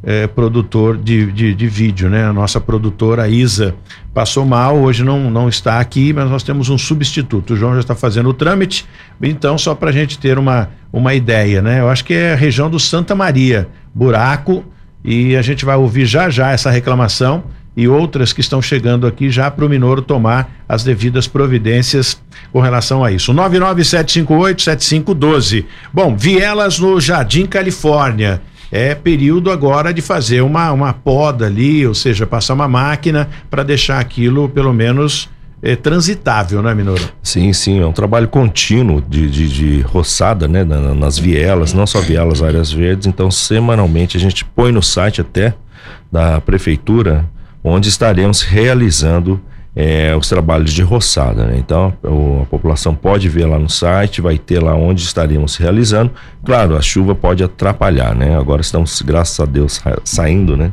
é, 0.04 0.26
produtor 0.26 0.96
de, 0.96 1.32
de, 1.32 1.54
de, 1.54 1.66
vídeo, 1.66 2.08
né? 2.10 2.26
A 2.26 2.32
nossa 2.32 2.60
produtora 2.60 3.26
Isa 3.26 3.74
passou 4.12 4.44
mal, 4.44 4.76
hoje 4.76 5.02
não, 5.02 5.30
não 5.30 5.48
está 5.48 5.80
aqui, 5.80 6.12
mas 6.12 6.30
nós 6.30 6.42
temos 6.42 6.68
um 6.68 6.76
substituto. 6.78 7.54
O 7.54 7.56
João 7.56 7.74
já 7.74 7.80
está 7.80 7.94
fazendo 7.94 8.28
o 8.28 8.34
trâmite, 8.34 8.86
então 9.20 9.56
só 9.56 9.74
para 9.74 9.90
a 9.90 9.92
gente 9.92 10.18
ter 10.18 10.38
uma, 10.38 10.68
uma 10.92 11.14
ideia, 11.14 11.60
né? 11.62 11.80
Eu 11.80 11.88
acho 11.88 12.04
que 12.04 12.12
é 12.12 12.34
a 12.34 12.36
região 12.36 12.68
do 12.68 12.78
Santa 12.78 13.14
Maria, 13.14 13.66
buraco, 13.94 14.64
e 15.02 15.34
a 15.36 15.42
gente 15.42 15.64
vai 15.64 15.76
ouvir 15.76 16.06
já 16.06 16.30
já 16.30 16.52
essa 16.52 16.70
reclamação 16.70 17.44
e 17.76 17.88
outras 17.88 18.32
que 18.32 18.40
estão 18.40 18.62
chegando 18.62 19.04
aqui 19.06 19.28
já 19.30 19.50
para 19.50 19.64
o 19.64 19.68
Minoro 19.68 20.00
tomar 20.00 20.48
as 20.68 20.84
devidas 20.84 21.26
providências 21.26 22.22
com 22.52 22.60
relação 22.60 23.02
a 23.04 23.10
isso. 23.10 23.34
997587512. 23.34 25.64
Bom, 25.92 26.16
Vielas 26.16 26.78
no 26.78 27.00
Jardim 27.00 27.46
Califórnia. 27.46 28.40
É 28.70 28.94
período 28.94 29.50
agora 29.50 29.92
de 29.92 30.00
fazer 30.02 30.40
uma, 30.40 30.70
uma 30.72 30.92
poda 30.92 31.46
ali, 31.46 31.84
ou 31.86 31.94
seja, 31.94 32.26
passar 32.26 32.54
uma 32.54 32.66
máquina 32.66 33.28
para 33.48 33.62
deixar 33.62 34.00
aquilo 34.00 34.48
pelo 34.48 34.72
menos 34.72 35.30
é, 35.62 35.76
transitável, 35.76 36.60
né, 36.60 36.74
Minoro? 36.74 37.08
Sim, 37.22 37.52
sim, 37.52 37.78
é 37.80 37.86
um 37.86 37.92
trabalho 37.92 38.26
contínuo 38.28 39.00
de, 39.00 39.30
de, 39.30 39.48
de 39.48 39.80
roçada, 39.80 40.48
né, 40.48 40.64
nas 40.64 41.16
vielas, 41.18 41.72
não 41.72 41.86
só 41.86 42.00
vielas, 42.00 42.42
áreas 42.42 42.72
verdes. 42.72 43.06
Então, 43.06 43.30
semanalmente 43.30 44.16
a 44.16 44.20
gente 44.20 44.44
põe 44.44 44.72
no 44.72 44.82
site 44.82 45.20
até 45.20 45.54
da 46.10 46.40
prefeitura 46.40 47.24
onde 47.64 47.88
estaremos 47.88 48.42
realizando 48.42 49.40
é, 49.74 50.14
os 50.14 50.28
trabalhos 50.28 50.72
de 50.72 50.82
roçada. 50.82 51.46
Né? 51.46 51.56
Então, 51.58 51.92
a 52.42 52.46
população 52.46 52.94
pode 52.94 53.28
ver 53.28 53.46
lá 53.46 53.58
no 53.58 53.68
site, 53.68 54.20
vai 54.20 54.38
ter 54.38 54.62
lá 54.62 54.74
onde 54.74 55.02
estaremos 55.02 55.56
realizando. 55.56 56.12
Claro, 56.44 56.76
a 56.76 56.82
chuva 56.82 57.14
pode 57.14 57.42
atrapalhar, 57.42 58.14
né? 58.14 58.38
Agora 58.38 58.60
estamos, 58.60 59.00
graças 59.02 59.40
a 59.40 59.46
Deus, 59.46 59.80
saindo, 60.04 60.56
né? 60.56 60.72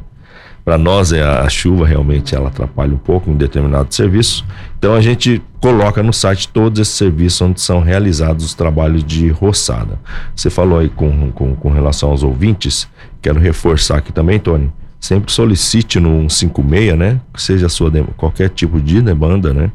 Para 0.64 0.78
nós, 0.78 1.12
é, 1.12 1.24
a 1.24 1.50
chuva 1.50 1.88
realmente 1.88 2.36
ela 2.36 2.50
atrapalha 2.50 2.94
um 2.94 2.98
pouco 2.98 3.32
em 3.32 3.36
determinado 3.36 3.92
serviço. 3.92 4.46
Então, 4.78 4.94
a 4.94 5.02
gente 5.02 5.42
coloca 5.60 6.04
no 6.04 6.14
site 6.14 6.48
todos 6.50 6.80
esses 6.80 6.94
serviços 6.94 7.42
onde 7.42 7.60
são 7.60 7.82
realizados 7.82 8.46
os 8.46 8.54
trabalhos 8.54 9.04
de 9.04 9.30
roçada. 9.30 10.00
Você 10.36 10.52
falou 10.52 10.78
aí 10.78 10.90
com, 10.90 11.32
com, 11.32 11.56
com 11.56 11.72
relação 11.72 12.12
aos 12.12 12.22
ouvintes, 12.22 12.88
quero 13.20 13.40
reforçar 13.40 13.98
aqui 13.98 14.14
também, 14.14 14.38
Tony 14.38 14.72
sempre 15.02 15.32
solicite 15.32 16.00
no 16.00 16.30
156, 16.30 16.98
né? 16.98 17.20
Seja 17.36 17.68
sua 17.68 17.92
qualquer 18.16 18.50
tipo 18.50 18.80
de 18.80 19.02
demanda, 19.02 19.52
né? 19.52 19.72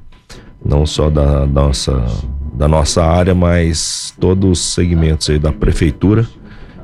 Não 0.65 0.87
só 0.87 1.11
da, 1.11 1.45
da 1.45 1.63
nossa 1.63 2.05
da 2.55 2.67
nossa 2.67 3.05
área, 3.05 3.35
mas 3.35 4.15
todos 4.19 4.51
os 4.51 4.73
segmentos 4.73 5.29
aí 5.29 5.39
da 5.39 5.53
prefeitura. 5.53 6.27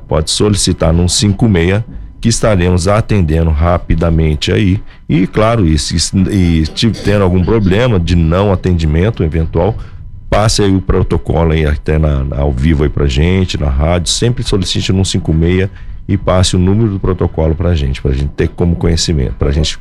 Pode 0.07 0.29
solicitar 0.29 0.93
no 0.93 1.09
56 1.09 1.83
que 2.21 2.29
estaremos 2.29 2.87
atendendo 2.87 3.49
rapidamente 3.49 4.51
aí. 4.51 4.81
E 5.09 5.25
claro, 5.25 5.65
e 5.65 5.77
se 5.79 5.95
e, 6.31 6.63
tendo 7.03 7.23
algum 7.23 7.43
problema 7.43 7.99
de 7.99 8.15
não 8.15 8.53
atendimento 8.53 9.23
eventual, 9.23 9.75
passe 10.29 10.61
aí 10.61 10.73
o 10.73 10.79
protocolo 10.79 11.51
aí 11.51 11.65
até 11.65 11.97
na, 11.97 12.23
ao 12.37 12.51
vivo 12.51 12.83
aí 12.83 12.89
pra 12.89 13.07
gente, 13.07 13.59
na 13.59 13.69
rádio, 13.69 14.09
sempre 14.09 14.43
solicite 14.43 14.93
no 14.93 15.03
56 15.03 15.69
e 16.07 16.17
passe 16.17 16.55
o 16.55 16.59
número 16.59 16.89
do 16.89 16.99
protocolo 16.99 17.55
para 17.55 17.69
a 17.69 17.75
gente, 17.75 18.01
para 18.01 18.11
a 18.11 18.13
gente 18.13 18.29
ter 18.29 18.49
como 18.49 18.75
conhecimento, 18.75 19.33
para 19.33 19.49
a 19.49 19.51
gente 19.51 19.79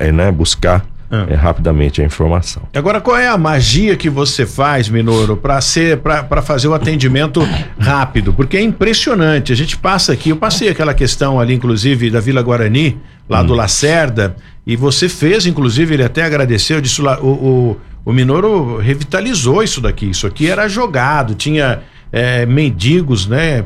é, 0.00 0.12
né, 0.12 0.30
buscar 0.30 0.86
é. 1.10 1.34
É, 1.34 1.36
rapidamente 1.36 2.00
a 2.00 2.04
informação. 2.04 2.62
Agora, 2.74 3.00
qual 3.00 3.16
é 3.16 3.28
a 3.28 3.36
magia 3.36 3.94
que 3.96 4.08
você 4.08 4.46
faz, 4.46 4.88
Minoro, 4.88 5.36
para 5.36 5.60
ser 5.60 5.98
para 5.98 6.42
fazer 6.42 6.66
o 6.66 6.74
atendimento 6.74 7.40
rápido? 7.78 8.32
Porque 8.32 8.56
é 8.56 8.62
impressionante. 8.62 9.52
A 9.52 9.56
gente 9.56 9.76
passa 9.76 10.12
aqui, 10.12 10.30
eu 10.30 10.36
passei 10.36 10.68
aquela 10.68 10.94
questão 10.94 11.38
ali, 11.38 11.54
inclusive, 11.54 12.10
da 12.10 12.20
Vila 12.20 12.42
Guarani, 12.42 12.98
lá 13.28 13.42
hum. 13.42 13.46
do 13.46 13.54
Lacerda, 13.54 14.34
e 14.66 14.76
você 14.76 15.08
fez, 15.08 15.46
inclusive, 15.46 15.94
ele 15.94 16.04
até 16.04 16.24
agradeceu, 16.24 16.80
disse 16.80 17.02
o, 17.02 17.06
o, 17.06 17.76
o 18.04 18.12
Minoro 18.12 18.78
revitalizou 18.78 19.62
isso 19.62 19.80
daqui. 19.80 20.10
Isso 20.10 20.26
aqui 20.26 20.50
era 20.50 20.66
jogado, 20.68 21.34
tinha 21.34 21.80
é, 22.14 22.46
mendigos, 22.46 23.26
né, 23.26 23.64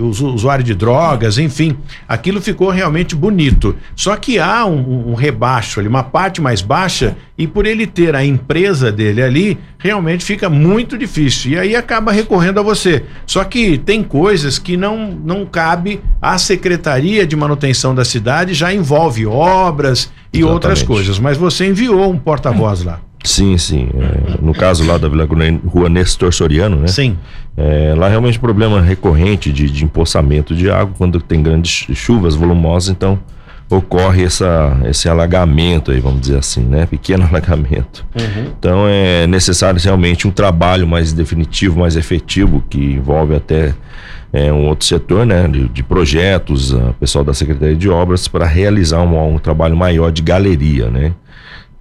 usuário 0.00 0.64
de 0.64 0.74
drogas, 0.74 1.38
enfim, 1.38 1.76
aquilo 2.08 2.40
ficou 2.40 2.68
realmente 2.68 3.14
bonito. 3.14 3.76
Só 3.94 4.16
que 4.16 4.40
há 4.40 4.66
um, 4.66 5.12
um, 5.12 5.14
rebaixo 5.14 5.78
ali, 5.78 5.88
uma 5.88 6.02
parte 6.02 6.40
mais 6.40 6.60
baixa, 6.60 7.16
e 7.38 7.46
por 7.46 7.64
ele 7.64 7.86
ter 7.86 8.16
a 8.16 8.24
empresa 8.24 8.90
dele 8.90 9.22
ali, 9.22 9.56
realmente 9.78 10.24
fica 10.24 10.50
muito 10.50 10.98
difícil. 10.98 11.52
E 11.52 11.58
aí 11.60 11.76
acaba 11.76 12.10
recorrendo 12.10 12.58
a 12.58 12.62
você. 12.62 13.04
Só 13.24 13.44
que 13.44 13.78
tem 13.78 14.02
coisas 14.02 14.58
que 14.58 14.76
não, 14.76 15.12
não 15.12 15.46
cabe 15.46 16.00
à 16.20 16.36
Secretaria 16.38 17.24
de 17.24 17.36
Manutenção 17.36 17.94
da 17.94 18.04
cidade, 18.04 18.52
já 18.52 18.74
envolve 18.74 19.24
obras 19.26 20.10
e 20.32 20.38
Exatamente. 20.38 20.52
outras 20.52 20.82
coisas. 20.82 21.20
Mas 21.20 21.38
você 21.38 21.68
enviou 21.68 22.10
um 22.10 22.18
porta-voz 22.18 22.82
lá. 22.82 23.00
Sim, 23.26 23.58
sim. 23.58 23.88
É, 23.94 24.38
no 24.40 24.54
caso 24.54 24.86
lá 24.86 24.96
da 24.96 25.08
Vila 25.08 25.28
Rua 25.66 25.88
Nestor 25.88 26.32
Soriano, 26.32 26.76
né? 26.76 26.86
Sim. 26.86 27.16
É, 27.56 27.94
lá 27.96 28.08
realmente 28.08 28.38
problema 28.38 28.80
recorrente 28.80 29.52
de, 29.52 29.70
de 29.70 29.84
empoçamento 29.84 30.54
de 30.54 30.70
água 30.70 30.94
quando 30.96 31.20
tem 31.20 31.42
grandes 31.42 31.86
chuvas 31.94 32.34
volumosas, 32.34 32.90
então 32.90 33.18
ocorre 33.68 34.22
essa, 34.22 34.78
esse 34.84 35.08
alagamento 35.08 35.90
aí, 35.90 35.98
vamos 35.98 36.20
dizer 36.20 36.38
assim, 36.38 36.60
né? 36.60 36.86
Pequeno 36.86 37.24
alagamento. 37.28 38.06
Uhum. 38.14 38.52
Então 38.58 38.86
é 38.86 39.26
necessário 39.26 39.80
realmente 39.80 40.28
um 40.28 40.30
trabalho 40.30 40.86
mais 40.86 41.12
definitivo, 41.12 41.80
mais 41.80 41.96
efetivo, 41.96 42.62
que 42.70 42.78
envolve 42.78 43.34
até 43.34 43.74
é, 44.32 44.52
um 44.52 44.66
outro 44.68 44.86
setor, 44.86 45.26
né? 45.26 45.48
De, 45.48 45.68
de 45.68 45.82
projetos, 45.82 46.74
a 46.74 46.92
pessoal 47.00 47.24
da 47.24 47.34
Secretaria 47.34 47.76
de 47.76 47.88
Obras, 47.88 48.28
para 48.28 48.46
realizar 48.46 49.02
um, 49.02 49.34
um 49.34 49.38
trabalho 49.38 49.76
maior 49.76 50.12
de 50.12 50.22
galeria, 50.22 50.88
né? 50.88 51.12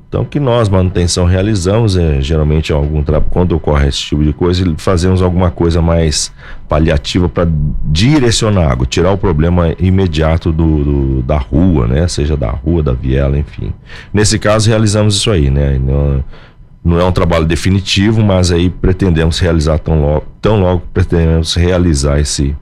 Então, 0.07 0.21
o 0.21 0.25
que 0.25 0.39
nós, 0.39 0.69
manutenção, 0.69 1.25
realizamos 1.25 1.97
é 1.97 2.21
geralmente 2.21 2.71
algum 2.71 3.03
quando 3.29 3.53
ocorre 3.53 3.89
esse 3.89 3.97
tipo 3.99 4.23
de 4.23 4.31
coisa, 4.31 4.63
fazemos 4.77 5.21
alguma 5.21 5.51
coisa 5.51 5.81
mais 5.81 6.31
paliativa 6.69 7.27
para 7.27 7.47
direcionar 7.83 8.71
água, 8.71 8.85
tirar 8.85 9.11
o 9.11 9.17
problema 9.17 9.75
imediato 9.79 10.51
do, 10.51 10.83
do, 10.83 11.21
da 11.23 11.37
rua, 11.37 11.87
né? 11.87 12.07
Seja 12.07 12.37
da 12.37 12.49
rua, 12.49 12.81
da 12.81 12.93
viela, 12.93 13.37
enfim. 13.37 13.73
Nesse 14.13 14.39
caso, 14.39 14.69
realizamos 14.69 15.15
isso 15.15 15.29
aí, 15.31 15.49
né? 15.49 15.79
Não, 15.79 16.23
não 16.83 16.99
é 16.99 17.03
um 17.03 17.11
trabalho 17.11 17.45
definitivo, 17.45 18.23
mas 18.23 18.51
aí 18.51 18.69
pretendemos 18.69 19.39
realizar 19.39 19.79
tão 19.79 19.99
logo, 19.99 20.25
tão 20.39 20.59
logo 20.59 20.83
pretendemos 20.93 21.55
realizar 21.55 22.19
esse 22.19 22.55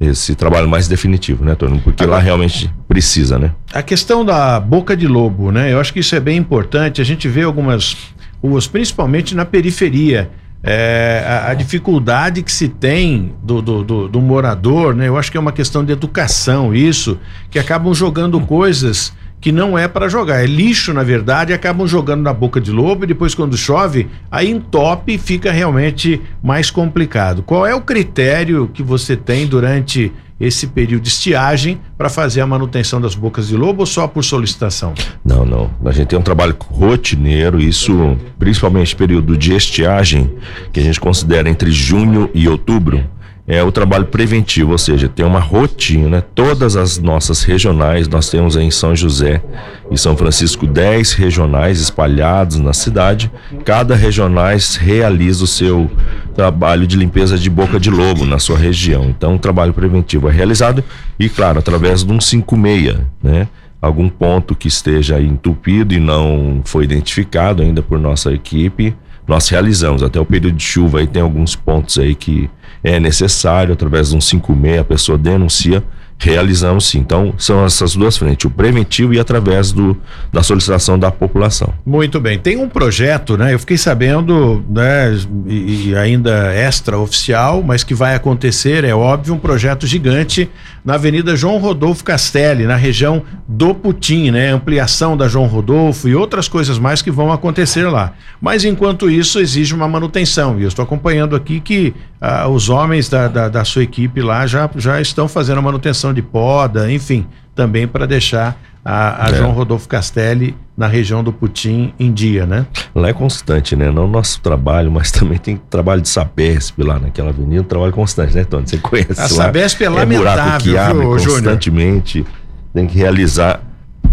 esse 0.00 0.34
trabalho 0.34 0.66
mais 0.66 0.88
definitivo, 0.88 1.44
né, 1.44 1.54
Tony? 1.54 1.78
Porque 1.78 2.02
Agora, 2.02 2.18
lá 2.18 2.24
realmente 2.24 2.72
precisa, 2.88 3.38
né? 3.38 3.52
A 3.72 3.82
questão 3.82 4.24
da 4.24 4.58
boca 4.58 4.96
de 4.96 5.06
lobo, 5.06 5.52
né? 5.52 5.70
Eu 5.72 5.78
acho 5.78 5.92
que 5.92 6.00
isso 6.00 6.16
é 6.16 6.20
bem 6.20 6.38
importante. 6.38 7.02
A 7.02 7.04
gente 7.04 7.28
vê 7.28 7.42
algumas 7.42 7.96
ruas, 8.42 8.66
principalmente 8.66 9.34
na 9.34 9.44
periferia, 9.44 10.30
é, 10.62 11.22
a, 11.26 11.50
a, 11.50 11.54
dificuldade 11.54 12.42
que 12.42 12.52
se 12.52 12.68
tem 12.68 13.34
do, 13.42 13.60
do, 13.60 13.84
do, 13.84 14.08
do, 14.08 14.20
morador, 14.20 14.94
né? 14.94 15.08
Eu 15.08 15.18
acho 15.18 15.30
que 15.30 15.36
é 15.36 15.40
uma 15.40 15.52
questão 15.52 15.84
de 15.84 15.92
educação, 15.92 16.74
isso, 16.74 17.18
que 17.50 17.58
acabam 17.58 17.92
jogando 17.94 18.40
coisas 18.40 19.12
que 19.40 19.50
não 19.50 19.78
é 19.78 19.88
para 19.88 20.08
jogar, 20.08 20.42
é 20.42 20.46
lixo 20.46 20.92
na 20.92 21.02
verdade, 21.02 21.52
acabam 21.52 21.86
jogando 21.86 22.22
na 22.22 22.32
boca 22.32 22.60
de 22.60 22.70
lobo 22.70 23.04
e 23.04 23.06
depois 23.06 23.34
quando 23.34 23.56
chove, 23.56 24.08
aí 24.30 24.50
entope 24.50 25.14
e 25.14 25.18
fica 25.18 25.50
realmente 25.50 26.20
mais 26.42 26.70
complicado. 26.70 27.42
Qual 27.42 27.66
é 27.66 27.74
o 27.74 27.80
critério 27.80 28.70
que 28.72 28.82
você 28.82 29.16
tem 29.16 29.46
durante 29.46 30.12
esse 30.38 30.66
período 30.66 31.02
de 31.02 31.08
estiagem 31.08 31.78
para 31.98 32.08
fazer 32.08 32.40
a 32.40 32.46
manutenção 32.46 33.00
das 33.00 33.14
bocas 33.14 33.48
de 33.48 33.56
lobo 33.56 33.80
ou 33.80 33.86
só 33.86 34.08
por 34.08 34.24
solicitação? 34.24 34.94
Não, 35.22 35.44
não. 35.44 35.70
A 35.84 35.92
gente 35.92 36.08
tem 36.08 36.18
um 36.18 36.22
trabalho 36.22 36.56
rotineiro, 36.58 37.60
isso 37.60 38.16
principalmente 38.38 38.96
período 38.96 39.36
de 39.36 39.54
estiagem, 39.54 40.30
que 40.72 40.80
a 40.80 40.82
gente 40.82 40.98
considera 40.98 41.48
entre 41.48 41.70
junho 41.70 42.30
e 42.32 42.48
outubro 42.48 43.04
é 43.50 43.64
o 43.64 43.72
trabalho 43.72 44.06
preventivo, 44.06 44.70
ou 44.70 44.78
seja, 44.78 45.08
tem 45.08 45.26
uma 45.26 45.40
rotina, 45.40 46.08
né? 46.08 46.22
Todas 46.36 46.76
as 46.76 46.98
nossas 46.98 47.42
regionais, 47.42 48.06
nós 48.06 48.30
temos 48.30 48.54
em 48.54 48.70
São 48.70 48.94
José 48.94 49.42
e 49.90 49.98
São 49.98 50.16
Francisco 50.16 50.68
10 50.68 51.14
regionais 51.14 51.80
espalhados 51.80 52.58
na 52.60 52.72
cidade. 52.72 53.28
Cada 53.64 53.96
regionais 53.96 54.76
realiza 54.76 55.42
o 55.42 55.48
seu 55.48 55.90
trabalho 56.32 56.86
de 56.86 56.96
limpeza 56.96 57.36
de 57.36 57.50
boca 57.50 57.80
de 57.80 57.90
lobo 57.90 58.24
na 58.24 58.38
sua 58.38 58.56
região. 58.56 59.06
Então, 59.06 59.34
o 59.34 59.38
trabalho 59.38 59.74
preventivo 59.74 60.28
é 60.28 60.32
realizado 60.32 60.84
e, 61.18 61.28
claro, 61.28 61.58
através 61.58 62.04
de 62.04 62.12
um 62.12 62.20
56, 62.20 62.98
né? 63.20 63.48
Algum 63.82 64.08
ponto 64.08 64.54
que 64.54 64.68
esteja 64.68 65.20
entupido 65.20 65.92
e 65.92 65.98
não 65.98 66.60
foi 66.64 66.84
identificado 66.84 67.64
ainda 67.64 67.82
por 67.82 67.98
nossa 67.98 68.32
equipe, 68.32 68.94
nós 69.30 69.48
realizamos. 69.48 70.02
Até 70.02 70.18
o 70.20 70.26
período 70.26 70.56
de 70.56 70.64
chuva 70.64 70.98
aí 70.98 71.06
tem 71.06 71.22
alguns 71.22 71.54
pontos 71.54 71.98
aí 71.98 72.16
que 72.16 72.50
é 72.82 72.98
necessário, 72.98 73.72
através 73.72 74.10
de 74.10 74.16
um 74.16 74.20
56, 74.20 74.80
a 74.80 74.84
pessoa 74.84 75.16
denuncia, 75.16 75.84
realizamos 76.20 76.86
sim. 76.86 76.98
Então, 76.98 77.34
são 77.38 77.64
essas 77.64 77.96
duas 77.96 78.16
frentes, 78.16 78.44
o 78.44 78.50
preventivo 78.50 79.14
e 79.14 79.18
através 79.18 79.72
do, 79.72 79.96
da 80.32 80.42
solicitação 80.42 80.98
da 80.98 81.10
população. 81.10 81.72
Muito 81.84 82.20
bem. 82.20 82.38
Tem 82.38 82.56
um 82.56 82.68
projeto, 82.68 83.36
né? 83.36 83.54
Eu 83.54 83.58
fiquei 83.58 83.78
sabendo, 83.78 84.62
né, 84.68 85.16
e, 85.46 85.88
e 85.88 85.96
ainda 85.96 86.54
extraoficial, 86.54 87.62
mas 87.62 87.82
que 87.82 87.94
vai 87.94 88.14
acontecer, 88.14 88.84
é 88.84 88.94
óbvio, 88.94 89.34
um 89.34 89.38
projeto 89.38 89.86
gigante 89.86 90.48
na 90.84 90.94
Avenida 90.94 91.34
João 91.34 91.58
Rodolfo 91.58 92.04
Castelli, 92.04 92.64
na 92.64 92.76
região 92.76 93.22
do 93.48 93.74
Putim, 93.74 94.30
né? 94.30 94.50
Ampliação 94.50 95.16
da 95.16 95.26
João 95.26 95.46
Rodolfo 95.46 96.08
e 96.08 96.14
outras 96.14 96.48
coisas 96.48 96.78
mais 96.78 97.00
que 97.00 97.10
vão 97.10 97.32
acontecer 97.32 97.88
lá. 97.88 98.12
Mas 98.40 98.64
enquanto 98.64 99.10
isso, 99.10 99.40
exige 99.40 99.74
uma 99.74 99.88
manutenção. 99.88 100.58
E 100.58 100.62
eu 100.62 100.68
estou 100.68 100.82
acompanhando 100.82 101.34
aqui 101.34 101.60
que 101.60 101.94
ah, 102.20 102.48
os 102.48 102.68
homens 102.68 103.08
da, 103.08 103.28
da, 103.28 103.48
da, 103.48 103.64
sua 103.64 103.82
equipe 103.82 104.20
lá 104.20 104.46
já, 104.46 104.68
já 104.76 105.00
estão 105.00 105.26
fazendo 105.26 105.58
a 105.58 105.62
manutenção 105.62 106.12
de 106.12 106.20
poda, 106.20 106.92
enfim, 106.92 107.26
também 107.54 107.88
para 107.88 108.06
deixar 108.06 108.60
a, 108.84 109.26
a 109.26 109.30
é. 109.30 109.34
João 109.34 109.52
Rodolfo 109.52 109.88
Castelli 109.88 110.54
na 110.76 110.86
região 110.86 111.24
do 111.24 111.32
Putim 111.32 111.94
em 111.98 112.12
dia, 112.12 112.44
né? 112.46 112.66
Lá 112.94 113.08
é 113.08 113.12
constante, 113.12 113.74
né? 113.74 113.90
Não 113.90 114.04
o 114.04 114.08
nosso 114.08 114.40
trabalho, 114.40 114.90
mas 114.90 115.10
também 115.10 115.38
tem 115.38 115.56
trabalho 115.56 116.02
de 116.02 116.08
Sabesp 116.08 116.82
lá 116.82 116.98
naquela 116.98 117.30
avenida, 117.30 117.62
trabalho 117.64 117.92
constante, 117.92 118.34
né, 118.34 118.44
Tony? 118.44 118.68
Você 118.68 118.78
conhece 118.78 119.20
A 119.20 119.28
Sabesp 119.28 119.82
é 119.82 119.88
lamentável, 119.88 120.32
é 120.32 120.34
buraco 120.34 120.62
que 120.62 120.76
abre 120.76 120.98
viu, 120.98 121.10
constantemente, 121.10 122.18
Júnior? 122.18 122.34
tem 122.74 122.86
que 122.86 122.98
realizar 122.98 123.60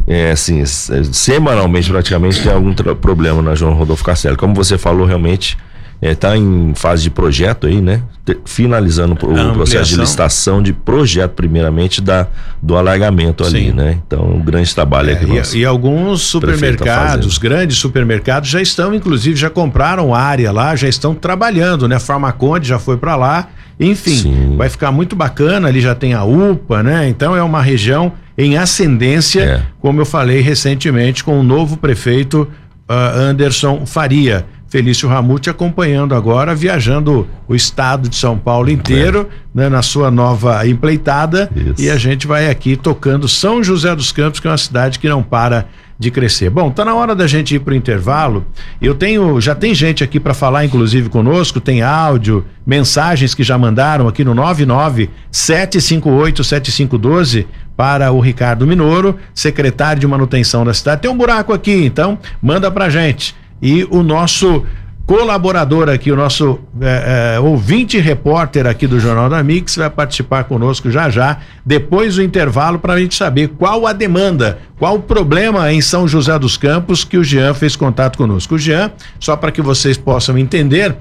é, 0.07 0.31
assim, 0.31 0.63
semanalmente 0.65 1.89
praticamente 1.89 2.41
tem 2.41 2.51
algum 2.51 2.73
problema 2.73 3.41
na 3.41 3.53
João 3.55 3.73
Rodolfo 3.73 4.05
Castelli. 4.05 4.37
Como 4.37 4.53
você 4.53 4.77
falou, 4.77 5.05
realmente 5.05 5.57
está 6.01 6.35
é, 6.35 6.37
em 6.37 6.73
fase 6.75 7.03
de 7.03 7.09
projeto 7.09 7.67
aí, 7.67 7.81
né? 7.81 8.03
finalizando 8.45 9.13
o 9.13 9.53
processo 9.53 9.91
de 9.91 9.97
licitação 9.97 10.61
de 10.61 10.73
projeto, 10.73 11.31
primeiramente, 11.31 12.01
da, 12.01 12.27
do 12.61 12.75
alargamento 12.75 13.43
Sim. 13.45 13.49
ali, 13.49 13.71
né? 13.71 13.99
Então, 14.05 14.23
um 14.23 14.41
grande 14.41 14.73
trabalho 14.73 15.11
é, 15.11 15.25
nós 15.25 15.53
e, 15.53 15.59
e 15.59 15.65
alguns 15.65 16.21
tá 16.21 16.27
supermercados, 16.27 17.37
grandes 17.37 17.77
supermercados, 17.77 18.49
já 18.49 18.61
estão, 18.61 18.93
inclusive, 18.93 19.35
já 19.37 19.49
compraram 19.49 20.13
área 20.13 20.51
lá, 20.51 20.75
já 20.75 20.89
estão 20.89 21.15
trabalhando, 21.15 21.87
né? 21.87 21.95
A 21.95 21.99
Farmaconde 21.99 22.67
já 22.67 22.79
foi 22.79 22.97
para 22.97 23.15
lá. 23.15 23.47
Enfim, 23.79 24.15
Sim. 24.15 24.55
vai 24.57 24.69
ficar 24.69 24.91
muito 24.91 25.15
bacana, 25.15 25.67
ali 25.67 25.79
já 25.79 25.93
tem 25.93 26.13
a 26.13 26.23
UPA, 26.23 26.81
né? 26.81 27.07
Então 27.07 27.35
é 27.35 27.43
uma 27.43 27.61
região 27.61 28.11
em 28.37 28.57
ascendência, 28.57 29.41
é. 29.41 29.61
como 29.79 30.01
eu 30.01 30.05
falei 30.05 30.41
recentemente 30.41 31.23
com 31.23 31.39
o 31.39 31.43
novo 31.43 31.77
prefeito 31.77 32.47
uh, 32.89 33.19
Anderson 33.19 33.85
Faria. 33.85 34.45
Felício 34.67 35.07
Ramute 35.07 35.49
acompanhando 35.49 36.13
agora, 36.13 36.53
viajando 36.53 37.27
o 37.47 37.55
estado 37.55 38.09
de 38.09 38.15
São 38.15 38.37
Paulo 38.37 38.69
inteiro, 38.69 39.29
é. 39.55 39.61
né, 39.61 39.69
na 39.69 39.81
sua 39.81 40.11
nova 40.11 40.67
empleitada. 40.67 41.49
Isso. 41.55 41.81
E 41.81 41.89
a 41.89 41.97
gente 41.97 42.27
vai 42.27 42.49
aqui 42.49 42.75
tocando 42.75 43.27
São 43.27 43.63
José 43.63 43.95
dos 43.95 44.11
Campos, 44.11 44.39
que 44.39 44.47
é 44.47 44.51
uma 44.51 44.57
cidade 44.57 44.99
que 44.99 45.07
não 45.07 45.23
para 45.23 45.67
de 45.99 46.11
crescer. 46.11 46.49
Bom, 46.49 46.69
tá 46.69 46.85
na 46.85 46.93
hora 46.93 47.15
da 47.15 47.25
gente 47.25 47.55
ir 47.55 47.59
para 47.59 47.71
o 47.71 47.75
intervalo. 47.75 48.45
Eu 48.79 48.93
tenho, 48.93 49.41
já 49.41 49.55
tem 49.55 49.73
gente 49.73 50.03
aqui 50.03 50.19
para 50.19 50.33
falar, 50.33 50.63
inclusive 50.63 51.09
conosco, 51.09 51.59
tem 51.59 51.81
áudio, 51.81 52.45
mensagens 52.65 53.33
que 53.33 53.43
já 53.43 53.57
mandaram 53.57 54.07
aqui 54.07 54.23
no 54.23 54.35
99 54.35 55.09
758 55.31 56.43
7512 56.43 57.47
para 57.75 58.11
o 58.11 58.19
Ricardo 58.19 58.67
Minoro, 58.67 59.17
secretário 59.33 59.99
de 59.99 60.07
manutenção 60.07 60.63
da 60.63 60.73
cidade. 60.73 61.01
Tem 61.01 61.09
um 61.09 61.17
buraco 61.17 61.51
aqui, 61.53 61.85
então 61.85 62.19
manda 62.41 62.69
pra 62.69 62.89
gente 62.89 63.35
e 63.61 63.87
o 63.89 64.03
nosso 64.03 64.63
colaborador 65.07 65.87
aqui, 65.87 66.11
o 66.11 66.17
nosso 66.17 66.59
é, 66.81 67.35
é, 67.35 67.39
ouvinte 67.39 67.97
repórter 67.97 68.67
aqui 68.67 68.85
do 68.85 68.99
Jornal 68.99 69.29
da 69.29 69.41
Mix 69.41 69.77
vai 69.77 69.89
participar 69.89 70.43
conosco 70.43 70.91
já 70.91 71.09
já, 71.09 71.37
depois 71.65 72.15
do 72.15 72.23
intervalo, 72.23 72.77
para 72.77 72.93
a 72.93 72.99
gente 72.99 73.15
saber 73.15 73.47
qual 73.57 73.87
a 73.87 73.93
demanda, 73.93 74.59
qual 74.77 74.95
o 74.95 75.01
problema 75.01 75.71
em 75.71 75.79
São 75.79 76.05
José 76.09 76.37
dos 76.37 76.57
Campos 76.57 77.05
que 77.05 77.17
o 77.17 77.23
Jean 77.23 77.53
fez 77.53 77.73
contato 77.73 78.17
conosco. 78.17 78.55
O 78.55 78.59
Jean, 78.59 78.91
só 79.17 79.37
para 79.37 79.49
que 79.49 79.61
vocês 79.61 79.97
possam 79.97 80.37
entender, 80.37 80.93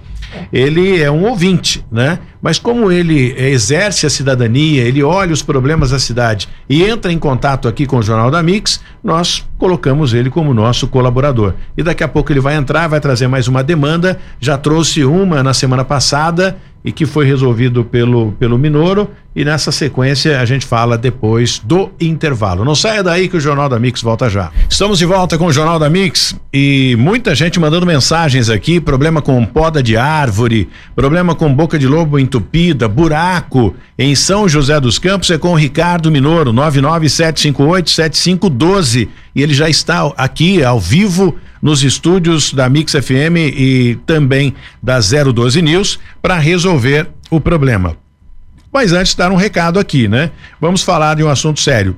ele 0.53 1.01
é 1.01 1.11
um 1.11 1.25
ouvinte, 1.25 1.85
né? 1.91 2.19
Mas 2.41 2.59
como 2.59 2.93
ele 2.93 3.35
exerce 3.37 4.07
a 4.07 4.11
cidadania, 4.11 4.85
ele 4.85 5.03
olha 5.03 5.33
os 5.33 5.43
problemas 5.43 5.91
da 5.91 5.99
cidade 5.99 6.49
e 6.69 6.85
entra 6.85 7.13
em 7.13 7.19
contato 7.19 7.67
aqui 7.67 7.87
com 7.87 7.99
o 7.99 8.03
Jornal 8.03 8.31
da 8.31 8.43
Mix, 8.43 8.81
nós 9.03 9.45
colocamos 9.59 10.15
ele 10.15 10.31
como 10.31 10.55
nosso 10.55 10.87
colaborador. 10.87 11.55
E 11.77 11.83
daqui 11.83 12.05
a 12.05 12.09
pouco 12.09 12.33
ele 12.33 12.41
vai 12.41 12.55
entrar, 12.55 12.87
vai 12.89 13.01
trazer 13.01 13.27
mais 13.27 13.49
uma 13.49 13.65
demanda, 13.65 14.19
já 14.39 14.57
trouxe 14.57 15.05
uma 15.05 15.43
na 15.43 15.53
semana 15.53 15.85
passada 15.85 16.57
e 16.85 16.93
que 16.93 17.05
foi 17.05 17.27
resolvido 17.27 17.85
pelo, 17.85 18.33
pelo 18.33 18.57
Minoro. 18.57 19.11
E 19.37 19.45
nessa 19.45 19.71
sequência 19.71 20.41
a 20.41 20.45
gente 20.47 20.65
fala 20.65 20.97
depois 20.97 21.59
do 21.59 21.91
intervalo. 22.01 22.65
Não 22.65 22.75
saia 22.75 23.03
daí 23.03 23.29
que 23.29 23.37
o 23.37 23.41
Jornal 23.41 23.69
da 23.69 23.79
Mix 23.79 24.01
volta 24.01 24.31
já. 24.31 24.51
Estamos 24.67 24.99
de 24.99 25.05
volta 25.05 25.37
com 25.37 25.45
o 25.45 25.53
Jornal 25.53 25.79
da 25.79 25.91
Mix 25.91 26.35
e 26.51 26.97
muita 26.99 27.35
gente 27.35 27.61
mandando 27.61 27.85
mensagens 27.85 28.49
aqui: 28.49 28.81
problema 28.81 29.21
com 29.21 29.45
poda 29.45 29.83
de 29.83 29.95
árvore, 29.95 30.71
problema 30.95 31.35
com 31.35 31.53
boca 31.53 31.79
de 31.79 31.87
lobo 31.87 32.19
entupida, 32.19 32.89
buraco 32.89 33.77
em 33.99 34.15
São 34.15 34.49
José 34.49 34.81
dos 34.81 34.99
Campos 34.99 35.31
é 35.31 35.37
com 35.37 35.51
o 35.51 35.55
Ricardo 35.55 36.11
Minoro, 36.11 36.51
997587512. 36.55 39.07
E 39.35 39.43
ele 39.43 39.53
já 39.53 39.69
está 39.69 40.11
aqui 40.17 40.65
ao 40.65 40.81
vivo 40.81 41.37
nos 41.61 41.85
estúdios 41.85 42.55
da 42.55 42.71
Mix 42.71 42.93
FM 42.93 43.37
e 43.55 43.99
também 44.07 44.55
da 44.83 44.99
012 44.99 45.61
News 45.61 45.99
para 46.23 46.39
resolver 46.39 47.11
o 47.31 47.39
problema. 47.39 47.99
Mas 48.77 48.93
antes 48.93 49.15
dar 49.15 49.33
um 49.33 49.37
recado 49.37 49.79
aqui, 49.79 50.07
né? 50.07 50.31
Vamos 50.61 50.83
falar 50.83 51.15
de 51.15 51.25
um 51.25 51.31
assunto 51.31 51.61
sério. 51.61 51.97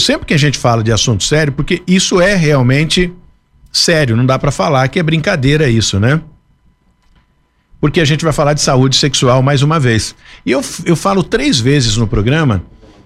Sempre 0.00 0.26
que 0.26 0.34
a 0.34 0.36
gente 0.36 0.58
fala 0.58 0.82
de 0.82 0.90
assunto 0.90 1.22
sério, 1.22 1.52
porque 1.52 1.80
isso 1.86 2.20
é 2.20 2.34
realmente 2.34 3.12
sério, 3.72 4.16
não 4.16 4.26
dá 4.26 4.36
para 4.36 4.50
falar 4.50 4.88
que 4.88 4.98
é 4.98 5.02
brincadeira 5.02 5.68
isso, 5.68 6.00
né? 6.00 6.20
Porque 7.80 8.00
a 8.00 8.04
gente 8.04 8.24
vai 8.24 8.32
falar 8.32 8.52
de 8.52 8.60
saúde 8.60 8.96
sexual 8.96 9.44
mais 9.44 9.62
uma 9.62 9.78
vez. 9.78 10.16
E 10.44 10.50
eu, 10.50 10.60
eu 10.84 10.96
falo 10.96 11.22
três 11.22 11.60
vezes 11.60 11.96
no 11.96 12.08
programa 12.08 12.64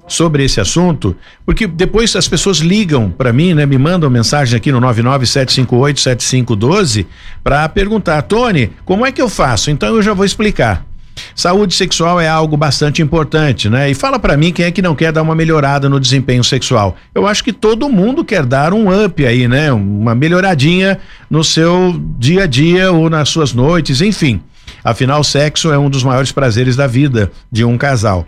sobre 0.09 0.43
esse 0.43 0.59
assunto, 0.59 1.15
porque 1.45 1.67
depois 1.67 2.17
as 2.17 2.27
pessoas 2.27 2.61
ligam 2.61 3.11
para 3.11 3.31
mim, 3.31 3.53
né, 3.53 3.67
me 3.67 3.77
mandam 3.77 4.09
mensagem 4.09 4.57
aqui 4.57 4.73
no 4.73 4.81
997587512 4.81 7.05
para 7.45 7.69
perguntar, 7.69 8.23
Tony, 8.23 8.73
como 8.87 9.05
é 9.05 9.13
que 9.13 9.21
eu 9.21 9.29
faço? 9.29 9.71
Então 9.71 9.97
eu 9.97 10.03
já 10.03 10.15
vou 10.15 10.25
explicar. 10.25 10.96
Saúde 11.35 11.75
sexual 11.75 12.21
é 12.21 12.29
algo 12.29 12.57
bastante 12.57 13.03
importante, 13.03 13.69
né? 13.69 13.91
E 13.91 13.95
fala 13.95 14.19
para 14.19 14.37
mim 14.37 14.53
quem 14.53 14.65
é 14.65 14.71
que 14.71 14.83
não 14.83 14.95
quer 14.95 15.13
dar 15.13 15.23
uma 15.23 15.35
melhorada 15.35 15.89
no 15.89 15.99
desempenho 15.99 16.45
sexual. 16.45 16.97
Eu 17.15 17.27
acho 17.27 17.43
que 17.43 17.53
todo 17.53 17.89
mundo 17.89 18.25
quer 18.25 18.45
dar 18.45 18.73
um 18.73 19.05
up 19.05 19.25
aí, 19.25 19.49
né? 19.49 19.73
Uma 19.73 20.15
melhoradinha 20.15 20.99
no 21.31 21.43
seu 21.43 22.01
dia 22.19 22.45
a 22.45 22.47
dia 22.47 22.93
ou 22.93 23.11
nas 23.11 23.29
suas 23.29 23.53
noites, 23.53 24.01
enfim. 24.01 24.41
Afinal, 24.85 25.23
sexo 25.25 25.73
é 25.73 25.79
um 25.79 25.91
dos 25.91 26.03
maiores 26.05 26.33
prazeres 26.33 26.77
da 26.77 26.87
vida 26.87 27.31
de 27.51 27.65
um 27.65 27.77
casal. 27.77 28.27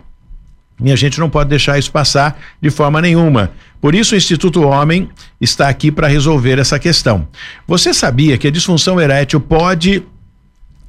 E 0.81 0.91
a 0.91 0.95
gente 0.95 1.19
não 1.19 1.29
pode 1.29 1.49
deixar 1.49 1.77
isso 1.77 1.91
passar 1.91 2.39
de 2.61 2.69
forma 2.69 3.01
nenhuma. 3.01 3.51
Por 3.81 3.93
isso, 3.93 4.13
o 4.13 4.17
Instituto 4.17 4.61
Homem 4.61 5.09
está 5.39 5.67
aqui 5.67 5.91
para 5.91 6.07
resolver 6.07 6.57
essa 6.57 6.79
questão. 6.79 7.27
Você 7.67 7.93
sabia 7.93 8.37
que 8.37 8.47
a 8.47 8.51
disfunção 8.51 8.99
erétil 8.99 9.39
pode 9.39 10.03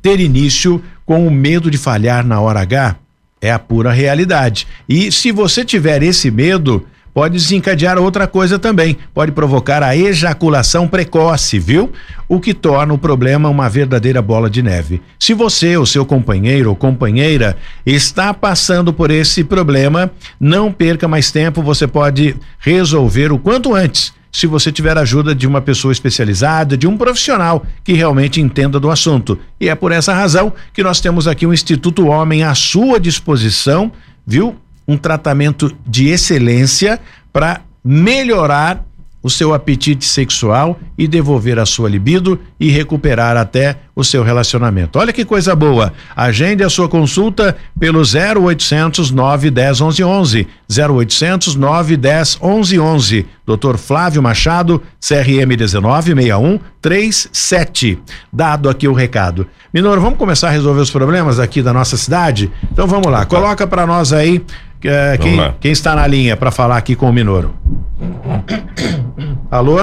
ter 0.00 0.18
início 0.20 0.82
com 1.10 1.26
o 1.26 1.30
medo 1.32 1.72
de 1.72 1.76
falhar 1.76 2.24
na 2.24 2.40
hora 2.40 2.60
H? 2.60 2.94
É 3.40 3.50
a 3.50 3.58
pura 3.58 3.90
realidade. 3.90 4.64
E 4.88 5.10
se 5.10 5.32
você 5.32 5.64
tiver 5.64 6.04
esse 6.04 6.30
medo, 6.30 6.86
pode 7.12 7.34
desencadear 7.34 7.98
outra 7.98 8.28
coisa 8.28 8.60
também. 8.60 8.96
Pode 9.12 9.32
provocar 9.32 9.82
a 9.82 9.96
ejaculação 9.96 10.86
precoce, 10.86 11.58
viu? 11.58 11.90
O 12.28 12.38
que 12.38 12.54
torna 12.54 12.94
o 12.94 12.98
problema 12.98 13.48
uma 13.48 13.68
verdadeira 13.68 14.22
bola 14.22 14.48
de 14.48 14.62
neve. 14.62 15.02
Se 15.18 15.34
você, 15.34 15.76
o 15.76 15.84
seu 15.84 16.06
companheiro 16.06 16.70
ou 16.70 16.76
companheira, 16.76 17.56
está 17.84 18.32
passando 18.32 18.92
por 18.92 19.10
esse 19.10 19.42
problema, 19.42 20.12
não 20.38 20.72
perca 20.72 21.08
mais 21.08 21.32
tempo, 21.32 21.60
você 21.60 21.88
pode 21.88 22.36
resolver 22.60 23.32
o 23.32 23.38
quanto 23.40 23.74
antes. 23.74 24.14
Se 24.32 24.46
você 24.46 24.70
tiver 24.70 24.96
ajuda 24.96 25.34
de 25.34 25.46
uma 25.46 25.60
pessoa 25.60 25.92
especializada, 25.92 26.76
de 26.76 26.86
um 26.86 26.96
profissional 26.96 27.64
que 27.82 27.92
realmente 27.92 28.40
entenda 28.40 28.78
do 28.78 28.90
assunto. 28.90 29.38
E 29.60 29.68
é 29.68 29.74
por 29.74 29.92
essa 29.92 30.14
razão 30.14 30.52
que 30.72 30.82
nós 30.82 31.00
temos 31.00 31.26
aqui 31.26 31.46
o 31.46 31.52
Instituto 31.52 32.06
Homem 32.06 32.44
à 32.44 32.54
sua 32.54 33.00
disposição, 33.00 33.90
viu? 34.26 34.56
um 34.90 34.96
tratamento 34.96 35.72
de 35.86 36.08
excelência 36.08 36.98
para 37.32 37.60
melhorar 37.84 38.84
o 39.22 39.28
seu 39.28 39.52
apetite 39.52 40.06
sexual 40.06 40.80
e 40.96 41.06
devolver 41.06 41.58
a 41.58 41.66
sua 41.66 41.86
libido 41.88 42.40
e 42.58 42.70
recuperar 42.70 43.36
até 43.36 43.76
o 43.94 44.02
seu 44.02 44.22
relacionamento. 44.22 44.98
Olha 44.98 45.12
que 45.12 45.22
coisa 45.24 45.54
boa. 45.54 45.92
Agende 46.16 46.64
a 46.64 46.70
sua 46.70 46.88
consulta 46.88 47.54
pelo 47.78 48.00
0800 48.00 49.10
910 49.10 49.80
1111. 49.80 50.48
0800 50.70 51.54
910 51.54 52.38
1111. 52.40 53.26
Dr. 53.46 53.76
Flávio 53.76 54.22
Machado, 54.22 54.82
CRM 55.00 55.56
196137. 55.56 57.98
Dado 58.32 58.70
aqui 58.70 58.86
o 58.86 58.94
recado. 58.94 59.48
Minoro, 59.74 60.00
vamos 60.00 60.18
começar 60.18 60.46
a 60.48 60.52
resolver 60.52 60.80
os 60.80 60.90
problemas 60.90 61.40
aqui 61.40 61.62
da 61.62 61.72
nossa 61.72 61.96
cidade? 61.96 62.52
Então 62.72 62.86
vamos 62.86 63.10
lá. 63.10 63.26
Coloca 63.26 63.66
para 63.66 63.84
nós 63.86 64.12
aí 64.12 64.44
é, 64.84 65.18
quem, 65.18 65.54
quem, 65.60 65.72
está 65.72 65.94
na 65.94 66.06
linha 66.06 66.36
para 66.36 66.50
falar 66.50 66.76
aqui 66.76 66.94
com 66.94 67.08
o 67.08 67.12
Minoro? 67.12 67.54
Alô? 69.50 69.78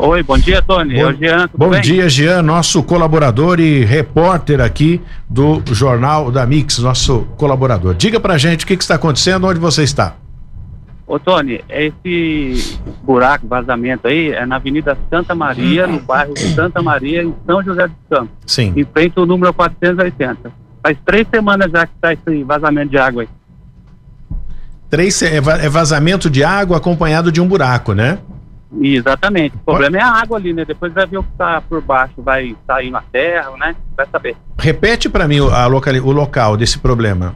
Oi, 0.00 0.22
bom 0.22 0.38
dia, 0.38 0.62
Tony. 0.62 0.94
Bom, 0.94 1.00
é 1.00 1.06
o 1.06 1.16
Jean, 1.16 1.50
bom 1.52 1.70
bem? 1.70 1.80
dia, 1.80 2.08
Jean, 2.08 2.40
nosso 2.40 2.84
colaborador 2.84 3.58
e 3.58 3.84
repórter 3.84 4.60
aqui 4.60 5.00
do 5.28 5.60
Jornal 5.72 6.30
da 6.30 6.46
Mix, 6.46 6.78
nosso 6.78 7.26
colaborador. 7.36 7.94
Diga 7.94 8.20
pra 8.20 8.38
gente 8.38 8.64
o 8.64 8.68
que, 8.68 8.76
que 8.76 8.82
está 8.84 8.94
acontecendo, 8.94 9.48
onde 9.48 9.58
você 9.58 9.82
está. 9.82 10.14
Ô, 11.04 11.18
Tony, 11.18 11.64
esse 11.68 12.78
buraco, 13.02 13.48
vazamento 13.48 14.06
aí, 14.06 14.30
é 14.30 14.46
na 14.46 14.56
Avenida 14.56 14.96
Santa 15.10 15.34
Maria, 15.34 15.86
no 15.86 15.98
bairro 15.98 16.36
Santa 16.36 16.80
Maria, 16.80 17.24
em 17.24 17.34
São 17.46 17.60
José 17.64 17.88
dos 17.88 17.96
Campos. 18.08 18.36
Sim. 18.46 18.74
Em 18.76 18.84
frente 18.84 19.18
ao 19.18 19.26
número 19.26 19.52
480. 19.52 20.52
Faz 20.80 20.96
três 21.04 21.26
semanas 21.28 21.72
já 21.72 21.86
que 21.86 21.94
está 21.94 22.12
esse 22.12 22.44
vazamento 22.44 22.90
de 22.90 22.98
água 22.98 23.22
aí. 23.22 23.28
Três, 24.90 25.20
é, 25.22 25.36
é 25.36 25.68
vazamento 25.68 26.30
de 26.30 26.42
água 26.42 26.78
acompanhado 26.78 27.30
de 27.30 27.40
um 27.40 27.46
buraco, 27.46 27.92
né? 27.92 28.18
Exatamente. 28.80 29.56
O 29.56 29.58
problema 29.60 29.96
é 29.96 30.02
a 30.02 30.12
água 30.12 30.38
ali, 30.38 30.52
né? 30.52 30.64
Depois 30.64 30.92
vai 30.92 31.06
ver 31.06 31.18
o 31.18 31.22
que 31.22 31.30
está 31.32 31.60
por 31.60 31.80
baixo, 31.80 32.14
vai 32.18 32.54
sair 32.66 32.90
na 32.90 33.02
terra, 33.12 33.50
né? 33.58 33.74
Vai 33.96 34.06
saber. 34.10 34.36
Repete 34.58 35.08
para 35.08 35.26
mim 35.26 35.38
a 35.38 35.66
local, 35.66 35.94
o 35.94 36.12
local 36.12 36.56
desse 36.56 36.78
problema. 36.78 37.34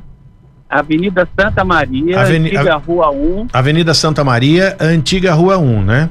Avenida 0.69 1.29
Santa 1.39 1.65
Maria, 1.65 2.21
Aveni... 2.21 2.49
antiga 2.49 2.77
Rua 2.77 3.11
1. 3.11 3.49
Avenida 3.53 3.95
Santa 3.95 4.25
Maria, 4.25 4.77
antiga 4.81 5.35
Rua 5.35 5.59
1, 5.59 5.83
né? 5.85 6.11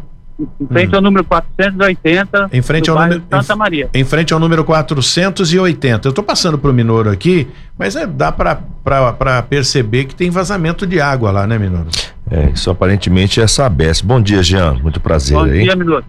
Em 0.60 0.68
frente 0.68 0.94
hum. 0.94 0.96
ao 0.96 1.02
número 1.02 1.24
480. 1.24 2.50
Em 2.52 2.62
frente 2.62 2.90
ao 2.90 3.00
número 3.00 3.24
Santa 3.30 3.56
Maria. 3.56 3.90
Em, 3.94 4.02
em, 4.02 4.04
frente 4.04 4.34
ao 4.34 4.40
número 4.40 4.64
480. 4.64 6.08
Eu 6.08 6.10
estou 6.10 6.24
passando 6.24 6.58
para 6.58 6.70
o 6.70 6.74
Minoro 6.74 7.10
aqui, 7.10 7.48
mas 7.78 7.96
é, 7.96 8.06
dá 8.06 8.32
para 8.32 9.42
perceber 9.44 10.06
que 10.06 10.16
tem 10.16 10.30
vazamento 10.30 10.86
de 10.88 11.00
água 11.00 11.32
lá, 11.32 11.48
né, 11.48 11.58
Minoro? 11.58 11.88
É, 12.30 12.50
isso 12.50 12.70
aparentemente 12.70 13.42
é 13.42 13.48
Sabesp. 13.48 14.06
Bom 14.06 14.22
dia, 14.22 14.42
Jean. 14.42 14.76
Muito 14.76 15.00
prazer 15.00 15.38
Bom 15.38 15.44
aí. 15.44 15.60
Bom 15.60 15.64
dia, 15.64 15.76
Minoro. 15.76 16.06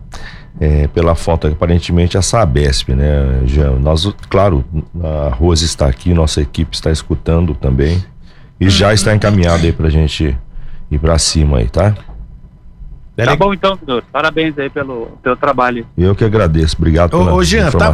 É, 0.60 0.86
pela 0.86 1.14
foto 1.14 1.46
aparentemente 1.46 2.16
é 2.16 2.22
Sabesp, 2.22 2.90
né, 2.90 3.42
Jean? 3.46 3.72
Nós, 3.78 4.06
claro, 4.28 4.64
a 5.02 5.34
Rose 5.34 5.64
está 5.64 5.86
aqui, 5.86 6.12
nossa 6.12 6.40
equipe 6.40 6.74
está 6.74 6.90
escutando 6.90 7.54
também 7.54 8.02
e 8.60 8.70
já 8.70 8.92
está 8.92 9.14
encaminhado 9.14 9.64
aí 9.64 9.72
para 9.72 9.88
a 9.88 9.90
gente 9.90 10.36
ir 10.90 10.98
para 10.98 11.18
cima 11.18 11.58
aí, 11.58 11.68
tá? 11.68 11.94
Tá 13.16 13.36
bom 13.36 13.52
então, 13.52 13.78
senhor. 13.84 14.02
Parabéns 14.10 14.58
aí 14.58 14.70
pelo, 14.70 15.18
pelo 15.22 15.36
trabalho. 15.36 15.86
Eu 15.98 16.14
que 16.14 16.24
agradeço. 16.24 16.76
Obrigado 16.78 17.10
pela 17.10 17.32
ô, 17.32 17.36
ô 17.36 17.44
Jean, 17.44 17.70
tá, 17.70 17.92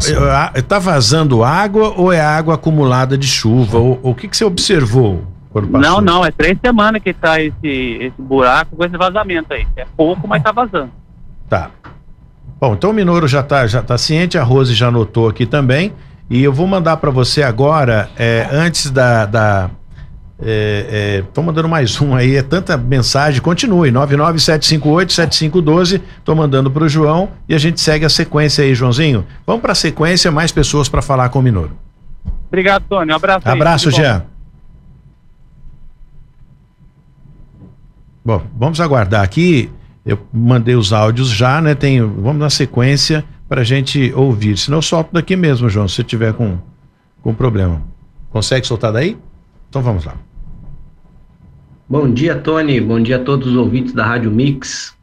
tá, 0.67 0.79
vazando 0.79 1.43
água 1.43 1.93
ou 1.97 2.13
é 2.13 2.21
água 2.21 2.55
acumulada 2.55 3.19
de 3.19 3.27
chuva? 3.27 3.79
O, 3.79 3.99
o 4.03 4.15
que, 4.15 4.29
que 4.29 4.37
você 4.37 4.45
observou? 4.45 5.25
Não, 5.71 6.01
não, 6.01 6.25
é 6.25 6.31
três 6.31 6.57
semanas 6.65 7.03
que 7.03 7.13
tá 7.13 7.41
esse, 7.41 7.59
esse 7.65 8.15
buraco 8.23 8.77
com 8.77 8.85
esse 8.85 8.97
vazamento 8.97 9.53
aí. 9.53 9.67
É 9.77 9.85
pouco, 9.97 10.29
mas 10.29 10.43
tá 10.43 10.53
vazando. 10.53 10.91
Tá. 11.49 11.71
Bom, 12.61 12.75
então 12.75 12.91
o 12.91 12.93
Minoro 12.93 13.27
já 13.27 13.43
tá, 13.43 13.67
já 13.67 13.83
tá 13.83 13.97
ciente, 13.99 14.39
a 14.39 14.43
Rose 14.43 14.75
já 14.75 14.89
anotou 14.89 15.29
aqui 15.29 15.47
também. 15.47 15.93
E 16.31 16.43
eu 16.43 16.53
vou 16.53 16.67
mandar 16.67 16.99
para 16.99 17.11
você 17.11 17.43
agora, 17.43 18.11
é, 18.17 18.47
antes 18.53 18.91
da, 18.91 19.25
da, 19.25 19.71
é, 20.41 21.19
é, 21.21 21.23
tô 21.35 21.43
mandando 21.43 21.69
mais 21.69 22.01
um 22.01 22.15
aí, 22.15 22.37
é 22.37 22.43
tanta 22.43 22.77
mensagem. 22.77 23.41
Continue, 23.41 23.91
997587512. 23.91 26.01
Tô 26.25 26.33
mandando 26.35 26.71
pro 26.71 26.89
João 26.89 27.31
e 27.49 27.55
a 27.55 27.59
gente 27.59 27.81
segue 27.81 28.05
a 28.05 28.09
sequência 28.09 28.65
aí, 28.65 28.75
Joãozinho. 28.75 29.25
Vamos 29.47 29.63
para 29.63 29.73
a 29.73 29.75
sequência, 29.75 30.31
mais 30.31 30.53
pessoas 30.53 30.89
para 30.89 31.03
falar 31.03 31.29
com 31.31 31.41
o 31.41 31.43
Minoro. 31.43 31.73
Obrigado, 32.47 32.85
Tony. 32.89 33.13
Um 33.13 33.17
abraço. 33.17 33.49
Abraço, 33.49 33.91
Jean. 33.91 34.25
Bom, 38.25 38.43
vamos 38.57 38.81
aguardar 38.81 39.23
aqui. 39.23 39.69
Eu 40.07 40.21
mandei 40.33 40.77
os 40.77 40.93
áudios 40.93 41.29
já, 41.29 41.61
né? 41.61 41.75
Tem, 41.75 42.01
vamos 42.01 42.39
na 42.39 42.51
sequência 42.51 43.25
para 43.49 43.63
a 43.63 43.65
gente 43.65 44.13
ouvir. 44.15 44.57
Senão 44.57 44.79
eu 44.79 44.83
solto 44.83 45.13
daqui 45.13 45.35
mesmo, 45.35 45.69
João, 45.69 45.89
se 45.89 46.05
tiver 46.05 46.33
com 46.33 46.59
com 47.23 47.35
problema. 47.35 47.83
Consegue 48.31 48.67
soltar 48.67 48.93
daí? 48.93 49.17
Então 49.69 49.83
vamos 49.83 50.05
lá. 50.05 50.15
Bom 51.91 52.13
dia, 52.13 52.35
Tony. 52.35 52.83
Bom 52.83 53.01
dia 53.01 53.17
a 53.17 53.19
todos 53.19 53.49
os 53.49 53.57
ouvintes 53.57 53.95
da 53.95 54.05
Rádio 54.05 54.31
Mix. 54.31 54.95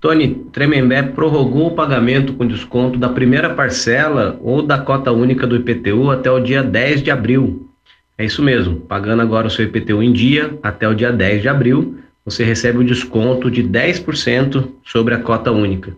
Tony, 0.00 0.36
Tremembé 0.52 1.02
prorrogou 1.02 1.66
o 1.66 1.74
pagamento 1.74 2.32
com 2.34 2.46
desconto 2.46 2.96
da 2.96 3.08
primeira 3.08 3.50
parcela 3.50 4.38
ou 4.40 4.62
da 4.62 4.78
cota 4.78 5.10
única 5.10 5.48
do 5.48 5.56
IPTU 5.56 6.12
até 6.12 6.30
o 6.30 6.38
dia 6.38 6.62
10 6.62 7.02
de 7.02 7.10
abril. 7.10 7.68
É 8.16 8.24
isso 8.24 8.40
mesmo, 8.40 8.76
pagando 8.76 9.20
agora 9.20 9.48
o 9.48 9.50
seu 9.50 9.64
IPTU 9.64 10.00
em 10.00 10.12
dia 10.12 10.56
até 10.62 10.88
o 10.88 10.94
dia 10.94 11.10
10 11.10 11.42
de 11.42 11.48
abril, 11.48 11.98
você 12.24 12.44
recebe 12.44 12.78
o 12.78 12.84
desconto 12.84 13.50
de 13.50 13.64
10% 13.64 14.68
sobre 14.84 15.14
a 15.14 15.18
cota 15.18 15.50
única. 15.50 15.96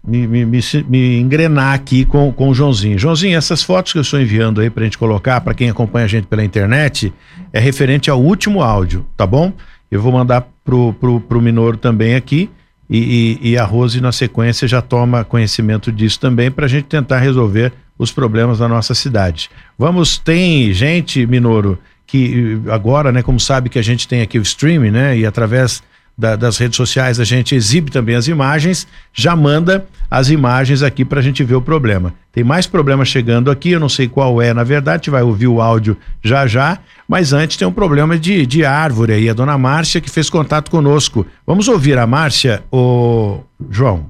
me, 0.03 0.27
me, 0.27 0.45
me, 0.45 0.59
me, 0.87 1.19
engrenar 1.19 1.73
aqui 1.73 2.05
com, 2.05 2.31
com 2.31 2.49
o 2.49 2.53
Joãozinho. 2.53 2.97
Joãozinho, 2.97 3.37
essas 3.37 3.61
fotos 3.61 3.93
que 3.93 3.99
eu 3.99 4.01
estou 4.01 4.19
enviando 4.19 4.61
aí 4.61 4.69
para 4.69 4.81
a 4.81 4.85
gente 4.85 4.97
colocar, 4.97 5.39
para 5.41 5.53
quem 5.53 5.69
acompanha 5.69 6.05
a 6.05 6.09
gente 6.09 6.27
pela 6.27 6.43
internet, 6.43 7.13
é 7.53 7.59
referente 7.59 8.09
ao 8.09 8.21
último 8.21 8.61
áudio, 8.61 9.05
tá 9.15 9.27
bom? 9.27 9.53
Eu 9.91 10.01
vou 10.01 10.11
mandar 10.11 10.47
pro, 10.63 10.93
pro, 10.93 11.19
pro 11.19 11.41
Minoro 11.41 11.77
também 11.77 12.15
aqui 12.15 12.49
e, 12.89 13.39
e, 13.41 13.51
e 13.51 13.57
a 13.57 13.63
Rose 13.63 14.01
na 14.01 14.11
sequência 14.11 14.67
já 14.67 14.81
toma 14.81 15.23
conhecimento 15.23 15.91
disso 15.91 16.19
também 16.19 16.49
para 16.49 16.65
a 16.65 16.69
gente 16.69 16.85
tentar 16.85 17.19
resolver 17.19 17.71
os 17.97 18.11
problemas 18.11 18.59
da 18.59 18.67
nossa 18.67 18.95
cidade. 18.95 19.49
Vamos, 19.77 20.17
tem 20.17 20.73
gente, 20.73 21.25
Minoro, 21.27 21.77
que 22.07 22.59
agora, 22.69 23.11
né, 23.11 23.21
como 23.21 23.39
sabe 23.39 23.69
que 23.69 23.77
a 23.77 23.81
gente 23.81 24.07
tem 24.07 24.21
aqui 24.21 24.39
o 24.39 24.41
streaming, 24.41 24.91
né, 24.91 25.17
e 25.17 25.25
através 25.25 25.83
da, 26.17 26.35
das 26.35 26.57
redes 26.57 26.77
sociais 26.77 27.19
a 27.19 27.23
gente 27.23 27.55
exibe 27.55 27.91
também 27.91 28.15
as 28.15 28.27
imagens, 28.27 28.87
já 29.13 29.35
manda 29.35 29.85
as 30.09 30.29
imagens 30.29 30.83
aqui 30.83 31.05
para 31.05 31.19
a 31.19 31.23
gente 31.23 31.43
ver 31.43 31.55
o 31.55 31.61
problema. 31.61 32.13
Tem 32.31 32.43
mais 32.43 32.67
problema 32.67 33.03
chegando 33.03 33.49
aqui, 33.49 33.71
eu 33.71 33.79
não 33.79 33.89
sei 33.89 34.07
qual 34.07 34.41
é, 34.41 34.53
na 34.53 34.63
verdade, 34.63 34.95
a 34.95 34.97
gente 34.97 35.09
vai 35.09 35.23
ouvir 35.23 35.47
o 35.47 35.61
áudio 35.61 35.97
já 36.23 36.45
já, 36.47 36.77
mas 37.07 37.33
antes 37.33 37.57
tem 37.57 37.67
um 37.67 37.71
problema 37.71 38.17
de, 38.17 38.45
de 38.45 38.65
árvore 38.65 39.13
aí, 39.13 39.29
a 39.29 39.33
dona 39.33 39.57
Márcia 39.57 40.01
que 40.01 40.09
fez 40.09 40.29
contato 40.29 40.69
conosco. 40.69 41.25
Vamos 41.45 41.67
ouvir 41.67 41.97
a 41.97 42.05
Márcia, 42.05 42.63
o 42.71 43.39
João. 43.69 44.05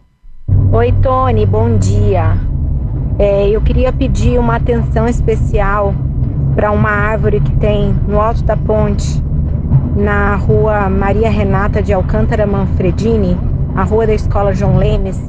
Oi, 0.71 0.91
Tony, 1.01 1.45
bom 1.45 1.77
dia. 1.77 2.37
É, 3.17 3.49
eu 3.49 3.61
queria 3.61 3.93
pedir 3.93 4.39
uma 4.39 4.55
atenção 4.55 5.07
especial 5.07 5.95
para 6.55 6.71
uma 6.71 6.89
árvore 6.89 7.39
que 7.39 7.51
tem 7.57 7.93
no 8.07 8.19
alto 8.19 8.43
da 8.43 8.57
ponte 8.57 9.23
na 9.95 10.35
rua 10.35 10.89
Maria 10.89 11.29
Renata 11.29 11.81
de 11.81 11.93
Alcântara 11.93 12.45
Manfredini, 12.45 13.37
a 13.75 13.83
rua 13.83 14.07
da 14.07 14.13
escola 14.13 14.53
João 14.53 14.77
Lemes, 14.77 15.19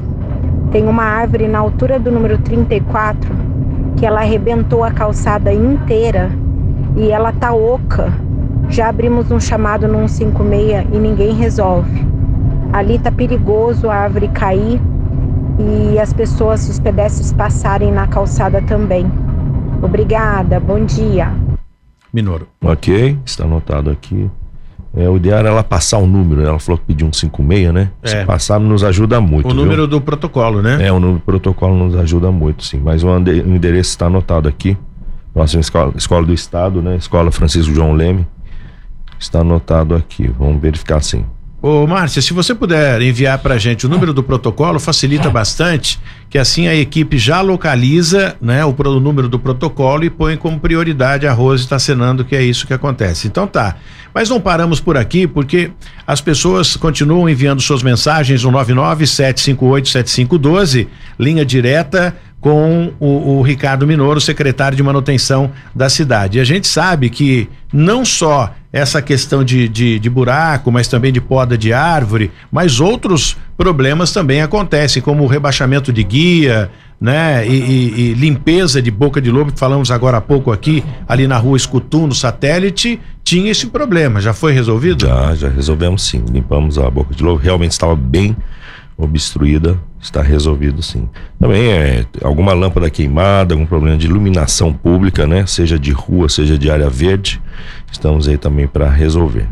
tem 0.71 0.89
uma 0.89 1.05
árvore 1.05 1.49
na 1.49 1.59
altura 1.59 1.99
do 1.99 2.11
número 2.11 2.39
34 2.39 3.31
que 3.97 4.07
ela 4.07 4.21
arrebentou 4.21 4.83
a 4.83 4.91
calçada 4.91 5.53
inteira 5.53 6.31
e 6.97 7.11
ela 7.11 7.33
tá 7.33 7.53
oca. 7.53 8.13
Já 8.69 8.89
abrimos 8.89 9.31
um 9.31 9.39
chamado 9.39 9.87
no 9.87 10.09
156 10.09 10.87
e 10.93 10.99
ninguém 10.99 11.35
resolve. 11.35 12.07
Ali 12.73 12.99
tá 12.99 13.13
perigoso 13.13 13.91
a 13.91 13.95
árvore 13.95 14.29
cair 14.29 14.81
e 15.59 15.99
as 15.99 16.13
pessoas, 16.13 16.69
os 16.69 16.81
pedestres 16.81 17.33
passarem 17.33 17.93
na 17.93 18.07
calçada 18.07 18.63
também. 18.63 19.11
Obrigada, 19.83 20.59
bom 20.59 20.85
dia. 20.85 21.31
Minoro. 22.13 22.49
Ok, 22.65 23.19
está 23.25 23.45
anotado 23.45 23.91
aqui. 23.91 24.31
É, 24.95 25.09
o 25.09 25.17
ideal 25.17 25.39
era 25.39 25.49
ela 25.49 25.65
passar 25.65 25.99
o 25.99 26.07
número, 26.07 26.43
né? 26.43 26.49
ela 26.49 26.59
falou 26.59 26.79
que 26.79 26.85
pediu 26.85 27.07
um 27.07 27.13
56, 27.13 27.73
né? 27.73 27.91
É. 28.03 28.09
Se 28.09 28.25
passar, 28.27 28.61
nos 28.61 28.85
ajuda 28.85 29.21
muito. 29.23 29.49
O 29.49 29.55
número 29.55 29.87
do 29.87 30.01
protocolo, 30.01 30.61
né? 30.61 30.87
É, 30.87 30.93
o 30.93 31.01
número 31.01 31.19
do 31.19 31.25
protocolo 31.25 31.75
nos 31.75 31.97
ajuda 31.97 32.31
muito, 32.31 32.63
sim. 32.63 32.79
Mas 32.79 33.03
o 33.03 33.09
endereço 33.17 33.91
está 33.91 34.07
anotado 34.07 34.49
aqui. 34.49 34.77
Nossa 35.35 35.59
escola, 35.59 35.95
escola 35.97 36.27
do 36.27 36.35
Estado, 36.35 36.83
né? 36.83 36.97
Escola 36.97 37.31
Francisco 37.33 37.73
João 37.73 37.95
Leme. 37.95 38.27
Está 39.19 39.41
anotado 39.41 39.95
aqui. 39.95 40.31
Vamos 40.39 40.61
verificar 40.61 41.01
sim. 41.01 41.25
Ô, 41.63 41.87
Márcia, 41.87 42.21
se 42.21 42.33
você 42.33 42.57
puder 42.57 43.01
enviar 43.01 43.39
para 43.39 43.55
a 43.55 43.59
gente 43.59 43.87
o 43.87 43.89
número 43.89 44.13
do 44.13 44.21
protocolo, 44.21 44.81
facilita 44.81 45.31
bastante, 45.31 46.01
que 46.29 46.37
assim 46.37 46.67
a 46.67 46.75
equipe 46.75 47.17
já 47.17 47.41
localiza 47.41 48.35
né, 48.41 48.65
o, 48.65 48.75
o 48.77 48.99
número 48.99 49.29
do 49.29 49.39
protocolo 49.39 50.03
e 50.03 50.11
põe 50.11 50.37
como 50.37 50.59
prioridade 50.59 51.25
a 51.25 51.33
Rose 51.33 51.63
está 51.63 51.79
cenando, 51.79 52.25
que 52.25 52.35
é 52.35 52.43
isso 52.43 52.67
que 52.67 52.75
acontece. 52.75 53.29
Então 53.29 53.47
tá. 53.47 53.77
Mas 54.13 54.29
não 54.29 54.41
paramos 54.41 54.81
por 54.81 54.97
aqui, 54.97 55.25
porque 55.25 55.71
as 56.05 56.21
pessoas 56.21 56.77
continuam 56.77 57.29
enviando 57.29 57.63
suas 57.63 57.85
mensagens 57.85 58.43
no 58.43 58.51
997587512, 58.51 60.89
linha 61.17 61.45
direta 61.45 62.17
com 62.41 62.93
o, 62.99 63.39
o, 63.39 63.43
Ricardo 63.43 63.87
Minoro, 63.87 64.21
secretário 64.21 64.77
de 64.77 64.83
manutenção 64.83 65.53
da 65.73 65.89
cidade. 65.89 66.39
E 66.39 66.41
a 66.41 66.45
gente 66.45 66.67
sabe 66.67 67.09
que 67.09 67.49
não 67.73 68.05
só 68.05 68.53
essa 68.73 69.03
questão 69.03 69.45
de, 69.45 69.69
de, 69.69 69.99
de, 69.99 70.11
buraco, 70.11 70.73
mas 70.73 70.89
também 70.89 71.13
de 71.13 71.21
poda 71.21 71.59
de 71.59 71.73
árvore, 71.73 72.31
mas 72.51 72.81
outros 72.81 73.37
problemas 73.57 74.13
também 74.13 74.41
acontecem, 74.41 75.03
como 75.03 75.25
o 75.25 75.27
rebaixamento 75.27 75.93
de 75.93 76.03
guia, 76.03 76.71
né? 76.99 77.47
E, 77.47 77.51
e, 77.51 78.01
e 78.01 78.15
limpeza 78.15 78.81
de 78.81 78.91
boca 78.91 79.21
de 79.21 79.31
lobo, 79.31 79.53
que 79.53 79.59
falamos 79.59 79.91
agora 79.91 80.17
há 80.17 80.21
pouco 80.21 80.51
aqui, 80.51 80.83
ali 81.07 81.27
na 81.27 81.37
rua 81.37 81.57
Escutum, 81.57 82.07
no 82.07 82.15
satélite, 82.15 82.99
tinha 83.23 83.51
esse 83.51 83.67
problema. 83.67 84.21
Já 84.21 84.33
foi 84.33 84.53
resolvido? 84.53 85.07
Já, 85.07 85.35
já 85.35 85.49
resolvemos 85.49 86.07
sim. 86.07 86.25
Limpamos 86.31 86.79
a 86.79 86.89
boca 86.89 87.15
de 87.15 87.23
lobo, 87.23 87.43
realmente 87.43 87.73
estava 87.73 87.95
bem 87.95 88.37
obstruída, 89.05 89.79
está 90.01 90.23
resolvido 90.23 90.83
sim. 90.83 91.09
Também 91.39 91.71
é 91.71 92.07
alguma 92.23 92.53
lâmpada 92.53 92.91
queimada, 92.91 93.55
algum 93.55 93.67
problema 93.67 93.97
de 93.97 94.07
iluminação 94.07 94.73
pública, 94.73 95.27
né? 95.27 95.47
Seja 95.47 95.79
de 95.79 95.93
rua, 95.93 96.29
seja 96.29 96.59
de 96.59 96.71
área 96.71 96.89
verde, 96.89 97.41
estamos 97.91 98.29
aí 98.29 98.37
também 98.37 98.67
para 98.67 98.89
resolver. 98.89 99.49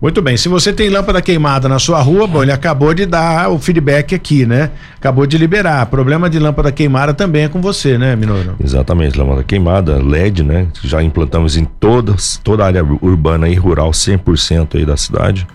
Muito 0.00 0.22
bem, 0.22 0.36
se 0.36 0.48
você 0.48 0.72
tem 0.72 0.88
lâmpada 0.88 1.20
queimada 1.20 1.68
na 1.68 1.78
sua 1.78 2.00
rua, 2.00 2.26
bom, 2.26 2.42
ele 2.42 2.52
acabou 2.52 2.92
de 2.94 3.06
dar 3.06 3.50
o 3.50 3.58
feedback 3.58 4.14
aqui, 4.14 4.46
né? 4.46 4.70
Acabou 4.96 5.26
de 5.26 5.36
liberar. 5.36 5.86
Problema 5.86 6.28
de 6.28 6.38
lâmpada 6.38 6.72
queimada 6.72 7.12
também 7.12 7.44
é 7.44 7.48
com 7.48 7.60
você, 7.60 7.98
né, 7.98 8.16
Minoro? 8.16 8.56
Exatamente, 8.62 9.18
lâmpada 9.18 9.44
queimada, 9.44 10.02
LED, 10.02 10.42
né? 10.42 10.68
Já 10.82 11.02
implantamos 11.02 11.56
em 11.56 11.64
todas, 11.64 12.40
toda 12.42 12.64
a 12.64 12.66
área 12.66 12.84
urbana 13.02 13.48
e 13.48 13.54
rural, 13.54 13.90
100% 13.90 14.76
aí 14.76 14.84
da 14.84 14.96
cidade. 14.96 15.46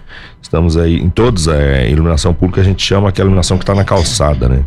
Estamos 0.42 0.78
aí 0.78 0.98
em 0.98 1.10
todos, 1.10 1.48
é, 1.48 1.90
iluminação 1.90 2.34
pública 2.34 2.62
a 2.62 2.64
gente 2.64 2.84
chama 2.84 3.10
aquela 3.10 3.26
iluminação 3.26 3.58
que 3.58 3.64
está 3.64 3.74
na 3.74 3.84
calçada, 3.84 4.48
né? 4.48 4.64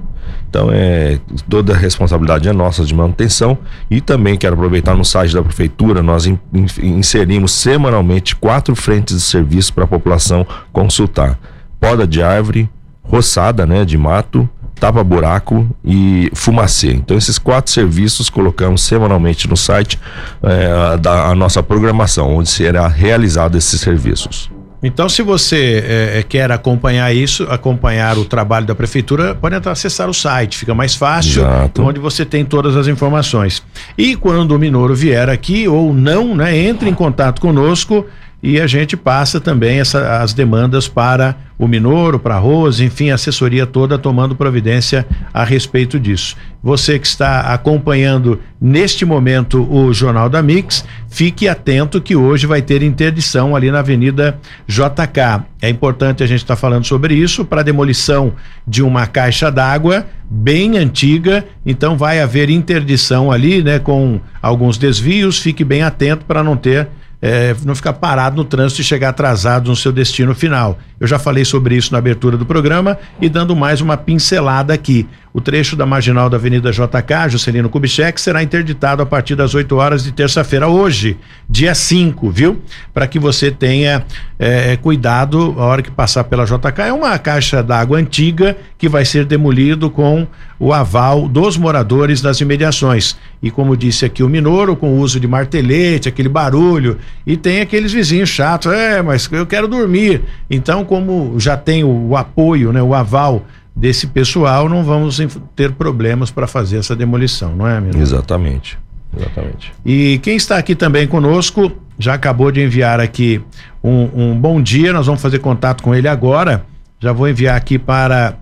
Então 0.48 0.70
é 0.72 1.18
toda 1.48 1.74
a 1.74 1.76
responsabilidade 1.76 2.48
é 2.48 2.52
nossa 2.52 2.84
de 2.84 2.94
manutenção 2.94 3.58
e 3.90 4.00
também 4.00 4.36
quero 4.36 4.54
aproveitar 4.54 4.94
no 4.94 5.04
site 5.04 5.34
da 5.34 5.42
prefeitura 5.42 6.02
nós 6.02 6.26
in, 6.26 6.38
in, 6.52 6.66
inserimos 6.82 7.52
semanalmente 7.52 8.34
quatro 8.34 8.74
frentes 8.74 9.16
de 9.16 9.22
serviço 9.22 9.72
para 9.72 9.84
a 9.84 9.88
população 9.88 10.46
consultar: 10.72 11.38
poda 11.78 12.06
de 12.06 12.22
árvore, 12.22 12.68
roçada, 13.02 13.66
né, 13.66 13.84
de 13.84 13.98
mato, 13.98 14.48
tapa 14.78 15.02
buraco 15.04 15.68
e 15.84 16.30
fumacê. 16.34 16.92
Então 16.92 17.16
esses 17.16 17.38
quatro 17.38 17.70
serviços 17.72 18.30
colocamos 18.30 18.82
semanalmente 18.82 19.48
no 19.48 19.56
site 19.56 19.98
é, 20.42 20.96
da 20.96 21.26
a 21.28 21.34
nossa 21.34 21.62
programação 21.62 22.36
onde 22.36 22.48
será 22.48 22.88
realizado 22.88 23.56
esses 23.56 23.80
serviços. 23.80 24.50
Então, 24.82 25.08
se 25.08 25.22
você 25.22 25.84
é, 25.84 26.22
quer 26.22 26.52
acompanhar 26.52 27.12
isso, 27.14 27.44
acompanhar 27.50 28.16
o 28.16 28.24
trabalho 28.24 28.64
da 28.64 28.74
prefeitura, 28.74 29.34
pode 29.34 29.56
acessar 29.68 30.08
o 30.08 30.14
site, 30.14 30.56
fica 30.56 30.74
mais 30.74 30.94
fácil, 30.94 31.42
Exato. 31.42 31.82
onde 31.82 31.98
você 31.98 32.24
tem 32.24 32.44
todas 32.44 32.76
as 32.76 32.86
informações. 32.86 33.62
E 33.96 34.14
quando 34.14 34.52
o 34.52 34.58
Minoro 34.58 34.94
vier 34.94 35.28
aqui 35.28 35.66
ou 35.66 35.92
não, 35.92 36.34
né, 36.34 36.56
entre 36.56 36.88
em 36.88 36.94
contato 36.94 37.40
conosco 37.40 38.06
e 38.42 38.60
a 38.60 38.66
gente 38.66 38.96
passa 38.96 39.40
também 39.40 39.80
essa, 39.80 40.22
as 40.22 40.32
demandas 40.32 40.86
para 40.86 41.36
o 41.58 41.66
Minoro, 41.66 42.20
para 42.20 42.36
a 42.36 42.38
Rose, 42.38 42.84
enfim, 42.84 43.10
a 43.10 43.16
assessoria 43.16 43.66
toda 43.66 43.98
tomando 43.98 44.36
providência 44.36 45.04
a 45.34 45.42
respeito 45.42 45.98
disso. 45.98 46.36
Você 46.62 47.00
que 47.00 47.06
está 47.06 47.52
acompanhando 47.52 48.40
neste 48.60 49.04
momento 49.04 49.66
o 49.68 49.92
Jornal 49.92 50.28
da 50.28 50.40
Mix, 50.40 50.84
fique 51.08 51.48
atento 51.48 52.00
que 52.00 52.14
hoje 52.14 52.46
vai 52.46 52.62
ter 52.62 52.80
interdição 52.80 53.56
ali 53.56 53.72
na 53.72 53.80
Avenida 53.80 54.38
JK. 54.68 55.44
É 55.60 55.68
importante 55.68 56.22
a 56.22 56.26
gente 56.26 56.42
estar 56.42 56.54
tá 56.54 56.60
falando 56.60 56.84
sobre 56.84 57.14
isso 57.14 57.44
para 57.44 57.64
demolição 57.64 58.34
de 58.64 58.80
uma 58.80 59.08
caixa 59.08 59.50
d'água 59.50 60.06
bem 60.30 60.78
antiga, 60.78 61.44
então 61.66 61.96
vai 61.96 62.20
haver 62.20 62.50
interdição 62.50 63.32
ali, 63.32 63.64
né, 63.64 63.80
com 63.80 64.20
alguns 64.40 64.78
desvios. 64.78 65.40
Fique 65.40 65.64
bem 65.64 65.82
atento 65.82 66.24
para 66.24 66.44
não 66.44 66.56
ter 66.56 66.86
é, 67.20 67.54
não 67.64 67.74
ficar 67.74 67.94
parado 67.94 68.36
no 68.36 68.44
trânsito 68.44 68.80
e 68.80 68.84
chegar 68.84 69.10
atrasado 69.10 69.68
no 69.68 69.76
seu 69.76 69.92
destino 69.92 70.34
final. 70.34 70.78
Eu 71.00 71.06
já 71.06 71.18
falei 71.18 71.44
sobre 71.44 71.76
isso 71.76 71.92
na 71.92 71.98
abertura 71.98 72.36
do 72.36 72.46
programa 72.46 72.98
e 73.20 73.28
dando 73.28 73.54
mais 73.56 73.80
uma 73.80 73.96
pincelada 73.96 74.72
aqui. 74.72 75.06
O 75.38 75.40
trecho 75.40 75.76
da 75.76 75.86
marginal 75.86 76.28
da 76.28 76.36
Avenida 76.36 76.72
JK, 76.72 77.28
Juscelino 77.28 77.70
Kubitschek, 77.70 78.20
será 78.20 78.42
interditado 78.42 79.04
a 79.04 79.06
partir 79.06 79.36
das 79.36 79.54
8 79.54 79.76
horas 79.76 80.02
de 80.02 80.10
terça-feira, 80.10 80.66
hoje, 80.66 81.16
dia 81.48 81.76
5, 81.76 82.28
viu? 82.28 82.60
Para 82.92 83.06
que 83.06 83.20
você 83.20 83.48
tenha 83.48 84.04
é, 84.36 84.76
cuidado 84.78 85.54
a 85.56 85.64
hora 85.64 85.80
que 85.80 85.92
passar 85.92 86.24
pela 86.24 86.44
JK. 86.44 86.82
É 86.88 86.92
uma 86.92 87.16
caixa 87.20 87.62
d'água 87.62 87.98
antiga 87.98 88.56
que 88.76 88.88
vai 88.88 89.04
ser 89.04 89.24
demolido 89.26 89.88
com 89.88 90.26
o 90.58 90.72
aval 90.72 91.28
dos 91.28 91.56
moradores 91.56 92.20
das 92.20 92.40
imediações. 92.40 93.16
E 93.40 93.48
como 93.48 93.76
disse 93.76 94.04
aqui 94.04 94.24
o 94.24 94.28
Minoro, 94.28 94.74
com 94.74 94.94
o 94.94 94.98
uso 94.98 95.20
de 95.20 95.28
martelete, 95.28 96.08
aquele 96.08 96.28
barulho, 96.28 96.98
e 97.24 97.36
tem 97.36 97.60
aqueles 97.60 97.92
vizinhos 97.92 98.28
chatos, 98.28 98.72
é, 98.72 99.00
mas 99.02 99.30
eu 99.30 99.46
quero 99.46 99.68
dormir. 99.68 100.20
Então, 100.50 100.84
como 100.84 101.38
já 101.38 101.56
tem 101.56 101.84
o, 101.84 102.08
o 102.08 102.16
apoio, 102.16 102.72
né, 102.72 102.82
o 102.82 102.92
aval 102.92 103.46
desse 103.78 104.08
pessoal, 104.08 104.68
não 104.68 104.82
vamos 104.82 105.20
ter 105.54 105.72
problemas 105.72 106.30
para 106.30 106.46
fazer 106.46 106.78
essa 106.78 106.96
demolição, 106.96 107.54
não 107.54 107.66
é, 107.66 107.80
Minoro? 107.80 108.00
Exatamente. 108.00 108.78
Exatamente. 109.16 109.72
E 109.86 110.18
quem 110.22 110.36
está 110.36 110.58
aqui 110.58 110.74
também 110.74 111.06
conosco 111.06 111.72
já 111.98 112.14
acabou 112.14 112.52
de 112.52 112.62
enviar 112.62 113.00
aqui 113.00 113.40
um, 113.82 114.30
um 114.30 114.38
bom 114.38 114.60
dia. 114.60 114.92
Nós 114.92 115.06
vamos 115.06 115.22
fazer 115.22 115.38
contato 115.38 115.82
com 115.82 115.94
ele 115.94 116.08
agora. 116.08 116.66
Já 117.00 117.12
vou 117.12 117.28
enviar 117.28 117.56
aqui 117.56 117.78
para 117.78 118.36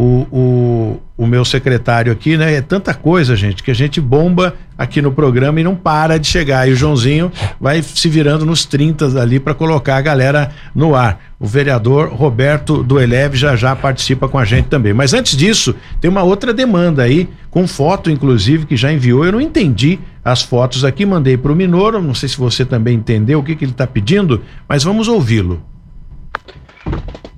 o, 0.00 0.26
o, 0.32 1.00
o 1.24 1.26
meu 1.26 1.44
secretário 1.44 2.10
aqui, 2.10 2.34
né? 2.34 2.54
É 2.54 2.62
tanta 2.62 2.94
coisa, 2.94 3.36
gente, 3.36 3.62
que 3.62 3.70
a 3.70 3.74
gente 3.74 4.00
bomba 4.00 4.54
aqui 4.78 5.02
no 5.02 5.12
programa 5.12 5.60
e 5.60 5.62
não 5.62 5.76
para 5.76 6.18
de 6.18 6.26
chegar. 6.26 6.66
E 6.66 6.72
o 6.72 6.74
Joãozinho 6.74 7.30
vai 7.60 7.82
se 7.82 8.08
virando 8.08 8.46
nos 8.46 8.64
30 8.64 9.20
ali 9.20 9.38
para 9.38 9.52
colocar 9.52 9.98
a 9.98 10.00
galera 10.00 10.52
no 10.74 10.94
ar. 10.94 11.20
O 11.38 11.46
vereador 11.46 12.08
Roberto 12.14 12.82
do 12.82 12.98
Eleve 12.98 13.36
já 13.36 13.54
já 13.56 13.76
participa 13.76 14.26
com 14.26 14.38
a 14.38 14.44
gente 14.46 14.68
também. 14.68 14.94
Mas 14.94 15.12
antes 15.12 15.36
disso, 15.36 15.74
tem 16.00 16.10
uma 16.10 16.22
outra 16.22 16.54
demanda 16.54 17.02
aí, 17.02 17.28
com 17.50 17.68
foto, 17.68 18.10
inclusive, 18.10 18.64
que 18.64 18.78
já 18.78 18.90
enviou. 18.90 19.26
Eu 19.26 19.32
não 19.32 19.40
entendi 19.40 19.98
as 20.24 20.40
fotos 20.40 20.82
aqui, 20.82 21.04
mandei 21.04 21.36
para 21.36 21.52
o 21.52 21.54
Minoro. 21.54 22.00
Não 22.00 22.14
sei 22.14 22.30
se 22.30 22.38
você 22.38 22.64
também 22.64 22.96
entendeu 22.96 23.40
o 23.40 23.42
que, 23.42 23.54
que 23.54 23.66
ele 23.66 23.72
está 23.72 23.86
pedindo, 23.86 24.40
mas 24.66 24.82
vamos 24.82 25.08
ouvi-lo. 25.08 25.62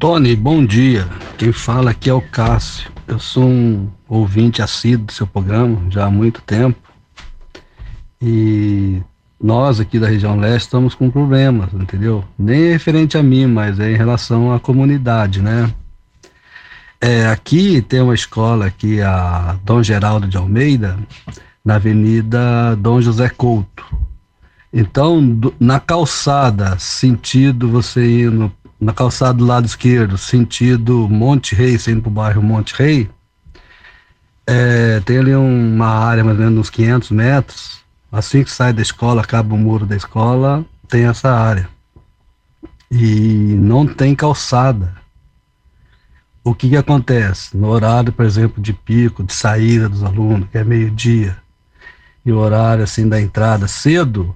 Tony, 0.03 0.34
bom 0.34 0.66
dia. 0.66 1.07
Quem 1.38 1.53
fala 1.53 1.92
aqui 1.92 2.11
é 2.11 2.12
o 2.12 2.20
Cássio. 2.20 2.90
Eu 3.07 3.20
sou 3.20 3.44
um 3.44 3.88
ouvinte 4.09 4.61
assíduo 4.61 5.07
do 5.07 5.12
seu 5.12 5.28
programa 5.28 5.80
já 5.90 6.07
há 6.07 6.11
muito 6.11 6.42
tempo. 6.42 6.92
E 8.20 9.00
nós 9.40 9.78
aqui 9.78 10.00
da 10.00 10.09
região 10.09 10.36
leste 10.36 10.64
estamos 10.64 10.96
com 10.96 11.09
problemas, 11.09 11.72
entendeu? 11.72 12.24
Nem 12.36 12.64
é 12.64 12.72
referente 12.72 13.16
a 13.16 13.22
mim, 13.22 13.46
mas 13.46 13.78
é 13.78 13.92
em 13.92 13.96
relação 13.96 14.53
à 14.53 14.59
comunidade, 14.59 15.40
né? 15.40 15.72
É, 17.00 17.28
aqui 17.28 17.80
tem 17.80 18.00
uma 18.00 18.12
escola 18.12 18.66
aqui, 18.66 19.00
a 19.00 19.57
Dom 19.62 19.84
Geraldo 19.84 20.26
de 20.26 20.36
Almeida, 20.36 20.98
na 21.64 21.76
Avenida 21.76 22.74
Dom 22.74 23.00
José 23.00 23.28
Couto. 23.28 23.86
Então, 24.72 25.24
do, 25.24 25.55
na 25.61 25.78
calçada, 25.78 26.76
sentido 26.76 27.68
você 27.68 28.22
indo 28.22 28.50
na 28.83 28.93
calçada 28.93 29.35
do 29.35 29.45
lado 29.45 29.64
esquerdo, 29.64 30.18
sentido 30.18 31.09
Monte 31.09 31.55
Rei, 31.55 31.78
saindo 31.78 32.03
para 32.03 32.09
o 32.09 32.12
bairro 32.12 32.43
Monte 32.43 32.74
Rei, 32.74 33.09
é, 34.45 34.99
tem 35.01 35.18
ali 35.18 35.33
uma 35.37 35.87
área 35.87 36.24
mais 36.24 36.37
ou 36.37 36.45
menos 36.45 36.59
uns 36.59 36.70
500 36.70 37.11
metros. 37.12 37.83
Assim 38.11 38.43
que 38.43 38.51
sai 38.51 38.72
da 38.72 38.83
escola, 38.83 39.22
acaba 39.22 39.55
o 39.55 39.59
muro 39.59 39.87
da 39.87 39.95
escola, 39.95 40.66
tem 40.89 41.05
essa 41.05 41.30
área. 41.30 41.68
E 42.91 43.55
não 43.57 43.87
tem 43.87 44.16
calçada. 44.16 44.93
O 46.43 46.53
que, 46.53 46.68
que 46.68 46.76
acontece? 46.76 47.57
No 47.57 47.68
horário, 47.68 48.12
por 48.12 48.24
exemplo, 48.26 48.61
de 48.61 48.72
pico, 48.72 49.22
de 49.22 49.33
saída 49.33 49.89
dos 49.89 50.03
alunos, 50.03 50.49
que 50.51 50.59
é 50.59 50.64
meio-dia, 50.64 51.37
e 52.26 52.33
o 52.33 52.37
horário 52.37 52.83
assim 52.83 53.09
da 53.09 53.20
entrada 53.20 53.68
cedo, 53.68 54.35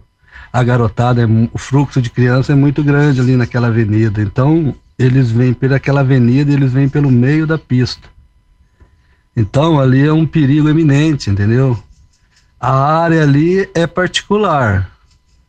a 0.52 0.62
garotada, 0.62 1.22
é, 1.22 1.26
o 1.52 1.58
fluxo 1.58 2.00
de 2.00 2.10
criança 2.10 2.52
é 2.52 2.54
muito 2.54 2.82
grande 2.82 3.20
ali 3.20 3.36
naquela 3.36 3.68
avenida. 3.68 4.22
Então, 4.22 4.74
eles 4.98 5.30
vêm 5.30 5.52
pelaquela 5.52 6.00
avenida 6.00 6.50
e 6.50 6.54
eles 6.54 6.72
vêm 6.72 6.88
pelo 6.88 7.10
meio 7.10 7.46
da 7.46 7.58
pista. 7.58 8.08
Então, 9.36 9.78
ali 9.78 10.06
é 10.06 10.12
um 10.12 10.26
perigo 10.26 10.68
eminente, 10.68 11.28
entendeu? 11.28 11.78
A 12.58 13.02
área 13.02 13.22
ali 13.22 13.68
é 13.74 13.86
particular. 13.86 14.90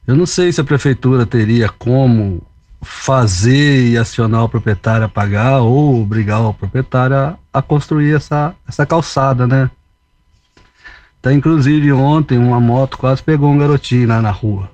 Eu 0.06 0.16
não 0.16 0.26
sei 0.26 0.52
se 0.52 0.60
a 0.60 0.64
prefeitura 0.64 1.26
teria 1.26 1.70
como 1.70 2.46
fazer 2.82 3.88
e 3.88 3.98
acionar 3.98 4.44
o 4.44 4.50
proprietário 4.50 5.06
a 5.06 5.10
pagar 5.10 5.60
ou 5.60 6.02
obrigar 6.02 6.42
o 6.42 6.54
proprietário 6.54 7.16
a, 7.16 7.38
a 7.54 7.62
construir 7.62 8.14
essa, 8.14 8.54
essa 8.68 8.86
calçada, 8.86 9.48
né? 9.48 9.70
Tá, 11.22 11.34
inclusive 11.34 11.92
ontem 11.92 12.38
uma 12.38 12.60
moto 12.60 12.98
quase 12.98 13.24
pegou 13.24 13.50
um 13.50 13.58
garotinho 13.58 14.08
lá 14.08 14.22
na 14.22 14.32
rua. 14.32 14.70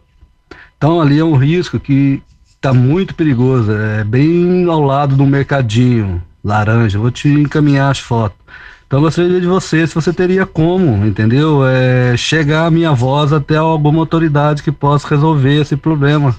Então 0.84 1.00
ali 1.00 1.18
é 1.18 1.24
um 1.24 1.38
risco 1.38 1.80
que 1.80 2.22
está 2.46 2.74
muito 2.74 3.16
perigoso, 3.16 3.72
é 3.72 4.04
bem 4.04 4.66
ao 4.66 4.82
lado 4.82 5.16
do 5.16 5.26
mercadinho 5.26 6.22
laranja. 6.44 7.00
Vou 7.00 7.10
te 7.10 7.30
encaminhar 7.30 7.90
as 7.90 8.00
fotos. 8.00 8.38
Então 8.86 9.00
eu 9.00 9.04
gostaria 9.04 9.40
de 9.40 9.48
você, 9.48 9.88
se 9.88 9.96
você 9.96 10.12
teria 10.12 10.46
como, 10.46 11.08
entendeu? 11.08 11.66
É, 11.66 12.18
chegar 12.18 12.66
a 12.66 12.70
minha 12.70 12.92
voz 12.92 13.32
até 13.32 13.56
alguma 13.56 14.02
autoridade 14.02 14.62
que 14.62 14.74
possa 14.74 15.08
resolver 15.08 15.62
esse 15.62 15.78
problema. 15.78 16.36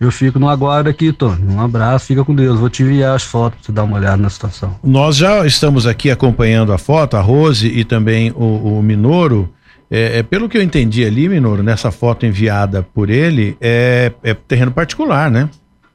Eu 0.00 0.10
fico 0.10 0.38
no 0.38 0.48
aguardo 0.48 0.88
aqui, 0.88 1.12
Tony. 1.12 1.46
Um 1.46 1.60
abraço, 1.60 2.06
fica 2.06 2.24
com 2.24 2.34
Deus. 2.34 2.58
Vou 2.58 2.70
te 2.70 2.82
enviar 2.82 3.14
as 3.14 3.22
fotos 3.22 3.58
para 3.58 3.66
você 3.66 3.72
dar 3.72 3.84
uma 3.84 3.98
olhada 3.98 4.16
na 4.16 4.30
situação. 4.30 4.76
Nós 4.82 5.14
já 5.14 5.46
estamos 5.46 5.86
aqui 5.86 6.10
acompanhando 6.10 6.72
a 6.72 6.78
foto, 6.78 7.18
a 7.18 7.20
Rose 7.20 7.66
e 7.66 7.84
também 7.84 8.32
o, 8.34 8.78
o 8.78 8.82
Minoro. 8.82 9.52
É, 9.90 10.18
é, 10.18 10.22
pelo 10.22 10.48
que 10.48 10.58
eu 10.58 10.62
entendi 10.62 11.04
ali, 11.04 11.28
Minoro, 11.28 11.62
nessa 11.62 11.90
foto 11.90 12.26
enviada 12.26 12.82
por 12.82 13.08
ele, 13.08 13.56
é, 13.60 14.12
é 14.22 14.34
terreno 14.34 14.70
particular, 14.70 15.30
né? 15.30 15.48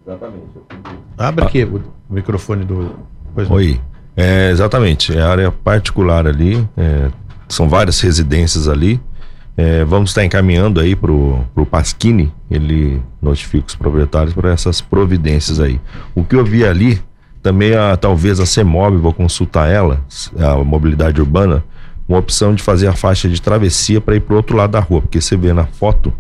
Exatamente. 0.06 0.44
Abre 1.18 1.46
ah. 1.46 1.48
aqui 1.48 1.64
o, 1.64 1.82
o 2.10 2.14
microfone 2.14 2.66
do. 2.66 2.96
Pois 3.34 3.50
Oi. 3.50 3.80
É, 4.16 4.52
exatamente, 4.52 5.16
é 5.18 5.22
área 5.22 5.52
particular 5.52 6.28
ali, 6.28 6.68
é, 6.78 7.10
são 7.50 7.68
várias 7.68 8.00
residências 8.00 8.68
ali. 8.68 9.02
É, 9.56 9.84
vamos 9.84 10.10
estar 10.12 10.24
encaminhando 10.24 10.80
aí 10.80 10.96
pro, 10.96 11.40
pro 11.54 11.66
Pasquini, 11.66 12.32
ele 12.50 13.02
notifica 13.22 13.68
os 13.68 13.76
proprietários 13.76 14.34
para 14.34 14.52
essas 14.52 14.82
providências 14.82 15.60
aí. 15.60 15.80
O 16.16 16.24
que 16.24 16.36
eu 16.36 16.44
vi 16.44 16.66
ali, 16.66 17.00
também 17.42 17.76
a, 17.76 17.96
talvez 17.96 18.40
a 18.40 18.46
CEMOB, 18.46 18.98
vou 18.98 19.14
consultar 19.14 19.70
ela, 19.70 20.02
a 20.40 20.56
mobilidade 20.64 21.20
urbana, 21.20 21.64
uma 22.08 22.20
opção 22.20 22.54
de 22.54 22.62
fazer 22.62 22.88
a 22.88 22.94
faixa 22.94 23.30
de 23.30 23.42
travessia 23.42 24.02
para 24.02 24.16
ir 24.16 24.20
para 24.20 24.34
o 24.34 24.38
outro 24.38 24.56
lado 24.56 24.72
da 24.72 24.80
rua, 24.80 25.02
porque 25.02 25.22
você 25.22 25.38
vê 25.38 25.54
na 25.54 25.66
foto 25.66 26.14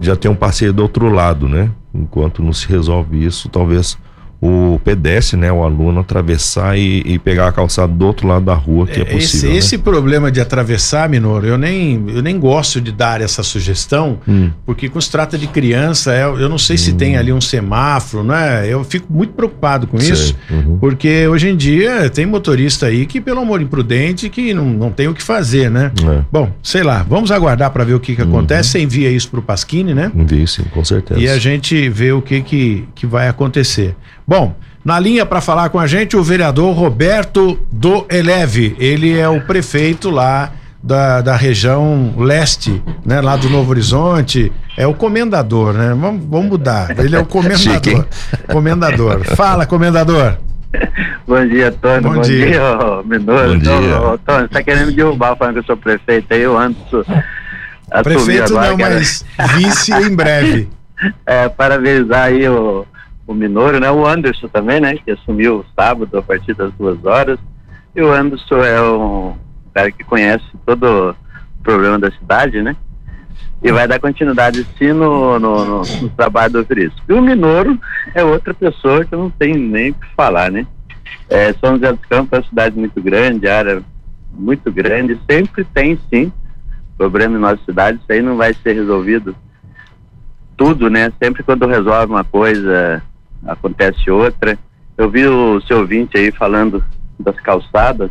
já 0.00 0.16
tem 0.16 0.30
um 0.30 0.34
passeio 0.34 0.72
do 0.72 0.82
outro 0.82 1.10
lado, 1.10 1.46
né? 1.46 1.70
Enquanto 1.94 2.42
não 2.42 2.52
se 2.52 2.66
resolve 2.66 3.22
isso, 3.22 3.48
talvez 3.50 3.98
o 4.40 4.80
pedestre, 4.82 5.38
né, 5.38 5.52
o 5.52 5.62
aluno 5.62 6.00
atravessar 6.00 6.78
e, 6.78 7.02
e, 7.04 7.18
pegar 7.18 7.48
a 7.48 7.52
calçada 7.52 7.92
do 7.92 8.06
outro 8.06 8.26
lado 8.26 8.46
da 8.46 8.54
rua, 8.54 8.86
que 8.86 8.98
é, 8.98 9.02
é 9.02 9.04
possível. 9.04 9.18
Esse, 9.18 9.46
né? 9.46 9.56
esse 9.56 9.78
problema 9.78 10.32
de 10.32 10.40
atravessar, 10.40 11.10
Minoro, 11.10 11.46
eu 11.46 11.58
nem, 11.58 12.02
eu 12.08 12.22
nem 12.22 12.38
gosto 12.38 12.80
de 12.80 12.90
dar 12.90 13.20
essa 13.20 13.42
sugestão, 13.42 14.18
hum. 14.26 14.50
porque 14.64 14.88
quando 14.88 15.02
se 15.02 15.10
trata 15.10 15.36
de 15.36 15.46
criança, 15.46 16.14
eu, 16.14 16.38
é, 16.38 16.42
eu 16.42 16.48
não 16.48 16.56
sei 16.56 16.78
se 16.78 16.92
hum. 16.92 16.96
tem 16.96 17.18
ali 17.18 17.30
um 17.32 17.40
semáforo, 17.40 18.24
né? 18.24 18.66
Eu 18.66 18.82
fico 18.82 19.12
muito 19.12 19.34
preocupado 19.34 19.86
com 19.86 19.98
sei. 19.98 20.12
isso, 20.12 20.34
uhum. 20.50 20.78
porque 20.78 21.26
hoje 21.26 21.50
em 21.50 21.56
dia 21.56 22.08
tem 22.08 22.24
motorista 22.24 22.86
aí 22.86 23.04
que, 23.04 23.20
pelo 23.20 23.40
amor 23.40 23.60
imprudente, 23.60 24.30
que 24.30 24.54
não, 24.54 24.64
não 24.64 24.90
tem 24.90 25.06
o 25.06 25.12
que 25.12 25.22
fazer, 25.22 25.70
né? 25.70 25.92
É. 26.02 26.24
Bom, 26.32 26.50
sei 26.62 26.82
lá, 26.82 27.04
vamos 27.06 27.30
aguardar 27.30 27.70
para 27.70 27.84
ver 27.84 27.94
o 27.94 28.00
que, 28.00 28.16
que 28.16 28.22
uhum. 28.22 28.28
acontece. 28.28 28.70
Você 28.70 28.80
envia 28.80 29.10
isso 29.10 29.28
para 29.28 29.40
o 29.40 29.42
Pasquini, 29.42 29.92
né? 29.92 30.10
Envia 30.14 30.46
sim, 30.46 30.64
com 30.72 30.82
certeza. 30.82 31.20
E 31.20 31.28
a 31.28 31.38
gente 31.38 31.88
vê 31.90 32.12
o 32.12 32.22
que, 32.22 32.40
que, 32.40 32.88
que 32.94 33.06
vai 33.06 33.28
acontecer. 33.28 33.94
Bom, 34.30 34.54
na 34.84 35.00
linha 35.00 35.26
para 35.26 35.40
falar 35.40 35.70
com 35.70 35.78
a 35.80 35.88
gente 35.88 36.16
o 36.16 36.22
vereador 36.22 36.72
Roberto 36.72 37.58
do 37.68 38.06
Eleve. 38.08 38.76
Ele 38.78 39.18
é 39.18 39.28
o 39.28 39.40
prefeito 39.40 40.08
lá 40.08 40.52
da, 40.80 41.20
da 41.20 41.34
região 41.34 42.14
leste, 42.16 42.80
né? 43.04 43.20
Lá 43.20 43.34
do 43.34 43.50
Novo 43.50 43.72
Horizonte, 43.72 44.52
é 44.76 44.86
o 44.86 44.94
comendador, 44.94 45.72
né? 45.72 45.88
Vamos, 46.00 46.24
vamos 46.24 46.46
mudar. 46.46 46.96
Ele 46.96 47.16
é 47.16 47.18
o 47.18 47.26
comendador. 47.26 48.06
comendador. 48.46 49.24
Fala, 49.34 49.66
comendador. 49.66 50.38
Bom 51.26 51.44
dia, 51.48 51.72
Tony. 51.72 52.00
Bom, 52.00 52.14
Bom 52.14 52.20
dia, 52.20 52.46
dia 52.46 52.62
ô, 52.62 53.02
Bom 53.02 53.58
dia. 53.58 54.00
Ô, 54.00 54.16
Tony, 54.18 54.42
você 54.42 54.48
tá 54.48 54.62
querendo 54.62 54.86
me 54.86 54.92
derrubar 54.92 55.34
falando 55.34 55.54
que 55.54 55.58
eu 55.58 55.64
sou 55.64 55.76
prefeito 55.76 56.32
aí, 56.32 56.42
eu 56.42 56.56
Anderson. 56.56 57.02
Prefeito 58.04 58.56
agora, 58.56 58.70
não, 58.70 58.78
mas 58.78 59.24
vice 59.56 59.92
em 59.92 60.14
breve. 60.14 60.68
É, 61.24 61.48
parabenizar 61.48 62.24
aí 62.24 62.46
o, 62.46 62.86
o 63.30 63.34
Minoro, 63.34 63.78
né? 63.78 63.90
O 63.90 64.06
Anderson 64.06 64.48
também, 64.48 64.80
né? 64.80 64.96
Que 64.96 65.12
assumiu 65.12 65.64
sábado 65.78 66.18
a 66.18 66.22
partir 66.22 66.54
das 66.54 66.72
duas 66.74 67.04
horas. 67.04 67.38
E 67.94 68.02
o 68.02 68.12
Anderson 68.12 68.64
é 68.64 68.82
um 68.82 69.36
cara 69.72 69.92
que 69.92 70.02
conhece 70.02 70.44
todo 70.66 71.10
o 71.10 71.62
problema 71.62 71.98
da 71.98 72.10
cidade, 72.10 72.60
né? 72.60 72.74
E 73.62 73.70
vai 73.70 73.86
dar 73.86 74.00
continuidade 74.00 74.66
sim 74.76 74.92
no, 74.92 75.38
no, 75.38 75.64
no, 75.64 75.82
no 75.82 76.08
trabalho 76.10 76.54
do 76.54 76.64
Verisco. 76.64 77.00
E 77.08 77.12
o 77.12 77.22
Minoro 77.22 77.78
é 78.14 78.24
outra 78.24 78.52
pessoa 78.52 79.04
que 79.04 79.14
eu 79.14 79.18
não 79.18 79.30
tenho 79.30 79.58
nem 79.58 79.90
o 79.90 79.94
que 79.94 80.06
falar, 80.16 80.50
né? 80.50 80.66
É, 81.28 81.52
São 81.54 81.74
José 81.74 81.92
dos 81.92 82.04
Campos 82.06 82.32
é 82.32 82.36
uma 82.36 82.48
cidade 82.48 82.78
muito 82.78 83.00
grande, 83.00 83.46
área 83.46 83.82
muito 84.32 84.72
grande, 84.72 85.20
sempre 85.28 85.64
tem 85.64 85.98
sim 86.08 86.32
problema 86.96 87.36
em 87.36 87.40
nossa 87.40 87.60
cidade, 87.64 87.98
isso 87.98 88.12
aí 88.12 88.22
não 88.22 88.36
vai 88.36 88.54
ser 88.54 88.74
resolvido 88.74 89.34
tudo, 90.56 90.90
né? 90.90 91.12
Sempre 91.22 91.42
quando 91.42 91.66
resolve 91.66 92.12
uma 92.12 92.24
coisa, 92.24 93.02
acontece 93.46 94.10
outra. 94.10 94.58
Eu 94.96 95.08
vi 95.08 95.26
o 95.26 95.60
seu 95.62 95.78
ouvinte 95.78 96.16
aí 96.16 96.30
falando 96.30 96.82
das 97.18 97.38
calçadas, 97.40 98.10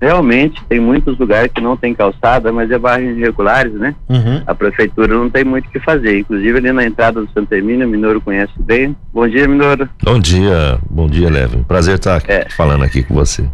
realmente 0.00 0.62
tem 0.68 0.80
muitos 0.80 1.18
lugares 1.18 1.50
que 1.52 1.60
não 1.60 1.76
tem 1.76 1.94
calçada, 1.94 2.52
mas 2.52 2.70
é 2.70 2.78
bairros 2.78 3.16
irregulares, 3.16 3.72
né? 3.72 3.94
Uhum. 4.08 4.42
A 4.46 4.54
prefeitura 4.54 5.14
não 5.14 5.28
tem 5.28 5.44
muito 5.44 5.66
o 5.66 5.70
que 5.70 5.80
fazer. 5.80 6.20
Inclusive 6.20 6.58
ali 6.58 6.72
na 6.72 6.84
entrada 6.84 7.20
do 7.20 7.30
Santa 7.32 7.56
Emília, 7.56 7.86
o 7.86 7.90
Minoro 7.90 8.20
conhece 8.20 8.52
bem. 8.58 8.96
Bom 9.12 9.26
dia, 9.28 9.48
Minoro. 9.48 9.88
Bom 10.02 10.18
dia, 10.18 10.78
bom 10.88 11.06
dia, 11.08 11.28
Leve. 11.28 11.64
Prazer 11.64 11.96
estar 11.96 12.22
é. 12.28 12.48
falando 12.50 12.84
aqui 12.84 13.02
com 13.02 13.14
você. 13.14 13.44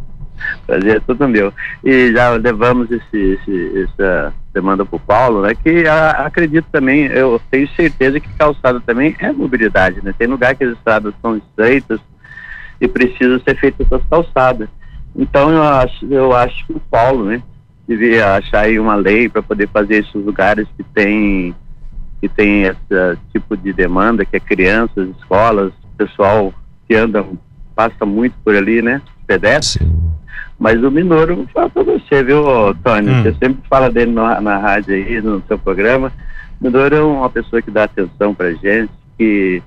Prazer 0.66 1.02
é 1.06 1.26
meu. 1.26 1.52
E 1.84 2.12
já 2.12 2.30
levamos 2.30 2.90
esse, 2.90 3.16
esse, 3.16 3.84
essa 3.84 4.32
demanda 4.52 4.84
para 4.84 4.96
o 4.96 5.00
Paulo, 5.00 5.42
né? 5.42 5.54
Que 5.54 5.86
a, 5.86 6.10
acredito 6.26 6.66
também, 6.70 7.06
eu 7.06 7.40
tenho 7.50 7.68
certeza 7.70 8.20
que 8.20 8.32
calçada 8.34 8.80
também 8.80 9.14
é 9.18 9.32
mobilidade, 9.32 10.00
né? 10.02 10.14
Tem 10.16 10.26
lugar 10.26 10.54
que 10.54 10.64
as 10.64 10.72
estradas 10.72 11.12
são 11.20 11.36
estreitas 11.36 12.00
e 12.80 12.88
precisa 12.88 13.40
ser 13.40 13.56
feitas 13.56 13.86
essas 13.86 14.06
calçadas. 14.08 14.68
Então 15.16 15.50
eu 15.50 15.62
acho, 15.62 16.06
eu 16.06 16.34
acho 16.34 16.66
que 16.66 16.72
o 16.72 16.80
Paulo, 16.80 17.26
né, 17.26 17.42
devia 17.86 18.36
achar 18.36 18.64
aí 18.64 18.78
uma 18.78 18.94
lei 18.94 19.28
para 19.28 19.42
poder 19.42 19.68
fazer 19.68 19.96
esses 19.96 20.14
lugares 20.14 20.66
que 20.76 20.82
tem 20.82 21.54
que 22.20 22.28
tem 22.28 22.62
esse 22.62 23.18
tipo 23.32 23.54
de 23.54 23.70
demanda, 23.70 24.24
que 24.24 24.36
é 24.36 24.40
crianças, 24.40 25.10
escolas, 25.18 25.72
pessoal 25.98 26.54
que 26.88 26.94
anda 26.94 27.24
passa 27.74 28.06
muito 28.06 28.34
por 28.42 28.56
ali, 28.56 28.80
né, 28.80 29.02
pedestre. 29.26 29.86
Mas 30.58 30.82
o 30.82 30.90
Minoro, 30.90 31.48
fala 31.52 31.68
para 31.68 31.82
você, 31.82 32.22
viu, 32.22 32.44
Tony? 32.82 33.10
Hum. 33.10 33.22
Você 33.22 33.32
sempre 33.32 33.62
fala 33.68 33.90
dele 33.90 34.12
na, 34.12 34.40
na 34.40 34.58
rádio 34.58 34.94
aí, 34.94 35.20
no 35.20 35.42
seu 35.46 35.58
programa. 35.58 36.12
O 36.60 36.64
Minoro 36.64 36.94
é 36.94 37.02
uma 37.02 37.28
pessoa 37.28 37.60
que 37.60 37.70
dá 37.70 37.84
atenção 37.84 38.34
pra 38.34 38.52
gente, 38.52 38.90
que 39.18 39.62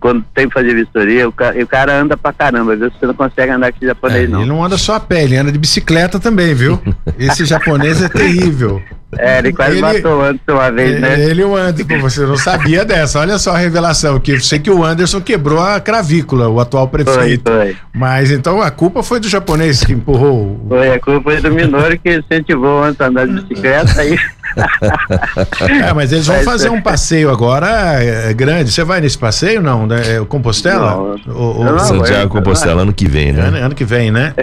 quando 0.00 0.24
tem 0.34 0.48
que 0.48 0.54
fazer 0.54 0.74
vistoria, 0.74 1.28
o 1.28 1.32
cara, 1.32 1.62
o 1.62 1.66
cara 1.66 2.00
anda 2.00 2.16
pra 2.16 2.32
caramba, 2.32 2.74
às 2.74 2.78
vezes 2.78 2.94
você 2.98 3.06
não 3.06 3.14
consegue 3.14 3.50
andar 3.50 3.72
com 3.72 3.84
japonês, 3.84 4.24
é, 4.24 4.28
não. 4.28 4.40
Ele 4.40 4.48
não 4.48 4.64
anda 4.64 4.78
só 4.78 4.94
a 4.94 5.00
pé, 5.00 5.24
ele 5.24 5.36
anda 5.36 5.50
de 5.50 5.58
bicicleta 5.58 6.20
também, 6.20 6.54
viu? 6.54 6.80
Esse 7.18 7.44
japonês 7.44 8.00
é 8.00 8.08
terrível. 8.08 8.80
É, 9.16 9.38
ele 9.38 9.52
quase 9.54 9.72
ele, 9.72 9.80
matou 9.80 10.18
o 10.18 10.20
Anderson 10.20 10.52
uma 10.52 10.70
vez, 10.70 11.00
né? 11.00 11.24
Ele 11.24 11.40
e 11.40 11.44
o 11.44 11.56
Anderson, 11.56 11.98
você 11.98 12.26
não 12.26 12.36
sabia 12.36 12.84
dessa. 12.84 13.18
Olha 13.18 13.38
só 13.38 13.52
a 13.52 13.58
revelação, 13.58 14.20
que 14.20 14.32
eu 14.32 14.40
sei 14.40 14.58
que 14.58 14.70
o 14.70 14.84
Anderson 14.84 15.20
quebrou 15.20 15.60
a 15.60 15.80
cravícula, 15.80 16.48
o 16.48 16.60
atual 16.60 16.88
prefeito. 16.88 17.50
Foi, 17.50 17.72
foi. 17.72 17.76
Mas 17.94 18.30
então 18.30 18.60
a 18.60 18.70
culpa 18.70 19.02
foi 19.02 19.18
do 19.18 19.26
japonês 19.26 19.82
que 19.82 19.94
empurrou. 19.94 20.60
Foi, 20.68 20.92
a 20.92 21.00
culpa 21.00 21.22
foi 21.22 21.40
do 21.40 21.50
Minoro 21.50 21.98
que 21.98 22.18
incentivou 22.18 22.80
o 22.80 22.84
Anderson 22.84 23.04
a 23.04 23.06
andar 23.06 23.26
de 23.26 23.40
bicicleta 23.40 24.00
aí. 24.00 24.18
é, 25.84 25.92
mas 25.92 26.12
eles 26.12 26.26
vão 26.26 26.42
fazer 26.42 26.68
um 26.70 26.80
passeio 26.80 27.30
agora 27.30 27.68
é, 28.02 28.32
grande. 28.34 28.70
Você 28.70 28.84
vai 28.84 29.00
nesse 29.00 29.18
passeio, 29.18 29.62
não? 29.62 29.86
É, 29.92 30.24
Compostela? 30.24 31.16
Não, 31.26 31.34
o, 31.34 31.74
o... 31.74 31.78
Santiago 31.78 32.30
Compostela 32.30 32.82
ano 32.82 32.92
que 32.92 33.08
vem, 33.08 33.32
né? 33.32 33.42
Ano, 33.42 33.56
ano 33.56 33.74
que 33.74 33.84
vem, 33.84 34.10
né? 34.10 34.34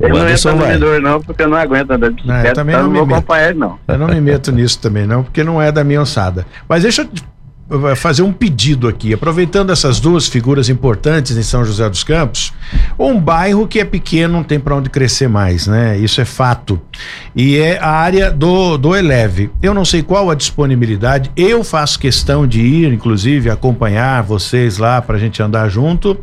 Ele 0.00 0.12
não 0.12 0.28
entra 0.28 0.52
no 0.52 0.58
vendedor, 0.58 1.00
não, 1.00 1.20
porque 1.20 1.42
eu 1.42 1.48
não 1.48 1.56
aguento 1.56 1.90
andar 1.92 2.08
de 2.08 2.16
bicicleta. 2.16 2.42
Não, 2.42 2.48
eu 2.48 2.54
também 2.54 2.74
então 2.74 2.88
não, 2.88 2.92
não 2.92 3.06
vou 3.06 3.16
acompanhar 3.16 3.50
ele, 3.50 3.58
não. 3.58 3.78
Eu 3.86 3.98
não 3.98 4.08
me 4.08 4.20
meto 4.20 4.50
nisso 4.50 4.80
também, 4.80 5.06
não, 5.06 5.22
porque 5.22 5.44
não 5.44 5.62
é 5.62 5.70
da 5.70 5.84
minha 5.84 6.02
ossada. 6.02 6.44
Mas 6.68 6.82
deixa 6.82 7.02
eu 7.02 7.08
fazer 7.96 8.22
um 8.22 8.32
pedido 8.32 8.88
aqui, 8.88 9.12
aproveitando 9.12 9.70
essas 9.70 10.00
duas 10.00 10.28
figuras 10.28 10.68
importantes 10.68 11.36
em 11.36 11.42
São 11.42 11.64
José 11.64 11.88
dos 11.88 12.04
Campos, 12.04 12.52
um 12.98 13.18
bairro 13.18 13.66
que 13.66 13.80
é 13.80 13.84
pequeno, 13.84 14.34
não 14.34 14.44
tem 14.44 14.58
para 14.58 14.74
onde 14.74 14.90
crescer 14.90 15.28
mais, 15.28 15.66
né? 15.66 15.96
Isso 15.98 16.20
é 16.20 16.24
fato. 16.24 16.80
E 17.34 17.58
é 17.58 17.78
a 17.78 17.90
área 17.90 18.30
do, 18.30 18.76
do 18.76 18.94
Eleve. 18.94 19.50
Eu 19.62 19.74
não 19.74 19.84
sei 19.84 20.02
qual 20.02 20.30
a 20.30 20.34
disponibilidade, 20.34 21.30
eu 21.36 21.62
faço 21.64 21.98
questão 21.98 22.46
de 22.46 22.60
ir, 22.60 22.92
inclusive, 22.92 23.50
acompanhar 23.50 24.22
vocês 24.22 24.78
lá 24.78 25.00
para 25.00 25.16
a 25.16 25.20
gente 25.20 25.42
andar 25.42 25.68
junto 25.68 26.18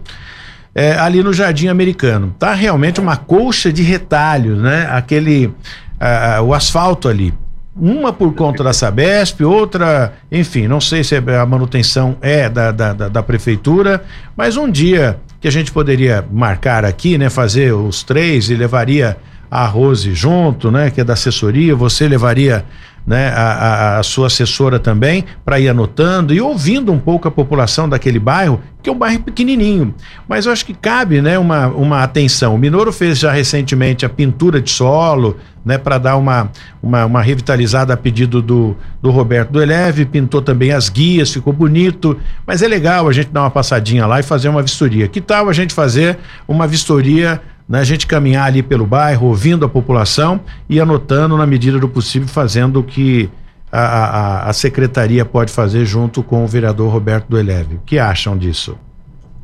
é, 0.74 0.94
ali 0.94 1.24
no 1.24 1.34
Jardim 1.34 1.68
Americano. 1.68 2.36
Tá 2.38 2.54
realmente 2.54 3.00
uma 3.00 3.18
colcha 3.18 3.72
de 3.74 3.82
retalhos, 3.82 4.58
né? 4.60 4.88
Aquele 4.92 5.48
uh, 5.48 6.44
o 6.44 6.54
asfalto 6.54 7.08
ali. 7.08 7.34
Uma 7.76 8.12
por 8.12 8.34
conta 8.34 8.64
da 8.64 8.74
Sabesp, 8.74 9.42
outra, 9.42 10.14
enfim, 10.32 10.68
não 10.68 10.82
sei 10.82 11.04
se 11.04 11.16
a 11.16 11.46
manutenção 11.46 12.18
é 12.22 12.50
da, 12.50 12.72
da, 12.72 12.94
da, 12.94 13.08
da 13.08 13.24
prefeitura, 13.24 14.04
mas 14.36 14.58
um 14.58 14.70
dia 14.70 15.20
que 15.40 15.48
a 15.48 15.52
gente 15.52 15.72
poderia 15.72 16.26
marcar 16.32 16.84
aqui, 16.84 17.18
né? 17.18 17.30
Fazer 17.30 17.74
os 17.74 18.04
três 18.04 18.50
e 18.50 18.56
levaria 18.56 19.18
a 19.50 19.66
Rose 19.66 20.14
junto, 20.14 20.70
né? 20.70 20.90
Que 20.92 21.02
é 21.02 21.04
da 21.04 21.14
assessoria, 21.14 21.76
você 21.76 22.08
levaria 22.08 22.66
né, 23.06 23.30
a, 23.30 23.42
a, 23.42 24.00
a 24.00 24.04
sua 24.04 24.28
assessora 24.28 24.80
também, 24.80 25.26
para 25.44 25.60
ir 25.60 25.70
anotando 25.70 26.34
e 26.34 26.40
ouvindo 26.40 26.92
um 26.92 27.00
pouco 27.00 27.28
a 27.28 27.32
população 27.32 27.88
daquele 27.90 28.20
bairro, 28.20 28.62
que 28.82 28.90
é 28.90 28.94
um 28.94 28.98
bairro 28.98 29.22
pequenininho. 29.22 29.94
Mas 30.28 30.46
eu 30.46 30.52
acho 30.52 30.66
que 30.66 30.74
cabe 30.74 31.22
né, 31.22 31.38
uma, 31.38 31.68
uma 31.68 32.04
atenção. 32.04 32.56
O 32.56 32.58
Minoro 32.58 32.92
fez 32.94 33.20
já 33.20 33.32
recentemente 33.32 34.06
a 34.06 34.10
pintura 34.10 34.62
de 34.62 34.70
solo, 34.70 35.38
né, 35.66 35.78
para 35.78 35.98
dar 35.98 36.16
uma, 36.16 36.50
uma, 36.82 37.06
uma, 37.06 37.22
revitalizada 37.22 37.94
a 37.94 37.98
pedido 37.98 38.42
do, 38.42 38.76
do 39.02 39.12
Roberto 39.12 39.52
do 39.52 39.62
Eleve, 39.62 40.06
pintou 40.06 40.42
também 40.42 40.72
as 40.72 40.90
guias, 40.90 41.34
ficou 41.34 41.52
bonito, 41.52 42.18
mas 42.46 42.62
é 42.62 42.68
legal 42.68 43.08
a 43.08 43.12
gente 43.12 43.30
dar 43.30 43.42
uma 43.42 43.52
passadinha 43.52 44.06
lá 44.06 44.20
e 44.20 44.24
fazer 44.24 44.50
uma 44.50 44.62
vistoria. 44.62 45.08
Que 45.08 45.20
tal 45.20 45.50
a 45.50 45.54
gente 45.54 45.74
fazer 45.74 46.18
uma 46.48 46.66
vistoria 46.66 47.42
né, 47.70 47.80
a 47.80 47.84
gente 47.84 48.08
caminhar 48.08 48.48
ali 48.48 48.64
pelo 48.64 48.88
bairro, 48.88 49.28
ouvindo 49.28 49.64
a 49.64 49.70
população 49.70 50.40
e 50.68 50.80
anotando 50.82 51.38
na 51.38 51.46
medida 51.46 51.78
do 51.78 51.88
possível, 51.88 52.28
fazendo 52.28 52.80
o 52.80 52.84
que 52.84 53.30
a, 53.72 53.80
a, 53.80 54.50
a 54.50 54.54
secretaria 54.54 55.24
pode 55.24 55.52
fazer 55.52 55.86
junto 55.86 56.24
com 56.24 56.44
o 56.44 56.48
vereador 56.48 56.92
Roberto 56.92 57.28
do 57.28 57.38
Eleve. 57.38 57.76
O 57.76 57.82
que 57.86 58.00
acham 58.00 58.36
disso? 58.36 58.76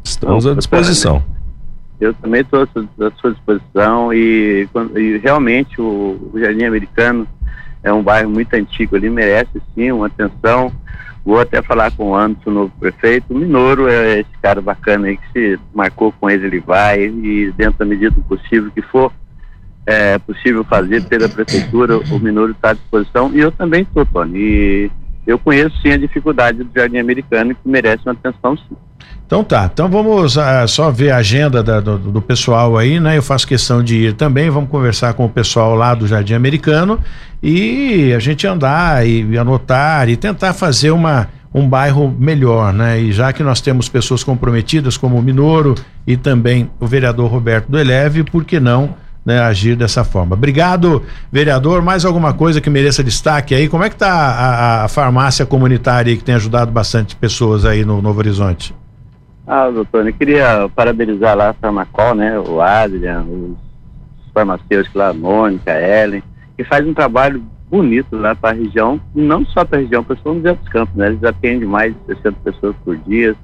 Estamos 0.03 0.47
à 0.47 0.55
disposição. 0.55 1.23
Eu 2.01 2.13
também 2.15 2.41
estou 2.41 2.63
à 2.63 3.11
sua 3.21 3.31
disposição 3.31 4.11
e, 4.11 4.67
e 4.95 5.17
realmente 5.19 5.79
o, 5.79 6.31
o 6.33 6.39
Jardim 6.39 6.63
Americano 6.63 7.27
é 7.83 7.93
um 7.93 8.01
bairro 8.01 8.29
muito 8.29 8.51
antigo, 8.55 8.97
ele 8.97 9.09
merece 9.09 9.61
sim 9.75 9.91
uma 9.91 10.07
atenção 10.07 10.73
Vou 11.25 11.39
até 11.39 11.59
falar 11.61 11.91
com 11.91 12.11
o 12.11 12.15
Anderson, 12.15 12.51
novo 12.51 12.73
prefeito. 12.79 13.33
O 13.33 13.37
Minoro 13.37 13.87
é 13.87 14.19
esse 14.19 14.37
cara 14.41 14.61
bacana 14.61 15.07
aí 15.07 15.17
que 15.17 15.31
se 15.33 15.59
marcou 15.73 16.11
com 16.11 16.29
ele, 16.29 16.45
ele 16.45 16.59
vai, 16.59 17.05
e 17.05 17.51
dentro 17.57 17.79
da 17.79 17.85
medida 17.85 18.11
do 18.11 18.21
possível 18.21 18.69
que 18.69 18.81
for 18.83 19.11
é, 19.87 20.19
possível 20.19 20.63
fazer 20.63 21.03
pela 21.05 21.27
prefeitura, 21.27 21.97
o 21.97 22.19
Minoro 22.19 22.51
está 22.51 22.69
à 22.69 22.73
disposição. 22.73 23.31
E 23.33 23.39
eu 23.39 23.51
também 23.51 23.81
estou, 23.81 24.05
Tony. 24.05 24.37
E 24.37 24.91
eu 25.25 25.39
conheço 25.39 25.75
sim 25.81 25.91
a 25.91 25.97
dificuldade 25.97 26.63
do 26.63 26.69
Jardim 26.75 26.97
Americano 26.97 27.55
que 27.55 27.61
merece 27.69 28.03
uma 28.05 28.13
atenção 28.13 28.57
sim. 28.57 28.75
Então 29.25 29.43
tá, 29.43 29.69
então 29.73 29.89
vamos 29.89 30.37
uh, 30.37 30.67
só 30.67 30.91
ver 30.91 31.09
a 31.09 31.17
agenda 31.17 31.63
da, 31.63 31.79
do, 31.79 31.97
do, 31.97 32.21
pessoal 32.21 32.77
aí, 32.77 32.99
né? 32.99 33.17
Eu 33.17 33.23
faço 33.23 33.47
questão 33.47 33.83
de 33.83 33.95
ir 33.95 34.13
também, 34.13 34.51
vamos 34.51 34.69
conversar 34.69 35.15
com 35.15 35.25
o 35.25 35.29
pessoal 35.29 35.73
lá 35.73 35.95
do 35.95 36.07
Jardim 36.07 36.35
Americano 36.35 36.99
e 37.41 38.13
a 38.13 38.19
gente 38.19 38.45
andar 38.45 39.05
e 39.07 39.35
anotar 39.35 40.07
e 40.09 40.15
tentar 40.15 40.53
fazer 40.53 40.91
uma, 40.91 41.27
um 41.51 41.67
bairro 41.67 42.15
melhor, 42.19 42.71
né? 42.71 42.99
E 42.99 43.11
já 43.11 43.33
que 43.33 43.41
nós 43.41 43.61
temos 43.61 43.89
pessoas 43.89 44.23
comprometidas 44.23 44.95
como 44.95 45.17
o 45.17 45.23
Minoro 45.23 45.73
e 46.05 46.15
também 46.15 46.69
o 46.79 46.85
vereador 46.85 47.31
Roberto 47.31 47.67
do 47.67 47.79
Eleve, 47.79 48.23
por 48.23 48.45
que 48.45 48.59
não 48.59 48.95
né, 49.25 49.39
agir 49.39 49.75
dessa 49.75 50.03
forma. 50.03 50.35
Obrigado, 50.35 51.03
vereador. 51.31 51.81
Mais 51.81 52.05
alguma 52.05 52.33
coisa 52.33 52.61
que 52.61 52.69
mereça 52.69 53.03
destaque 53.03 53.55
aí? 53.55 53.67
Como 53.67 53.83
é 53.83 53.89
que 53.89 53.95
está 53.95 54.11
a, 54.11 54.83
a, 54.83 54.87
farmácia 54.87 55.45
comunitária 55.45 56.11
aí, 56.11 56.17
que 56.17 56.23
tem 56.23 56.35
ajudado 56.35 56.71
bastante 56.71 57.15
pessoas 57.15 57.65
aí 57.65 57.83
no 57.83 58.01
Novo 58.01 58.19
Horizonte? 58.19 58.75
Ah, 59.47 59.69
doutor, 59.69 60.07
eu 60.07 60.13
queria 60.13 60.69
parabenizar 60.75 61.35
lá 61.35 61.49
a 61.49 61.53
Farmacol, 61.53 62.15
né, 62.15 62.39
o 62.39 62.61
Adrian, 62.61 63.23
os 63.23 64.31
farmacêuticos 64.33 64.95
lá, 64.95 65.09
a 65.09 65.13
Mônica, 65.13 65.71
a 65.71 65.79
Ellen, 65.79 66.23
que 66.57 66.63
faz 66.63 66.85
um 66.87 66.93
trabalho 66.93 67.43
bonito 67.69 68.15
lá 68.15 68.35
para 68.35 68.51
a 68.51 68.53
região, 68.53 68.99
não 69.13 69.45
só 69.45 69.63
para 69.65 69.77
a 69.77 69.81
região, 69.81 70.03
para 70.03 70.15
São 70.17 70.35
José 70.35 70.53
dos 70.53 70.67
Campos, 70.69 70.95
né? 70.95 71.07
Eles 71.07 71.23
atendem 71.23 71.67
mais 71.67 71.93
de 71.93 72.15
60 72.15 72.37
pessoas 72.43 72.75
por 72.83 72.97
dia, 72.97 73.35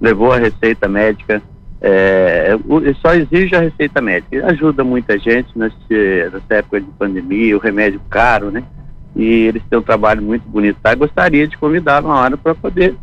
levou 0.00 0.32
a 0.32 0.38
receita 0.38 0.88
médica, 0.88 1.42
é, 1.80 2.56
só 3.00 3.14
exige 3.14 3.54
a 3.54 3.60
receita 3.60 4.00
médica. 4.00 4.46
Ajuda 4.46 4.82
muita 4.82 5.18
gente 5.18 5.48
nesse, 5.56 6.30
nessa 6.32 6.54
época 6.54 6.80
de 6.80 6.86
pandemia, 6.98 7.56
o 7.56 7.60
remédio 7.60 8.00
caro, 8.10 8.50
né? 8.50 8.62
E 9.14 9.46
eles 9.46 9.62
têm 9.68 9.78
um 9.78 9.82
trabalho 9.82 10.22
muito 10.22 10.48
bonito 10.48 10.78
lá. 10.84 10.94
Gostaria 10.94 11.46
de 11.46 11.56
convidar 11.56 12.04
uma 12.04 12.16
hora 12.16 12.36
para 12.36 12.54
poder 12.54 12.94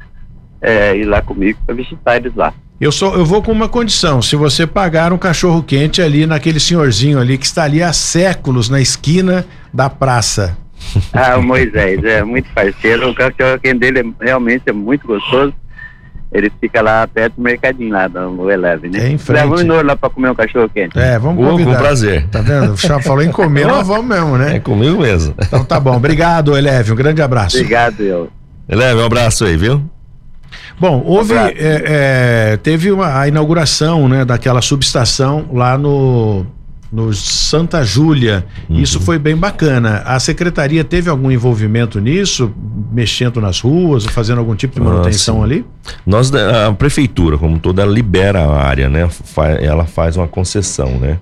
é, 0.62 0.96
ir 0.96 1.06
lá 1.06 1.22
comigo 1.22 1.60
para 1.66 1.76
visitar 1.76 2.18
eles 2.18 2.36
lá. 2.36 2.54
Eu 2.80 2.92
sou, 2.92 3.16
eu 3.16 3.26
vou 3.26 3.42
com 3.42 3.52
uma 3.52 3.70
condição. 3.70 4.22
Se 4.22 4.36
você 4.36 4.68
pagar 4.68 5.14
um 5.14 5.18
cachorro 5.18 5.64
quente 5.64 6.02
ali 6.02 6.26
naquele 6.26 6.60
senhorzinho 6.60 7.20
ali 7.20 7.38
que 7.38 7.46
está 7.46 7.64
ali 7.64 7.82
há 7.82 7.94
séculos 7.94 8.70
na 8.70 8.82
esquina 8.82 9.46
da 9.74 9.90
praça. 9.90 10.58
Ah, 11.14 11.38
o 11.38 11.44
Moisés 11.44 12.04
é 12.04 12.24
muito 12.24 12.50
parceiro. 12.54 13.10
O 13.10 13.16
cachorro 13.16 13.60
quente 13.62 13.80
dele 13.80 14.00
é, 14.00 14.26
realmente 14.26 14.64
é 14.68 14.74
muito 14.74 15.08
gostoso. 15.08 15.54
Ele 16.32 16.52
fica 16.60 16.82
lá 16.82 17.08
perto 17.08 17.36
do 17.36 17.42
mercadinho 17.42 17.94
lá 17.94 18.10
no 18.10 18.50
Eleven, 18.50 18.92
né? 18.92 19.00
É 19.00 19.10
em 19.10 19.18
frente. 19.18 19.44
Leva 19.44 19.56
o 19.56 19.58
Minoro 19.58 19.88
lá 19.88 19.96
para 19.96 20.10
comer 20.10 20.32
um 20.32 20.36
cachorro 20.36 20.70
quente. 20.70 20.98
É, 20.98 21.18
vamos 21.18 21.44
convidar. 21.46 21.72
Com 21.72 21.78
prazer. 21.78 22.28
Tá 22.28 22.42
vendo? 22.42 22.74
O 22.74 22.78
Chá 22.78 23.00
falou 23.00 23.24
em 23.24 23.32
comer, 23.32 23.68
nós 23.68 23.88
vamos 23.88 24.06
mesmo, 24.06 24.38
né? 24.38 24.58
É 24.58 24.60
comigo 24.60 25.02
mesmo. 25.02 25.34
Então 25.40 25.64
tá 25.64 25.80
bom. 25.80 25.96
Obrigado, 25.96 26.58
Eleve. 26.58 26.92
Um 26.92 26.96
grande 26.96 27.22
abraço. 27.22 27.58
Obrigado, 27.58 28.02
eu. 28.02 28.30
Eleve, 28.68 29.00
um 29.00 29.06
abraço 29.06 29.46
aí, 29.46 29.56
viu? 29.56 29.82
Bom, 30.78 31.02
houve, 31.06 31.34
é, 31.34 31.54
é, 31.58 32.58
teve 32.58 32.92
uma, 32.92 33.20
a 33.20 33.28
inauguração, 33.28 34.10
né, 34.10 34.26
daquela 34.26 34.62
subestação 34.62 35.48
lá 35.54 35.78
no, 35.78 36.46
no 36.96 37.14
Santa 37.14 37.84
Júlia. 37.84 38.46
Uhum. 38.70 38.80
Isso 38.80 39.02
foi 39.02 39.20
bem 39.20 39.36
bacana. 39.36 39.98
A 40.06 40.18
secretaria 40.18 40.82
teve 40.82 41.10
algum 41.10 41.30
envolvimento 41.30 42.00
nisso, 42.00 42.54
mexendo 42.90 43.42
nas 43.42 43.60
ruas, 43.60 44.06
fazendo 44.06 44.38
algum 44.40 44.56
tipo 44.56 44.76
de 44.76 44.82
manutenção 44.82 45.36
Nossa. 45.36 45.46
ali? 45.46 45.66
Nós, 46.06 46.34
a 46.34 46.72
prefeitura, 46.72 47.38
como 47.38 47.60
toda, 47.60 47.82
ela 47.82 47.92
libera 47.92 48.40
a 48.46 48.64
área, 48.64 48.88
né? 48.88 49.10
Ela 49.62 49.86
faz 49.86 50.16
uma 50.16 50.28
concessão, 50.28 50.98
né? 50.98 51.20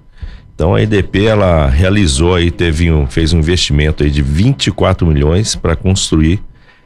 Então 0.54 0.76
a 0.76 0.82
EDP 0.84 1.26
ela 1.26 1.68
realizou 1.68 2.36
aí, 2.36 2.52
teve 2.52 2.92
um, 2.92 3.08
fez 3.08 3.34
um 3.34 3.40
investimento 3.40 4.04
aí 4.04 4.12
de 4.12 4.22
24 4.22 5.08
milhões 5.08 5.56
para 5.56 5.76
construir 5.76 6.40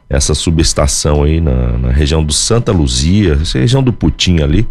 essa 0.08 0.34
subestação 0.34 1.22
aí 1.22 1.40
na, 1.40 1.78
na, 1.78 1.90
região 1.90 2.24
do 2.24 2.32
Santa 2.32 2.72
Luzia, 2.72 3.38
região 3.54 3.82
do 3.82 3.92
Putim 3.92 4.40
ali, 4.40 4.66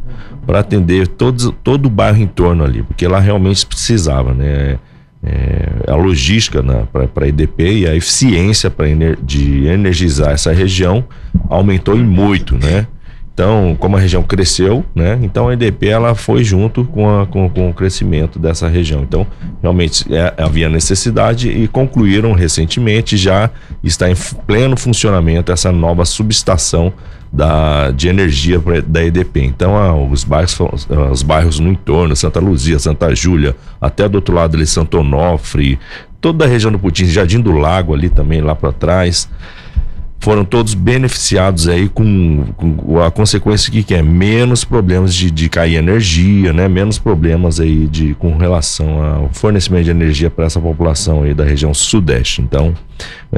para 0.46 0.60
atender 0.60 1.08
todos, 1.08 1.52
todo 1.64 1.86
o 1.86 1.90
bairro 1.90 2.18
em 2.18 2.28
torno 2.28 2.64
ali, 2.64 2.82
porque 2.82 3.08
lá 3.08 3.20
realmente 3.20 3.66
precisava, 3.66 4.34
né? 4.34 4.80
É, 5.24 5.92
a 5.92 5.96
logística 5.96 6.62
né, 6.62 6.88
para 6.94 7.26
a 7.26 7.28
EDP 7.28 7.80
e 7.80 7.88
a 7.88 7.96
eficiência 7.96 8.72
ener, 8.82 9.18
de 9.22 9.66
energizar 9.66 10.30
essa 10.30 10.54
região 10.54 11.04
aumentou 11.50 11.98
em 11.98 12.04
muito, 12.04 12.56
né? 12.56 12.88
Então, 13.38 13.78
como 13.80 13.96
a 13.96 14.00
região 14.00 14.24
cresceu, 14.24 14.84
né? 14.96 15.20
Então 15.22 15.48
a 15.48 15.54
EDP 15.54 15.90
ela 15.90 16.16
foi 16.16 16.44
junto 16.44 16.84
com, 16.86 17.08
a, 17.08 17.28
com, 17.28 17.48
com 17.48 17.70
o 17.70 17.74
crescimento 17.74 18.40
dessa 18.40 18.68
região. 18.68 19.04
Então, 19.04 19.28
realmente 19.62 20.12
é, 20.12 20.34
havia 20.40 20.68
necessidade 20.68 21.48
e 21.48 21.68
concluíram 21.68 22.34
recentemente, 22.34 23.16
já 23.16 23.52
está 23.84 24.10
em 24.10 24.16
pleno 24.48 24.76
funcionamento 24.76 25.52
essa 25.52 25.72
nova 25.72 26.04
subestação 26.04 26.92
da, 27.32 27.92
de 27.92 28.08
energia 28.08 28.60
da 28.88 29.06
EDP. 29.06 29.44
Então, 29.44 30.10
os, 30.10 30.24
bairros, 30.24 30.88
os 31.12 31.22
bairros 31.22 31.60
no 31.60 31.70
entorno, 31.70 32.16
Santa 32.16 32.40
Luzia, 32.40 32.80
Santa 32.80 33.14
Júlia, 33.14 33.56
até 33.80 34.10
do 34.10 34.16
outro 34.16 34.34
lado 34.34 34.56
ali, 34.56 34.66
Santo 34.66 34.98
Onofre, 34.98 35.78
toda 36.20 36.46
a 36.46 36.48
região 36.48 36.72
do 36.72 36.80
Putin, 36.80 37.06
Jardim 37.06 37.40
do 37.40 37.52
Lago 37.52 37.94
ali 37.94 38.10
também, 38.10 38.42
lá 38.42 38.56
para 38.56 38.72
trás 38.72 39.30
foram 40.20 40.44
todos 40.44 40.74
beneficiados 40.74 41.68
aí 41.68 41.88
com, 41.88 42.44
com 42.58 43.02
a 43.02 43.10
consequência 43.12 43.72
que, 43.72 43.84
que 43.84 43.94
é 43.94 44.02
menos 44.02 44.64
problemas 44.64 45.14
de, 45.14 45.32
de 45.32 45.50
cair 45.50 45.76
energia, 45.76 46.52
né? 46.52 46.68
Menos 46.68 46.98
problemas 46.98 47.60
aí 47.60 47.88
de 47.88 48.14
com 48.16 48.36
relação 48.38 49.02
ao 49.02 49.30
fornecimento 49.32 49.86
de 49.86 49.92
energia 49.92 50.30
para 50.30 50.46
essa 50.46 50.60
população 50.60 51.24
aí 51.24 51.34
da 51.34 51.44
região 51.44 51.74
sudeste. 51.74 52.42
Então, 52.42 52.74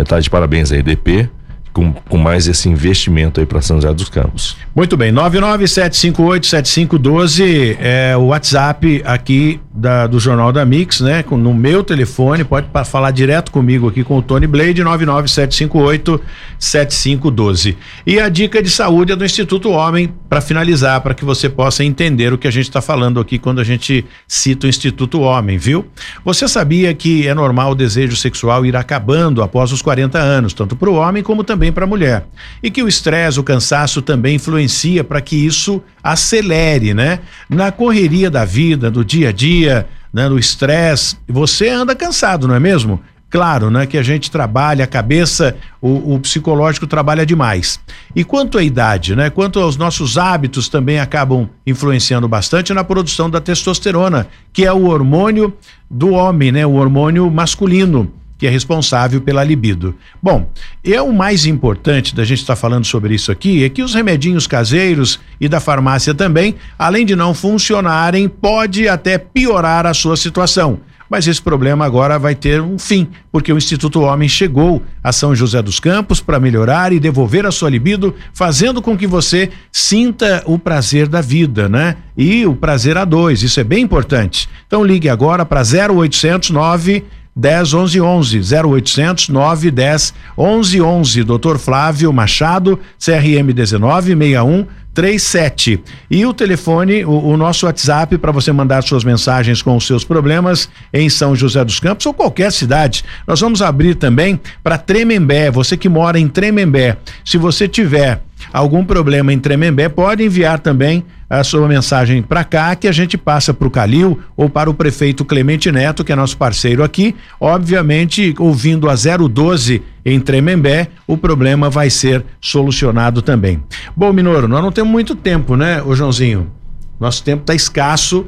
tá 0.07 0.19
de 0.19 0.30
parabéns 0.30 0.71
aí, 0.71 0.82
DP 0.82 1.30
com, 1.74 1.91
com 1.93 2.17
mais 2.17 2.47
esse 2.47 2.70
investimento 2.70 3.39
aí 3.39 3.45
para 3.45 3.61
São 3.61 3.78
José 3.78 3.93
dos 3.93 4.09
Campos. 4.09 4.57
Muito 4.76 4.97
bem, 4.97 5.13
997587512 5.13 7.78
é 7.80 8.17
o 8.17 8.26
WhatsApp 8.28 9.01
aqui 9.05 9.59
da, 9.74 10.05
do 10.07 10.20
Jornal 10.20 10.51
da 10.51 10.65
Mix, 10.65 10.99
né? 11.01 11.22
Com, 11.24 11.38
no 11.38 11.53
meu 11.53 11.84
telefone, 11.84 12.43
pode 12.43 12.67
falar 12.86 13.11
direto 13.11 13.51
comigo 13.51 13.88
aqui 13.88 14.03
com 14.03 14.17
o 14.17 14.22
Tony 14.22 14.47
Blade, 14.47 14.84
997587512. 14.84 17.78
E 18.05 18.20
a 18.20 18.28
dica 18.30 18.61
de 18.61 18.70
saúde 18.70 19.13
é 19.13 19.15
do 19.15 19.24
Instituto 19.24 19.72
Homem, 19.72 20.13
para 20.28 20.41
finalizar, 20.41 20.99
para 21.01 21.13
que 21.13 21.24
você 21.26 21.47
possa 21.49 21.84
entender 21.84 22.34
o 22.34 22.38
que 22.38 22.47
a 22.47 22.51
gente 22.51 22.65
está 22.65 22.82
falando 22.82 23.20
aqui 23.20 23.39
quando 23.39 23.59
a 23.59 23.63
gente 23.63 24.05
cita 24.28 24.67
o 24.67 24.70
Instituto 24.70 25.22
Homem, 25.22 25.57
viu? 25.57 25.88
Você 26.24 26.47
sabia 26.47 26.93
que 26.93 27.28
é 27.28 27.34
normal 27.34 27.72
o 27.72 27.76
desejo 27.76 28.15
sexual 28.15 28.63
ir 28.65 28.76
acabando 28.76 29.41
após 29.41 29.72
os 29.72 29.82
40 29.82 30.20
anos, 30.20 30.53
tanto 30.53 30.76
para 30.76 30.89
o 30.89 30.95
homem 30.95 31.24
como 31.24 31.43
também 31.43 31.68
também 31.70 31.72
para 31.72 31.86
a 31.86 31.88
mulher. 31.88 32.26
E 32.61 32.70
que 32.70 32.84
o 32.84 32.88
estresse, 32.88 33.39
o 33.39 33.43
cansaço 33.43 34.01
também 34.01 34.36
influencia 34.36 35.03
para 35.03 35.22
que 35.22 35.36
isso 35.36 35.82
acelere, 36.03 36.93
né? 36.93 37.20
Na 37.49 37.72
correria 37.72 38.30
da 38.30 38.43
vida, 38.43 38.91
do 38.91 39.05
dia 39.05 39.30
a 39.30 39.32
dia, 39.32 39.88
né? 40.11 40.28
no 40.28 40.38
estresse, 40.38 41.15
você 41.28 41.70
anda 41.70 41.95
cansado, 41.95 42.47
não 42.47 42.55
é 42.55 42.59
mesmo? 42.59 42.99
Claro, 43.32 43.70
né, 43.70 43.86
que 43.86 43.95
a 43.95 44.01
gente 44.01 44.32
trabalha, 44.32 44.84
a 44.84 44.88
cabeça, 44.88 45.55
o, 45.80 46.15
o, 46.15 46.20
psicológico 46.20 46.88
trabalha 46.88 47.24
demais. 47.24 47.80
E 48.15 48.24
quanto 48.24 48.57
à 48.57 48.63
idade, 48.63 49.15
né, 49.15 49.30
quanto 49.30 49.59
aos 49.59 49.78
nossos 49.78 50.17
hábitos 50.17 50.67
também 50.67 50.99
acabam 50.99 51.47
influenciando 51.63 52.28
bastante 52.28 52.74
na 52.74 52.84
produção 52.84 53.30
da 53.30 53.39
testosterona, 53.39 54.26
que 54.51 54.65
é 54.65 54.74
o 54.74 54.88
hormônio 54.88 55.53
do 55.88 56.09
homem, 56.09 56.51
né, 56.51 56.65
o 56.65 56.74
hormônio 56.74 57.30
masculino 57.30 58.11
que 58.39 58.47
é 58.47 58.49
responsável 58.49 59.19
pela 59.19 59.43
libido. 59.43 59.93
Bom, 60.23 60.49
é 60.83 61.01
o 61.01 61.11
mais 61.11 61.45
importante 61.45 62.15
da 62.15 62.23
gente 62.23 62.39
estar 62.39 62.55
tá 62.55 62.59
falando 62.59 62.85
sobre 62.85 63.13
isso 63.13 63.31
aqui 63.31 63.65
é 63.65 63.69
que 63.69 63.83
os 63.83 63.93
remedinhos 63.93 64.47
caseiros 64.47 65.19
e 65.41 65.49
da 65.49 65.59
farmácia 65.59 66.15
também, 66.15 66.55
além 66.77 67.05
de 67.05 67.17
não 67.17 67.33
funcionarem, 67.33 68.29
pode 68.29 68.87
até 68.87 69.17
piorar 69.17 69.85
a 69.85 69.93
sua 69.93 70.15
situação. 70.15 70.79
Mas 71.09 71.27
esse 71.27 71.41
problema 71.41 71.85
agora 71.85 72.19
vai 72.19 72.35
ter 72.35 72.61
um 72.61 72.77
fim, 72.77 73.07
porque 73.31 73.51
o 73.51 73.57
Instituto 73.57 74.01
Homem 74.01 74.29
chegou 74.29 74.83
a 75.03 75.11
São 75.11 75.35
José 75.35 75.59
dos 75.61 75.79
Campos 75.79 76.21
para 76.21 76.39
melhorar 76.39 76.93
e 76.93 76.99
devolver 76.99 77.47
a 77.47 77.51
sua 77.51 77.69
libido, 77.69 78.13
fazendo 78.31 78.79
com 78.81 78.95
que 78.95 79.07
você 79.07 79.49
sinta 79.71 80.43
o 80.45 80.59
prazer 80.59 81.07
da 81.07 81.19
vida, 81.19 81.67
né? 81.67 81.95
E 82.15 82.45
o 82.45 82.55
prazer 82.55 82.95
a 82.95 83.05
dois, 83.05 83.41
isso 83.41 83.59
é 83.59 83.63
bem 83.63 83.83
importante. 83.83 84.47
Então 84.67 84.83
ligue 84.83 85.09
agora 85.09 85.43
para 85.43 85.61
0800 85.61 86.51
9 86.51 87.03
10 87.39 87.73
11 87.73 88.01
11 88.01 88.55
0800 88.55 89.29
910 89.29 90.13
11 90.37 90.81
11 90.81 91.23
Dr. 91.23 91.57
Flávio 91.57 92.11
Machado 92.11 92.77
CRM 92.99 93.53
19 93.53 94.15
61 94.15 94.65
37 94.93 95.81
e 96.11 96.25
o 96.25 96.33
telefone 96.33 97.05
o, 97.05 97.11
o 97.11 97.37
nosso 97.37 97.65
WhatsApp 97.65 98.17
para 98.17 98.33
você 98.33 98.51
mandar 98.51 98.81
suas 98.81 99.03
mensagens 99.03 99.61
com 99.61 99.77
os 99.77 99.87
seus 99.87 100.03
problemas 100.03 100.67
em 100.91 101.09
São 101.09 101.35
José 101.35 101.63
dos 101.63 101.79
Campos 101.79 102.05
ou 102.05 102.13
qualquer 102.13 102.51
cidade. 102.51 103.05
Nós 103.25 103.39
vamos 103.39 103.61
abrir 103.61 103.95
também 103.95 104.39
para 104.61 104.77
Tremembé 104.77 105.49
você 105.49 105.77
que 105.77 105.87
mora 105.87 106.19
em 106.19 106.27
Tremembé. 106.27 106.97
Se 107.23 107.37
você 107.37 107.67
tiver 107.67 108.21
algum 108.51 108.83
problema 108.83 109.33
em 109.33 109.39
Tremembé 109.39 109.89
pode 109.89 110.23
enviar 110.23 110.59
também 110.59 111.03
a 111.29 111.43
sua 111.43 111.67
mensagem 111.67 112.23
para 112.23 112.43
cá 112.43 112.75
que 112.75 112.87
a 112.87 112.91
gente 112.91 113.17
passa 113.17 113.53
para 113.53 113.67
o 113.67 113.71
Calil 113.71 114.19
ou 114.35 114.49
para 114.49 114.69
o 114.69 114.73
prefeito 114.73 115.23
Clemente 115.23 115.71
Neto, 115.71 116.03
que 116.03 116.11
é 116.11 116.15
nosso 116.15 116.37
parceiro 116.37 116.83
aqui. 116.83 117.15
Obviamente, 117.39 118.33
ouvindo 118.39 118.89
a 118.89 118.95
012 118.95 119.83
em 120.03 120.19
Tremembé, 120.19 120.87
o 121.05 121.15
problema 121.15 121.69
vai 121.69 121.89
ser 121.89 122.25
solucionado 122.41 123.21
também. 123.21 123.61
Bom, 123.95 124.11
Minoro, 124.11 124.47
nós 124.47 124.63
não 124.63 124.71
temos 124.71 124.91
muito 124.91 125.15
tempo, 125.15 125.55
né, 125.55 125.83
ô 125.83 125.95
Joãozinho? 125.95 126.51
Nosso 126.99 127.23
tempo 127.23 127.41
está 127.41 127.53
escasso 127.53 128.25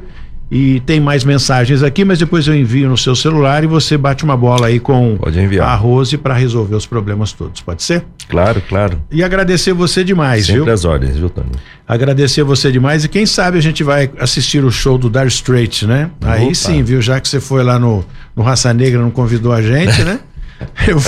e 0.54 0.80
tem 0.80 1.00
mais 1.00 1.24
mensagens 1.24 1.82
aqui, 1.82 2.04
mas 2.04 2.18
depois 2.18 2.46
eu 2.46 2.54
envio 2.54 2.86
no 2.86 2.98
seu 2.98 3.16
celular 3.16 3.64
e 3.64 3.66
você 3.66 3.96
bate 3.96 4.22
uma 4.22 4.36
bola 4.36 4.66
aí 4.66 4.78
com 4.78 5.16
Pode 5.16 5.40
enviar. 5.40 5.66
a 5.66 5.74
Rose 5.74 6.18
para 6.18 6.34
resolver 6.34 6.74
os 6.74 6.84
problemas 6.84 7.32
todos. 7.32 7.62
Pode 7.62 7.82
ser? 7.82 8.04
Claro, 8.28 8.60
claro. 8.68 9.02
E 9.10 9.24
agradecer 9.24 9.72
você 9.72 10.04
demais, 10.04 10.44
Sempre 10.44 10.64
viu? 10.64 10.72
as 10.74 10.84
ordens, 10.84 11.16
viu, 11.16 11.30
Tony? 11.30 11.48
Agradecer 11.88 12.42
você 12.42 12.70
demais 12.70 13.02
e 13.02 13.08
quem 13.08 13.24
sabe 13.24 13.56
a 13.56 13.62
gente 13.62 13.82
vai 13.82 14.10
assistir 14.18 14.62
o 14.62 14.70
show 14.70 14.98
do 14.98 15.08
Dar 15.08 15.26
Straight, 15.26 15.86
né? 15.86 16.10
Opa. 16.20 16.32
Aí 16.34 16.54
sim, 16.54 16.82
viu? 16.82 17.00
Já 17.00 17.18
que 17.18 17.28
você 17.30 17.40
foi 17.40 17.64
lá 17.64 17.78
no, 17.78 18.04
no 18.36 18.42
Raça 18.42 18.74
Negra, 18.74 19.00
não 19.00 19.10
convidou 19.10 19.54
a 19.54 19.62
gente, 19.62 20.04
né? 20.04 20.20
Eu, 20.86 21.00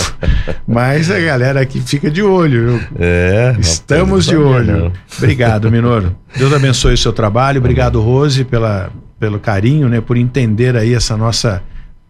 mas 0.66 1.11
a 1.11 1.20
galera 1.20 1.61
aqui 1.61 1.80
fica 1.80 2.11
de 2.11 2.22
olho. 2.22 2.80
É, 2.99 3.55
Estamos 3.61 4.24
de 4.24 4.36
olho. 4.36 4.84
Não. 4.84 4.92
Obrigado, 5.18 5.70
Minoro. 5.70 6.16
Deus 6.34 6.51
abençoe 6.53 6.95
o 6.95 6.99
seu 6.99 7.12
trabalho. 7.12 7.59
Obrigado, 7.61 8.01
Rose, 8.01 8.42
pela, 8.42 8.90
pelo 9.18 9.38
carinho, 9.38 9.88
né, 9.88 10.00
por 10.00 10.16
entender 10.16 10.76
aí 10.76 10.94
essa 10.94 11.16
nossa 11.16 11.62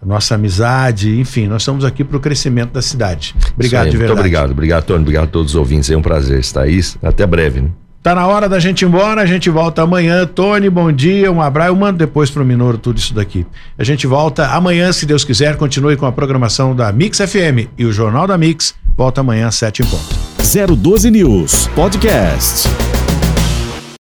nossa 0.04 0.34
amizade, 0.34 1.18
enfim, 1.18 1.46
nós 1.46 1.62
estamos 1.62 1.82
aqui 1.82 2.04
para 2.04 2.18
o 2.18 2.20
crescimento 2.20 2.72
da 2.72 2.82
cidade. 2.82 3.34
Obrigado 3.54 3.84
aí, 3.86 3.90
de 3.90 3.96
verdade. 3.96 4.12
Muito 4.12 4.20
obrigado, 4.20 4.50
obrigado, 4.50 4.84
Tony, 4.84 5.00
obrigado 5.00 5.24
a 5.24 5.28
todos 5.28 5.52
os 5.52 5.56
ouvintes. 5.56 5.90
É 5.90 5.96
um 5.96 6.02
prazer 6.02 6.40
estar 6.40 6.60
aí. 6.62 6.78
Até 7.02 7.26
breve, 7.26 7.62
né? 7.62 7.70
Tá 8.02 8.14
na 8.14 8.26
hora 8.26 8.50
da 8.50 8.60
gente 8.60 8.82
ir 8.82 8.84
embora, 8.84 9.22
a 9.22 9.26
gente 9.26 9.48
volta 9.48 9.80
amanhã. 9.80 10.26
Tony, 10.26 10.68
bom 10.68 10.92
dia, 10.92 11.32
um 11.32 11.40
abraço. 11.40 11.70
Eu 11.70 11.76
mando 11.76 11.96
depois 11.96 12.30
pro 12.30 12.44
Minoro 12.44 12.76
tudo 12.76 12.98
isso 12.98 13.14
daqui. 13.14 13.46
A 13.78 13.82
gente 13.82 14.06
volta 14.06 14.48
amanhã, 14.48 14.92
se 14.92 15.06
Deus 15.06 15.24
quiser. 15.24 15.56
Continue 15.56 15.96
com 15.96 16.04
a 16.04 16.12
programação 16.12 16.76
da 16.76 16.92
Mix 16.92 17.16
FM 17.16 17.70
e 17.78 17.86
o 17.86 17.92
Jornal 17.92 18.26
da 18.26 18.36
Mix 18.36 18.74
volta 18.94 19.22
amanhã 19.22 19.48
às 19.48 19.54
sete 19.54 19.82
em 19.82 19.86
ponto. 19.86 20.14
012 20.76 21.10
News 21.10 21.66
Podcast. 21.68 22.68